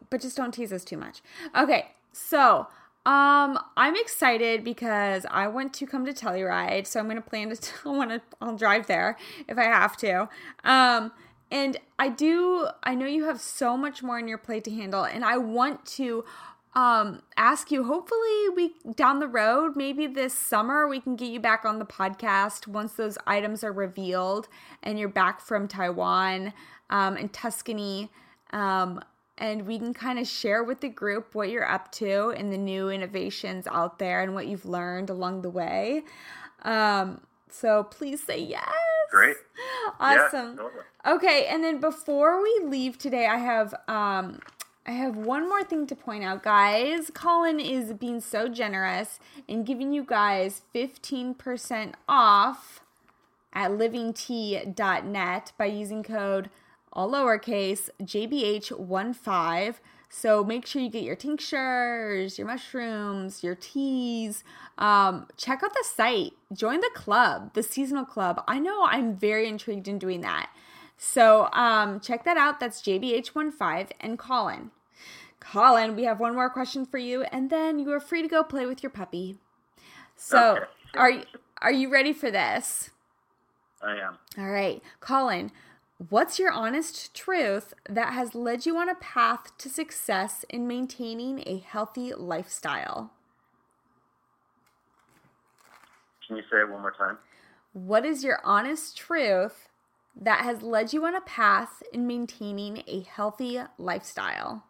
but 0.09 0.21
just 0.21 0.37
don't 0.37 0.53
tease 0.53 0.71
us 0.71 0.85
too 0.85 0.97
much. 0.97 1.21
Okay, 1.57 1.87
so 2.13 2.67
um, 3.05 3.59
I'm 3.77 3.95
excited 3.95 4.63
because 4.63 5.27
I 5.29 5.47
want 5.47 5.73
to 5.75 5.85
come 5.85 6.05
to 6.07 6.13
Telluride, 6.13 6.87
so 6.87 6.99
I'm 6.99 7.05
going 7.05 7.17
to 7.17 7.21
plan 7.21 7.49
to. 7.49 7.71
I 7.85 7.89
want 7.89 8.09
to. 8.09 8.21
I'll 8.41 8.57
drive 8.57 8.87
there 8.87 9.17
if 9.47 9.57
I 9.57 9.63
have 9.65 9.95
to. 9.97 10.27
Um, 10.63 11.11
and 11.51 11.77
I 11.99 12.09
do. 12.09 12.67
I 12.83 12.95
know 12.95 13.05
you 13.05 13.25
have 13.25 13.39
so 13.39 13.77
much 13.77 14.01
more 14.01 14.17
on 14.17 14.27
your 14.27 14.39
plate 14.39 14.63
to 14.63 14.71
handle, 14.71 15.03
and 15.03 15.23
I 15.23 15.37
want 15.37 15.85
to 15.85 16.25
um 16.73 17.21
ask 17.37 17.71
you 17.71 17.85
hopefully 17.85 18.49
we 18.53 18.73
down 18.95 19.19
the 19.19 19.27
road 19.27 19.77
maybe 19.77 20.07
this 20.07 20.33
summer 20.33 20.89
we 20.89 20.99
can 20.99 21.15
get 21.15 21.27
you 21.27 21.39
back 21.39 21.63
on 21.63 21.79
the 21.79 21.85
podcast 21.85 22.67
once 22.67 22.93
those 22.95 23.17
items 23.25 23.63
are 23.63 23.71
revealed 23.71 24.49
and 24.83 24.99
you're 24.99 25.07
back 25.07 25.39
from 25.39 25.69
taiwan 25.69 26.51
um, 26.89 27.15
and 27.15 27.31
tuscany 27.31 28.11
um, 28.51 28.99
and 29.37 29.67
we 29.67 29.77
can 29.77 29.93
kind 29.93 30.17
of 30.17 30.27
share 30.27 30.63
with 30.63 30.81
the 30.81 30.89
group 30.89 31.35
what 31.35 31.49
you're 31.49 31.69
up 31.69 31.91
to 31.91 32.29
and 32.29 32.51
the 32.51 32.57
new 32.57 32.89
innovations 32.89 33.67
out 33.67 33.99
there 33.99 34.21
and 34.21 34.33
what 34.33 34.47
you've 34.47 34.65
learned 34.65 35.09
along 35.09 35.41
the 35.41 35.49
way 35.49 36.03
um, 36.63 37.21
so 37.49 37.83
please 37.83 38.23
say 38.23 38.39
yes 38.39 38.69
Great. 39.11 39.35
awesome 39.99 40.57
Yeah, 40.57 41.13
okay 41.13 41.47
and 41.47 41.63
then 41.63 41.79
before 41.79 42.41
we 42.41 42.61
leave 42.63 42.97
today 42.97 43.27
i 43.27 43.37
have 43.37 43.73
um 43.87 44.39
I 44.87 44.91
have 44.91 45.15
one 45.15 45.49
more 45.49 45.63
thing 45.63 45.87
to 45.87 45.95
point 45.95 46.23
out, 46.23 46.43
guys. 46.43 47.09
Colin 47.11 47.59
is 47.59 47.91
being 47.93 48.21
so 48.21 48.47
generous 48.47 49.19
and 49.49 49.65
giving 49.65 49.93
you 49.93 50.03
guys 50.03 50.61
15% 50.75 51.93
off 52.07 52.81
at 53.51 53.71
livingtea.net 53.71 55.53
by 55.57 55.65
using 55.65 56.03
code 56.03 56.51
all 56.95 57.11
lowercase 57.11 57.89
JBH15. 58.01 59.75
So 60.09 60.43
make 60.43 60.65
sure 60.65 60.81
you 60.81 60.89
get 60.89 61.03
your 61.03 61.15
tinctures, 61.15 62.37
your 62.37 62.47
mushrooms, 62.47 63.43
your 63.43 63.55
teas. 63.55 64.43
Um, 64.77 65.27
check 65.35 65.61
out 65.63 65.73
the 65.73 65.83
site. 65.83 66.33
Join 66.53 66.79
the 66.79 66.91
club, 66.93 67.53
the 67.53 67.63
seasonal 67.63 68.05
club. 68.05 68.41
I 68.47 68.59
know 68.59 68.85
I'm 68.85 69.15
very 69.15 69.47
intrigued 69.47 69.87
in 69.87 69.99
doing 69.99 70.21
that. 70.21 70.49
So 70.97 71.49
um, 71.51 71.99
check 71.99 72.23
that 72.23 72.37
out. 72.37 72.59
That's 72.61 72.81
JBH15 72.81 73.91
and 73.99 74.17
Colin. 74.17 74.71
Colin, 75.41 75.95
we 75.95 76.03
have 76.05 76.19
one 76.19 76.33
more 76.33 76.49
question 76.49 76.85
for 76.85 76.97
you, 76.97 77.23
and 77.23 77.49
then 77.49 77.77
you 77.77 77.91
are 77.91 77.99
free 77.99 78.21
to 78.21 78.27
go 78.27 78.41
play 78.43 78.65
with 78.65 78.81
your 78.81 78.89
puppy. 78.89 79.37
So 80.15 80.55
Okay. 80.55 80.65
are 80.95 81.11
you 81.11 81.23
are 81.61 81.71
you 81.71 81.89
ready 81.91 82.13
for 82.13 82.31
this? 82.31 82.89
I 83.81 83.97
am. 83.97 84.17
All 84.37 84.49
right, 84.49 84.81
Colin, 85.01 85.51
what's 85.97 86.39
your 86.39 86.51
honest 86.51 87.13
truth 87.13 87.73
that 87.89 88.13
has 88.13 88.35
led 88.35 88.65
you 88.65 88.77
on 88.77 88.89
a 88.89 88.95
path 88.95 89.57
to 89.57 89.69
success 89.69 90.45
in 90.49 90.67
maintaining 90.67 91.43
a 91.45 91.59
healthy 91.59 92.13
lifestyle? 92.13 93.11
Can 96.27 96.37
you 96.37 96.43
say 96.51 96.59
it 96.59 96.69
one 96.69 96.81
more 96.81 96.91
time? 96.91 97.17
What 97.73 98.05
is 98.05 98.23
your 98.23 98.39
honest 98.43 98.97
truth 98.97 99.69
that 100.19 100.43
has 100.43 100.61
led 100.61 100.93
you 100.93 101.05
on 101.05 101.15
a 101.15 101.21
path 101.21 101.83
in 101.93 102.07
maintaining 102.07 102.83
a 102.87 103.01
healthy 103.01 103.59
lifestyle? 103.77 104.63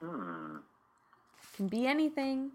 Hmm. 0.00 0.56
Can 1.56 1.68
be 1.68 1.86
anything. 1.86 2.52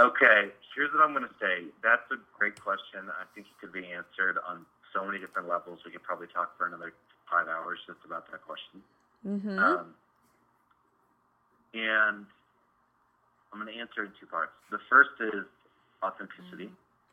Okay, 0.00 0.48
here's 0.74 0.88
what 0.96 1.04
I'm 1.04 1.12
going 1.12 1.28
to 1.28 1.36
say. 1.36 1.68
That's 1.84 2.08
a 2.10 2.16
great 2.38 2.56
question. 2.56 3.04
I 3.12 3.28
think 3.34 3.46
it 3.52 3.56
could 3.60 3.72
be 3.72 3.84
answered 3.84 4.40
on 4.48 4.64
so 4.96 5.04
many 5.04 5.18
different 5.18 5.46
levels. 5.46 5.80
We 5.84 5.92
could 5.92 6.02
probably 6.02 6.26
talk 6.32 6.56
for 6.56 6.66
another 6.66 6.94
five 7.30 7.48
hours 7.48 7.78
just 7.86 8.00
about 8.08 8.24
that 8.32 8.40
question. 8.40 8.80
Mm-hmm. 9.28 9.58
Um, 9.60 9.92
and 11.74 12.24
I'm 13.52 13.60
going 13.60 13.68
to 13.68 13.78
answer 13.78 14.08
in 14.08 14.12
two 14.18 14.26
parts. 14.26 14.56
The 14.70 14.80
first 14.88 15.10
is 15.20 15.44
authenticity. 16.02 16.72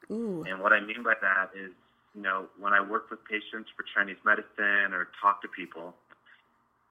Ooh. 0.10 0.48
And 0.48 0.64
what 0.64 0.72
I 0.72 0.80
mean 0.80 1.04
by 1.04 1.20
that 1.20 1.52
is, 1.52 1.76
you 2.16 2.22
know, 2.24 2.48
when 2.58 2.72
I 2.72 2.80
work 2.80 3.12
with 3.12 3.20
patients 3.28 3.70
for 3.76 3.84
Chinese 3.94 4.18
medicine 4.24 4.96
or 4.96 5.12
talk 5.22 5.42
to 5.42 5.50
people, 5.52 5.94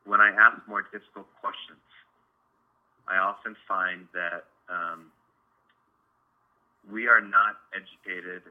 when 0.05 0.21
I 0.21 0.29
ask 0.29 0.61
more 0.69 0.83
difficult 0.93 1.27
questions, 1.41 1.81
I 3.09 3.17
often 3.17 3.57
find 3.67 4.07
that 4.13 4.45
um, 4.69 5.11
we 6.91 7.09
are 7.09 7.21
not 7.21 7.59
educated 7.75 8.43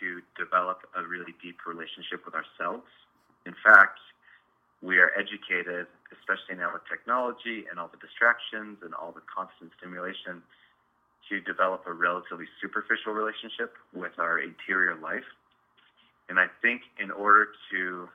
to 0.00 0.20
develop 0.36 0.82
a 0.96 1.04
really 1.04 1.34
deep 1.42 1.62
relationship 1.66 2.24
with 2.24 2.34
ourselves. 2.34 2.88
In 3.46 3.54
fact, 3.62 4.00
we 4.82 4.98
are 4.98 5.12
educated, 5.14 5.86
especially 6.10 6.58
now 6.58 6.72
with 6.74 6.82
technology 6.90 7.64
and 7.70 7.78
all 7.78 7.86
the 7.86 8.00
distractions 8.02 8.82
and 8.82 8.94
all 8.94 9.12
the 9.12 9.22
constant 9.30 9.70
stimulation, 9.78 10.42
to 11.30 11.40
develop 11.40 11.86
a 11.86 11.92
relatively 11.92 12.46
superficial 12.60 13.14
relationship 13.14 13.78
with 13.94 14.18
our 14.18 14.40
interior 14.42 14.98
life. 14.98 15.28
And 16.28 16.40
I 16.40 16.46
think 16.60 16.82
in 16.98 17.10
order 17.12 17.54
to 17.70 18.08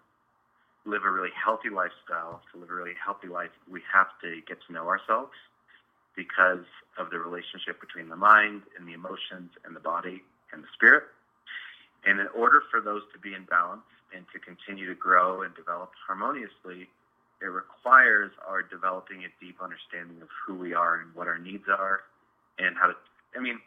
live 0.86 1.04
a 1.08 1.12
really 1.12 1.32
healthy 1.32 1.70
lifestyle, 1.70 2.42
to 2.52 2.60
live 2.60 2.70
a 2.70 2.76
really 2.76 2.96
healthy 3.00 3.28
life, 3.28 3.52
we 3.72 3.82
have 3.88 4.08
to 4.24 4.42
get 4.48 4.58
to 4.68 4.74
know 4.74 4.88
ourselves 4.88 5.32
because 6.18 6.66
of 6.98 7.12
the 7.14 7.20
relationship 7.20 7.80
between 7.80 8.10
the 8.10 8.18
mind 8.18 8.64
and 8.76 8.90
the 8.90 8.94
emotions 8.94 9.54
and 9.64 9.76
the 9.76 9.80
body 9.80 10.26
and 10.52 10.64
the 10.64 10.68
spirit. 10.74 11.04
And 12.06 12.20
in 12.20 12.28
order 12.36 12.64
for 12.72 12.82
those 12.82 13.04
to 13.14 13.20
be 13.20 13.34
in 13.38 13.46
balance 13.46 13.86
and 14.12 14.26
to 14.34 14.40
continue 14.40 14.88
to 14.90 14.96
grow 14.96 15.44
and 15.44 15.54
develop 15.56 15.92
harmoniously, 16.08 16.90
it 17.40 17.46
requires 17.46 18.32
our 18.50 18.64
developing 18.64 19.24
a 19.24 19.32
deep 19.40 19.62
understanding 19.62 20.18
of 20.22 20.28
who 20.34 20.56
we 20.56 20.74
are 20.74 21.00
and 21.06 21.14
what 21.14 21.28
our 21.28 21.38
needs 21.38 21.70
are 21.70 22.02
and 22.58 22.76
how 22.76 22.88
to, 22.88 22.94
I 23.38 23.40
mean, 23.40 23.60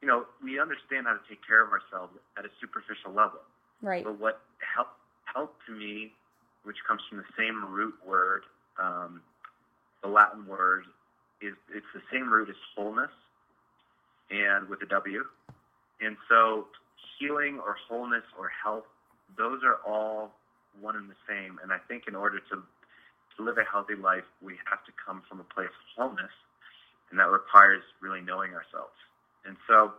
you 0.00 0.08
know, 0.08 0.24
we 0.42 0.58
understand 0.58 1.06
how 1.06 1.12
to 1.12 1.24
take 1.28 1.46
care 1.46 1.62
of 1.62 1.70
ourselves 1.70 2.16
at 2.38 2.44
a 2.44 2.50
superficial 2.58 3.12
level. 3.12 3.40
Right. 3.82 4.02
But 4.02 4.18
what 4.18 4.40
help 4.58 4.88
help 5.26 5.54
to 5.66 5.72
me, 5.72 6.12
which 6.64 6.78
comes 6.88 7.02
from 7.08 7.18
the 7.18 7.28
same 7.36 7.64
root 7.70 7.94
word, 8.06 8.42
um, 8.80 9.20
the 10.02 10.08
Latin 10.08 10.46
word, 10.46 10.84
is 11.42 11.54
it's 11.74 11.86
the 11.94 12.02
same 12.12 12.32
root 12.32 12.48
as 12.48 12.56
wholeness, 12.76 13.10
and 14.30 14.68
with 14.68 14.80
a 14.82 14.86
W, 14.86 15.24
and 16.00 16.16
so 16.28 16.66
healing 17.18 17.58
or 17.58 17.76
wholeness 17.88 18.24
or 18.38 18.48
health, 18.48 18.86
those 19.36 19.60
are 19.64 19.78
all 19.86 20.32
one 20.80 20.96
and 20.96 21.10
the 21.10 21.18
same. 21.28 21.58
And 21.62 21.72
I 21.72 21.78
think 21.88 22.04
in 22.06 22.14
order 22.14 22.38
to 22.38 22.62
to 23.36 23.42
live 23.42 23.56
a 23.58 23.64
healthy 23.64 23.96
life, 23.96 24.28
we 24.42 24.54
have 24.68 24.84
to 24.84 24.92
come 25.04 25.22
from 25.28 25.40
a 25.40 25.48
place 25.54 25.72
of 25.72 25.86
wholeness, 25.96 26.32
and 27.10 27.18
that 27.18 27.28
requires 27.28 27.82
really 28.00 28.20
knowing 28.20 28.52
ourselves. 28.52 28.94
And 29.44 29.56
so, 29.66 29.92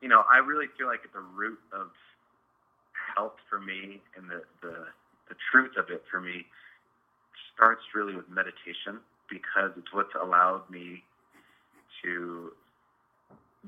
you 0.00 0.08
know, 0.08 0.22
I 0.30 0.38
really 0.38 0.66
feel 0.78 0.86
like 0.86 1.00
at 1.04 1.12
the 1.12 1.24
root 1.34 1.58
of 1.72 1.88
health 3.16 3.36
for 3.48 3.58
me 3.58 4.00
and 4.16 4.28
the, 4.30 4.42
the, 4.60 4.86
the 5.28 5.36
truth 5.50 5.72
of 5.76 5.90
it 5.90 6.04
for 6.10 6.20
me 6.20 6.46
starts 7.54 7.82
really 7.94 8.14
with 8.14 8.28
meditation 8.28 9.00
because 9.32 9.72
it's 9.80 9.88
what's 9.96 10.12
allowed 10.12 10.68
me 10.68 11.00
to 12.04 12.52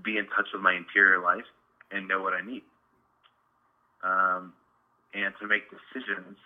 be 0.05 0.21
in 0.21 0.29
touch 0.37 0.53
with 0.53 0.61
my 0.61 0.77
interior 0.77 1.25
life 1.25 1.49
and 1.91 2.05
know 2.05 2.21
what 2.21 2.37
I 2.37 2.45
need. 2.45 2.63
Um, 4.05 4.53
and 5.17 5.33
to 5.41 5.49
make 5.49 5.65
decisions 5.73 6.37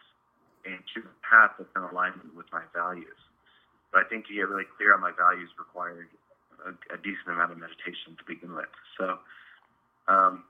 and 0.62 0.78
choose 0.94 1.02
a 1.02 1.18
path 1.26 1.58
that's 1.58 1.72
in 1.74 1.82
alignment 1.82 2.36
with 2.38 2.46
my 2.54 2.62
values. 2.70 3.18
But 3.90 4.04
I 4.04 4.08
think 4.08 4.30
to 4.30 4.34
get 4.36 4.46
really 4.46 4.68
clear 4.78 4.94
on 4.94 5.00
my 5.00 5.10
values 5.10 5.50
required 5.58 6.06
a, 6.62 6.70
a 6.94 6.98
decent 7.02 7.34
amount 7.34 7.50
of 7.50 7.58
meditation 7.58 8.14
to 8.14 8.24
begin 8.28 8.54
with. 8.54 8.70
So, 9.00 9.18
um, 10.06 10.44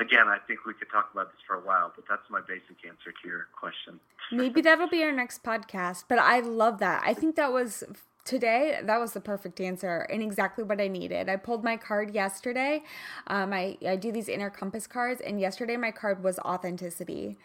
again, 0.00 0.26
I 0.28 0.38
think 0.46 0.64
we 0.66 0.74
could 0.74 0.90
talk 0.90 1.10
about 1.12 1.30
this 1.30 1.40
for 1.46 1.56
a 1.56 1.60
while, 1.60 1.92
but 1.94 2.04
that's 2.08 2.28
my 2.30 2.40
basic 2.40 2.84
answer 2.88 3.12
to 3.22 3.28
your 3.28 3.46
question. 3.58 4.00
Maybe 4.32 4.60
that'll 4.66 4.88
be 4.88 5.02
our 5.04 5.12
next 5.12 5.42
podcast. 5.42 6.04
But 6.08 6.18
I 6.18 6.40
love 6.40 6.78
that. 6.78 7.02
I 7.04 7.14
think 7.14 7.36
that 7.36 7.52
was 7.52 7.84
today. 8.24 8.80
That 8.82 8.98
was 8.98 9.12
the 9.12 9.20
perfect 9.20 9.60
answer 9.60 10.06
and 10.10 10.22
exactly 10.22 10.64
what 10.64 10.80
I 10.80 10.88
needed. 10.88 11.28
I 11.28 11.36
pulled 11.36 11.62
my 11.62 11.76
card 11.76 12.14
yesterday. 12.14 12.82
Um, 13.26 13.52
I 13.52 13.76
I 13.86 13.96
do 13.96 14.10
these 14.10 14.28
inner 14.28 14.50
compass 14.50 14.86
cards, 14.86 15.20
and 15.20 15.40
yesterday 15.40 15.76
my 15.76 15.90
card 15.90 16.24
was 16.24 16.38
authenticity. 16.40 17.38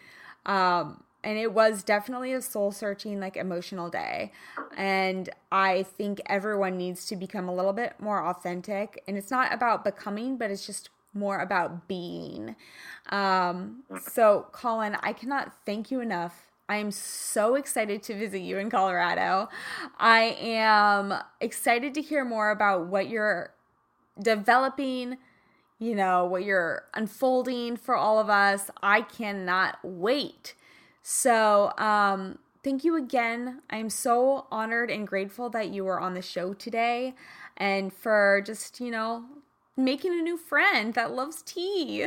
Um, 0.46 1.02
and 1.24 1.38
it 1.38 1.52
was 1.52 1.82
definitely 1.82 2.32
a 2.32 2.40
soul 2.40 2.70
searching, 2.70 3.18
like 3.18 3.36
emotional 3.36 3.90
day. 3.90 4.30
And 4.76 5.28
I 5.50 5.82
think 5.82 6.20
everyone 6.26 6.76
needs 6.76 7.04
to 7.06 7.16
become 7.16 7.48
a 7.48 7.54
little 7.54 7.72
bit 7.72 7.94
more 7.98 8.24
authentic. 8.24 9.02
And 9.08 9.16
it's 9.16 9.30
not 9.30 9.52
about 9.52 9.82
becoming, 9.82 10.36
but 10.36 10.52
it's 10.52 10.64
just 10.64 10.88
more 11.16 11.40
about 11.40 11.88
being. 11.88 12.54
Um, 13.08 13.84
so, 14.08 14.46
Colin, 14.52 14.96
I 15.02 15.12
cannot 15.12 15.52
thank 15.64 15.90
you 15.90 16.00
enough 16.00 16.46
I 16.68 16.78
am 16.78 16.90
so 16.90 17.54
excited 17.54 18.02
to 18.04 18.18
visit 18.18 18.40
you 18.40 18.58
in 18.58 18.70
Colorado. 18.70 19.48
I 19.98 20.36
am 20.40 21.14
excited 21.40 21.94
to 21.94 22.02
hear 22.02 22.24
more 22.24 22.50
about 22.50 22.86
what 22.86 23.08
you're 23.08 23.52
developing, 24.20 25.18
you 25.78 25.94
know, 25.94 26.24
what 26.24 26.44
you're 26.44 26.84
unfolding 26.94 27.76
for 27.76 27.94
all 27.94 28.18
of 28.18 28.28
us. 28.28 28.68
I 28.82 29.02
cannot 29.02 29.78
wait. 29.84 30.54
So, 31.02 31.72
um, 31.78 32.40
thank 32.64 32.82
you 32.82 32.96
again. 32.96 33.62
I'm 33.70 33.88
so 33.88 34.48
honored 34.50 34.90
and 34.90 35.06
grateful 35.06 35.48
that 35.50 35.68
you 35.68 35.84
were 35.84 36.00
on 36.00 36.14
the 36.14 36.22
show 36.22 36.52
today 36.52 37.14
and 37.56 37.92
for 37.92 38.42
just, 38.44 38.80
you 38.80 38.90
know, 38.90 39.24
making 39.76 40.12
a 40.12 40.22
new 40.22 40.36
friend 40.36 40.94
that 40.94 41.12
loves 41.12 41.42
tea. 41.42 42.06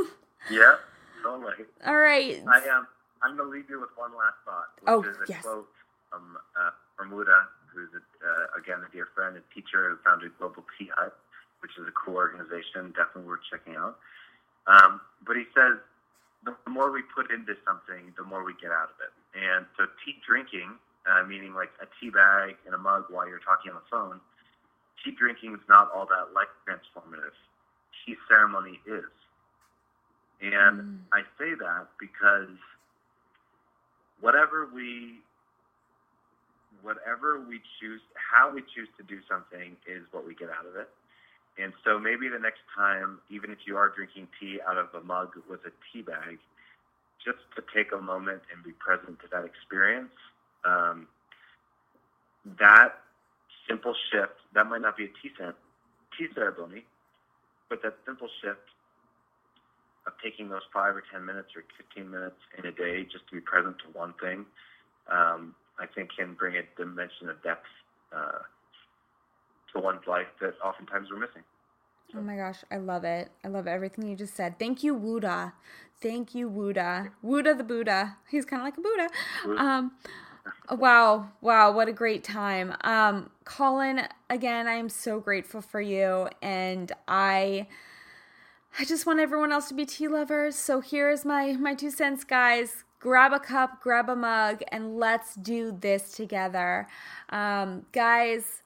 yeah, 0.50 0.76
totally. 1.22 1.54
All 1.86 1.98
right. 1.98 2.42
I 2.46 2.58
am. 2.68 2.80
Um, 2.80 2.86
I'm 3.22 3.36
going 3.36 3.50
to 3.50 3.56
leave 3.56 3.68
you 3.68 3.80
with 3.80 3.90
one 3.98 4.14
last 4.14 4.38
thought, 4.46 4.70
which 4.78 4.86
oh, 4.86 5.02
is 5.02 5.18
a 5.18 5.26
yes. 5.26 5.42
quote 5.42 5.66
from, 6.06 6.38
uh, 6.54 6.70
from 6.96 7.10
Wu 7.10 7.24
De, 7.26 7.34
who's, 7.74 7.90
a, 7.90 8.02
uh, 8.22 8.54
again, 8.54 8.78
a 8.86 8.90
dear 8.94 9.08
friend 9.10 9.34
and 9.34 9.44
teacher 9.50 9.90
who 9.90 9.98
founded 10.06 10.30
Global 10.38 10.62
Tea 10.78 10.90
Hut, 10.94 11.18
which 11.58 11.74
is 11.74 11.86
a 11.90 11.94
cool 11.98 12.14
organization, 12.14 12.94
definitely 12.94 13.26
worth 13.26 13.42
checking 13.50 13.74
out. 13.74 13.98
Um, 14.70 15.00
but 15.26 15.34
he 15.34 15.50
says, 15.50 15.82
the 16.46 16.54
more 16.70 16.92
we 16.92 17.02
put 17.02 17.34
into 17.34 17.58
something, 17.66 18.14
the 18.14 18.22
more 18.22 18.44
we 18.46 18.54
get 18.62 18.70
out 18.70 18.94
of 18.94 18.98
it. 19.02 19.12
And 19.34 19.66
so 19.74 19.90
tea 20.06 20.22
drinking, 20.22 20.78
uh, 21.08 21.26
meaning 21.26 21.54
like 21.54 21.74
a 21.82 21.90
tea 21.98 22.10
bag 22.14 22.54
and 22.66 22.74
a 22.74 22.78
mug 22.78 23.10
while 23.10 23.26
you're 23.26 23.42
talking 23.42 23.74
on 23.74 23.82
the 23.82 23.88
phone, 23.90 24.22
tea 25.04 25.12
drinking 25.12 25.54
is 25.54 25.64
not 25.68 25.90
all 25.94 26.06
that 26.06 26.34
life 26.34 26.50
transformative. 26.66 27.36
Tea 28.04 28.16
ceremony 28.28 28.80
is. 28.86 29.10
And 30.40 30.80
mm. 30.80 30.98
I 31.12 31.22
say 31.38 31.54
that 31.58 31.88
because 31.98 32.54
whatever 34.20 34.68
we 34.72 35.20
whatever 36.82 37.40
we 37.40 37.60
choose 37.80 38.00
how 38.14 38.52
we 38.52 38.62
choose 38.74 38.88
to 38.96 39.02
do 39.02 39.18
something 39.28 39.76
is 39.86 40.02
what 40.12 40.26
we 40.26 40.34
get 40.34 40.48
out 40.48 40.66
of 40.66 40.76
it 40.76 40.88
and 41.58 41.72
so 41.84 41.98
maybe 41.98 42.28
the 42.28 42.38
next 42.38 42.62
time 42.76 43.18
even 43.30 43.50
if 43.50 43.58
you 43.66 43.76
are 43.76 43.88
drinking 43.88 44.28
tea 44.38 44.60
out 44.66 44.78
of 44.78 44.86
a 44.94 45.04
mug 45.04 45.30
with 45.50 45.60
a 45.66 45.72
tea 45.90 46.02
bag 46.02 46.38
just 47.24 47.38
to 47.56 47.62
take 47.74 47.90
a 47.92 48.00
moment 48.00 48.42
and 48.54 48.62
be 48.62 48.70
present 48.78 49.18
to 49.18 49.26
that 49.32 49.44
experience 49.44 50.14
um, 50.64 51.08
that 52.58 52.94
simple 53.68 53.94
shift 54.10 54.34
that 54.54 54.66
might 54.66 54.80
not 54.80 54.96
be 54.96 55.04
a 55.04 55.12
tea, 55.22 55.30
tea 56.16 56.26
ceremony 56.34 56.84
but 57.68 57.82
that 57.82 57.94
simple 58.06 58.28
shift 58.42 58.64
of 60.06 60.12
taking 60.24 60.48
those 60.48 60.62
five 60.72 60.96
or 60.96 61.02
10 61.12 61.24
minutes 61.24 61.48
or 61.54 61.62
15 61.76 62.10
minutes 62.10 62.40
in 62.56 62.64
a 62.64 62.72
day 62.72 63.04
just 63.04 63.28
to 63.28 63.34
be 63.34 63.40
present 63.40 63.76
to 63.78 63.98
one 63.98 64.14
thing, 64.20 64.46
um, 65.12 65.54
I 65.78 65.86
think 65.86 66.10
can 66.16 66.34
bring 66.34 66.56
a 66.56 66.62
dimension 66.76 67.28
of 67.28 67.42
depth 67.42 67.68
uh, 68.12 68.40
to 69.72 69.80
one's 69.80 70.06
life 70.06 70.26
that 70.40 70.54
oftentimes 70.64 71.08
we're 71.10 71.20
missing. 71.20 71.42
Oh 72.16 72.22
my 72.22 72.36
gosh, 72.36 72.64
I 72.70 72.78
love 72.78 73.04
it. 73.04 73.30
I 73.44 73.48
love 73.48 73.66
everything 73.66 74.08
you 74.08 74.16
just 74.16 74.34
said. 74.34 74.58
Thank 74.58 74.82
you, 74.82 74.94
Wu 74.94 75.20
De. 75.20 75.52
Thank 76.00 76.34
you, 76.34 76.48
Wu 76.48 76.72
De. 76.72 77.10
Wuda 77.22 77.58
the 77.58 77.64
Buddha. 77.64 78.16
He's 78.30 78.46
kind 78.46 78.62
of 78.62 78.64
like 78.64 78.78
a 78.78 78.80
Buddha. 78.80 79.08
Um, 79.60 79.92
wow, 80.70 81.28
wow, 81.40 81.72
what 81.72 81.88
a 81.88 81.92
great 81.92 82.24
time. 82.24 82.74
Um, 82.82 83.30
Colin, 83.44 84.02
again, 84.30 84.66
I 84.66 84.74
am 84.74 84.88
so 84.88 85.20
grateful 85.20 85.60
for 85.60 85.80
you, 85.80 86.28
and 86.42 86.92
I 87.06 87.66
I 88.78 88.84
just 88.84 89.06
want 89.06 89.18
everyone 89.18 89.50
else 89.50 89.68
to 89.68 89.74
be 89.74 89.86
tea 89.86 90.08
lovers. 90.08 90.54
So 90.54 90.80
here's 90.80 91.24
my 91.24 91.52
my 91.52 91.74
two 91.74 91.90
cents, 91.90 92.24
guys. 92.24 92.84
Grab 93.00 93.32
a 93.32 93.38
cup, 93.40 93.80
grab 93.80 94.08
a 94.08 94.16
mug, 94.16 94.62
and 94.72 94.98
let's 94.98 95.34
do 95.34 95.76
this 95.80 96.12
together. 96.12 96.88
Um, 97.30 97.86
guys, 97.92 98.62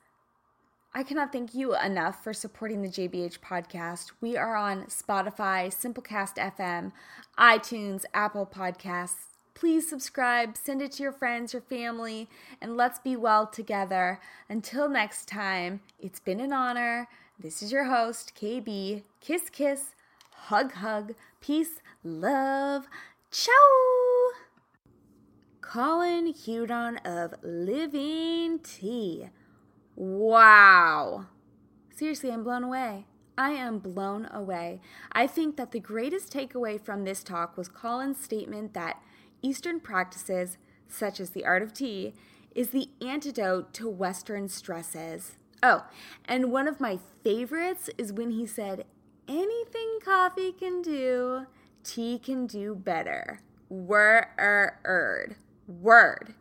I 0.94 1.02
cannot 1.02 1.32
thank 1.32 1.54
you 1.54 1.74
enough 1.78 2.22
for 2.22 2.32
supporting 2.32 2.82
the 2.82 2.88
JBH 2.88 3.40
podcast. 3.40 4.12
We 4.20 4.36
are 4.36 4.54
on 4.54 4.84
Spotify, 4.84 5.68
Simplecast 5.68 6.36
FM, 6.36 6.92
iTunes, 7.38 8.04
Apple 8.12 8.46
Podcasts. 8.46 9.31
Please 9.54 9.88
subscribe, 9.88 10.56
send 10.56 10.82
it 10.82 10.92
to 10.92 11.02
your 11.02 11.12
friends, 11.12 11.52
your 11.52 11.62
family, 11.62 12.28
and 12.60 12.76
let's 12.76 12.98
be 12.98 13.16
well 13.16 13.46
together. 13.46 14.20
Until 14.48 14.88
next 14.88 15.28
time, 15.28 15.80
it's 15.98 16.20
been 16.20 16.40
an 16.40 16.52
honor. 16.52 17.08
This 17.38 17.62
is 17.62 17.72
your 17.72 17.84
host, 17.84 18.32
KB. 18.34 19.02
Kiss, 19.20 19.50
kiss 19.50 19.94
hug, 20.46 20.72
hug, 20.72 21.14
peace, 21.40 21.80
love, 22.02 22.86
ciao. 23.30 23.52
Colin 25.60 26.32
Hudon 26.32 26.98
of 27.06 27.34
Living 27.42 28.58
Tea. 28.58 29.28
Wow. 29.94 31.26
Seriously, 31.94 32.30
I'm 32.30 32.42
blown 32.42 32.64
away. 32.64 33.06
I 33.38 33.50
am 33.50 33.78
blown 33.78 34.28
away. 34.32 34.80
I 35.12 35.26
think 35.26 35.56
that 35.56 35.70
the 35.70 35.80
greatest 35.80 36.32
takeaway 36.32 36.80
from 36.80 37.04
this 37.04 37.22
talk 37.22 37.56
was 37.56 37.68
Colin's 37.68 38.20
statement 38.20 38.74
that 38.74 39.00
Eastern 39.42 39.80
practices, 39.80 40.56
such 40.88 41.20
as 41.20 41.30
the 41.30 41.44
art 41.44 41.62
of 41.62 41.74
tea, 41.74 42.14
is 42.54 42.70
the 42.70 42.88
antidote 43.00 43.74
to 43.74 43.88
Western 43.88 44.48
stresses. 44.48 45.36
Oh, 45.62 45.86
and 46.24 46.50
one 46.52 46.68
of 46.68 46.80
my 46.80 46.98
favorites 47.22 47.90
is 47.98 48.12
when 48.12 48.30
he 48.30 48.46
said, 48.46 48.84
anything 49.28 49.98
coffee 50.04 50.52
can 50.52 50.82
do, 50.82 51.46
tea 51.84 52.18
can 52.18 52.46
do 52.46 52.74
better. 52.74 53.40
Word. 53.68 55.36
Word. 55.66 56.34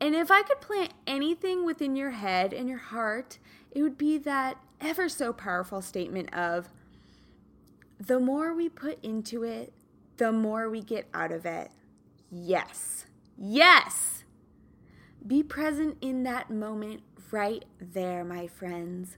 And 0.00 0.14
if 0.14 0.30
I 0.30 0.42
could 0.42 0.60
plant 0.60 0.94
anything 1.06 1.64
within 1.64 1.96
your 1.96 2.10
head 2.10 2.52
and 2.52 2.68
your 2.68 2.78
heart, 2.78 3.38
it 3.70 3.82
would 3.82 3.98
be 3.98 4.16
that 4.18 4.56
ever 4.80 5.08
so 5.08 5.32
powerful 5.32 5.82
statement 5.82 6.32
of 6.34 6.68
the 7.98 8.20
more 8.20 8.54
we 8.54 8.68
put 8.68 9.02
into 9.04 9.42
it, 9.42 9.72
the 10.16 10.32
more 10.32 10.70
we 10.70 10.82
get 10.82 11.08
out 11.12 11.32
of 11.32 11.44
it. 11.44 11.70
Yes. 12.30 13.06
Yes. 13.36 14.24
Be 15.26 15.42
present 15.42 15.98
in 16.00 16.22
that 16.22 16.50
moment 16.50 17.02
right 17.30 17.64
there, 17.80 18.24
my 18.24 18.46
friends. 18.46 19.16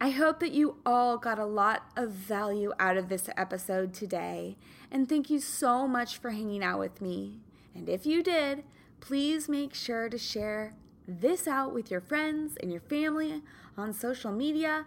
I 0.00 0.10
hope 0.10 0.40
that 0.40 0.52
you 0.52 0.76
all 0.84 1.16
got 1.16 1.38
a 1.38 1.46
lot 1.46 1.84
of 1.96 2.10
value 2.10 2.72
out 2.80 2.96
of 2.96 3.08
this 3.08 3.30
episode 3.36 3.94
today, 3.94 4.56
and 4.90 5.08
thank 5.08 5.30
you 5.30 5.38
so 5.38 5.86
much 5.86 6.18
for 6.18 6.30
hanging 6.30 6.62
out 6.62 6.80
with 6.80 7.00
me. 7.00 7.40
And 7.74 7.88
if 7.88 8.04
you 8.04 8.22
did, 8.22 8.64
please 9.00 9.48
make 9.48 9.72
sure 9.72 10.08
to 10.08 10.18
share 10.18 10.74
this 11.06 11.46
out 11.46 11.72
with 11.72 11.90
your 11.90 12.00
friends 12.00 12.56
and 12.60 12.72
your 12.72 12.80
family 12.80 13.42
on 13.78 13.92
social 13.92 14.32
media, 14.32 14.86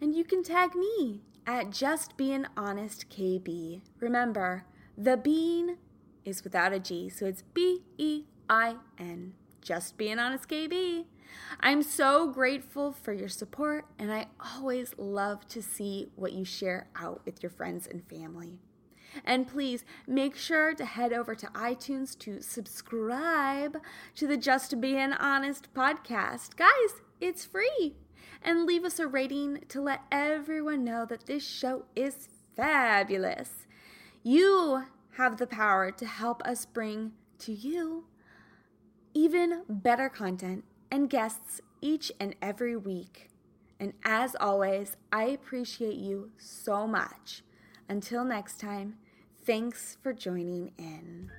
and 0.00 0.14
you 0.14 0.24
can 0.24 0.42
tag 0.42 0.74
me 0.74 1.22
at 1.46 1.70
Just 1.70 2.16
Being 2.16 2.46
Honest 2.56 3.08
KB. 3.08 3.80
Remember, 4.00 4.64
the 4.96 5.16
bean 5.16 5.78
is 6.28 6.44
without 6.44 6.72
a 6.72 6.78
G, 6.78 7.08
so 7.08 7.26
it's 7.26 7.42
B 7.54 7.82
E 7.96 8.24
I 8.48 8.76
N. 8.98 9.34
Just 9.62 9.96
Being 9.96 10.18
Honest 10.18 10.48
KB. 10.48 11.04
I'm 11.60 11.82
so 11.82 12.28
grateful 12.28 12.92
for 12.92 13.12
your 13.12 13.28
support, 13.28 13.86
and 13.98 14.12
I 14.12 14.28
always 14.56 14.94
love 14.96 15.46
to 15.48 15.62
see 15.62 16.08
what 16.16 16.32
you 16.32 16.44
share 16.44 16.88
out 16.96 17.22
with 17.24 17.42
your 17.42 17.50
friends 17.50 17.86
and 17.86 18.06
family. 18.08 18.58
And 19.24 19.48
please 19.48 19.84
make 20.06 20.36
sure 20.36 20.74
to 20.74 20.84
head 20.84 21.12
over 21.12 21.34
to 21.34 21.46
iTunes 21.48 22.18
to 22.20 22.40
subscribe 22.40 23.78
to 24.16 24.26
the 24.26 24.36
Just 24.36 24.80
Being 24.80 25.12
Honest 25.12 25.72
podcast. 25.74 26.56
Guys, 26.56 27.02
it's 27.20 27.44
free. 27.44 27.96
And 28.42 28.66
leave 28.66 28.84
us 28.84 28.98
a 28.98 29.06
rating 29.06 29.64
to 29.68 29.80
let 29.80 30.02
everyone 30.12 30.84
know 30.84 31.04
that 31.06 31.26
this 31.26 31.46
show 31.46 31.86
is 31.96 32.28
fabulous. 32.54 33.66
You 34.22 34.84
have 35.18 35.36
the 35.36 35.46
power 35.48 35.90
to 35.90 36.06
help 36.06 36.40
us 36.44 36.64
bring 36.64 37.10
to 37.40 37.52
you 37.52 38.04
even 39.14 39.62
better 39.68 40.08
content 40.08 40.64
and 40.92 41.10
guests 41.10 41.60
each 41.80 42.12
and 42.20 42.36
every 42.40 42.76
week. 42.76 43.28
And 43.80 43.94
as 44.04 44.36
always, 44.38 44.96
I 45.12 45.24
appreciate 45.24 45.96
you 45.96 46.30
so 46.38 46.86
much. 46.86 47.42
Until 47.88 48.24
next 48.24 48.60
time, 48.60 48.94
thanks 49.44 49.98
for 50.00 50.12
joining 50.12 50.70
in. 50.78 51.32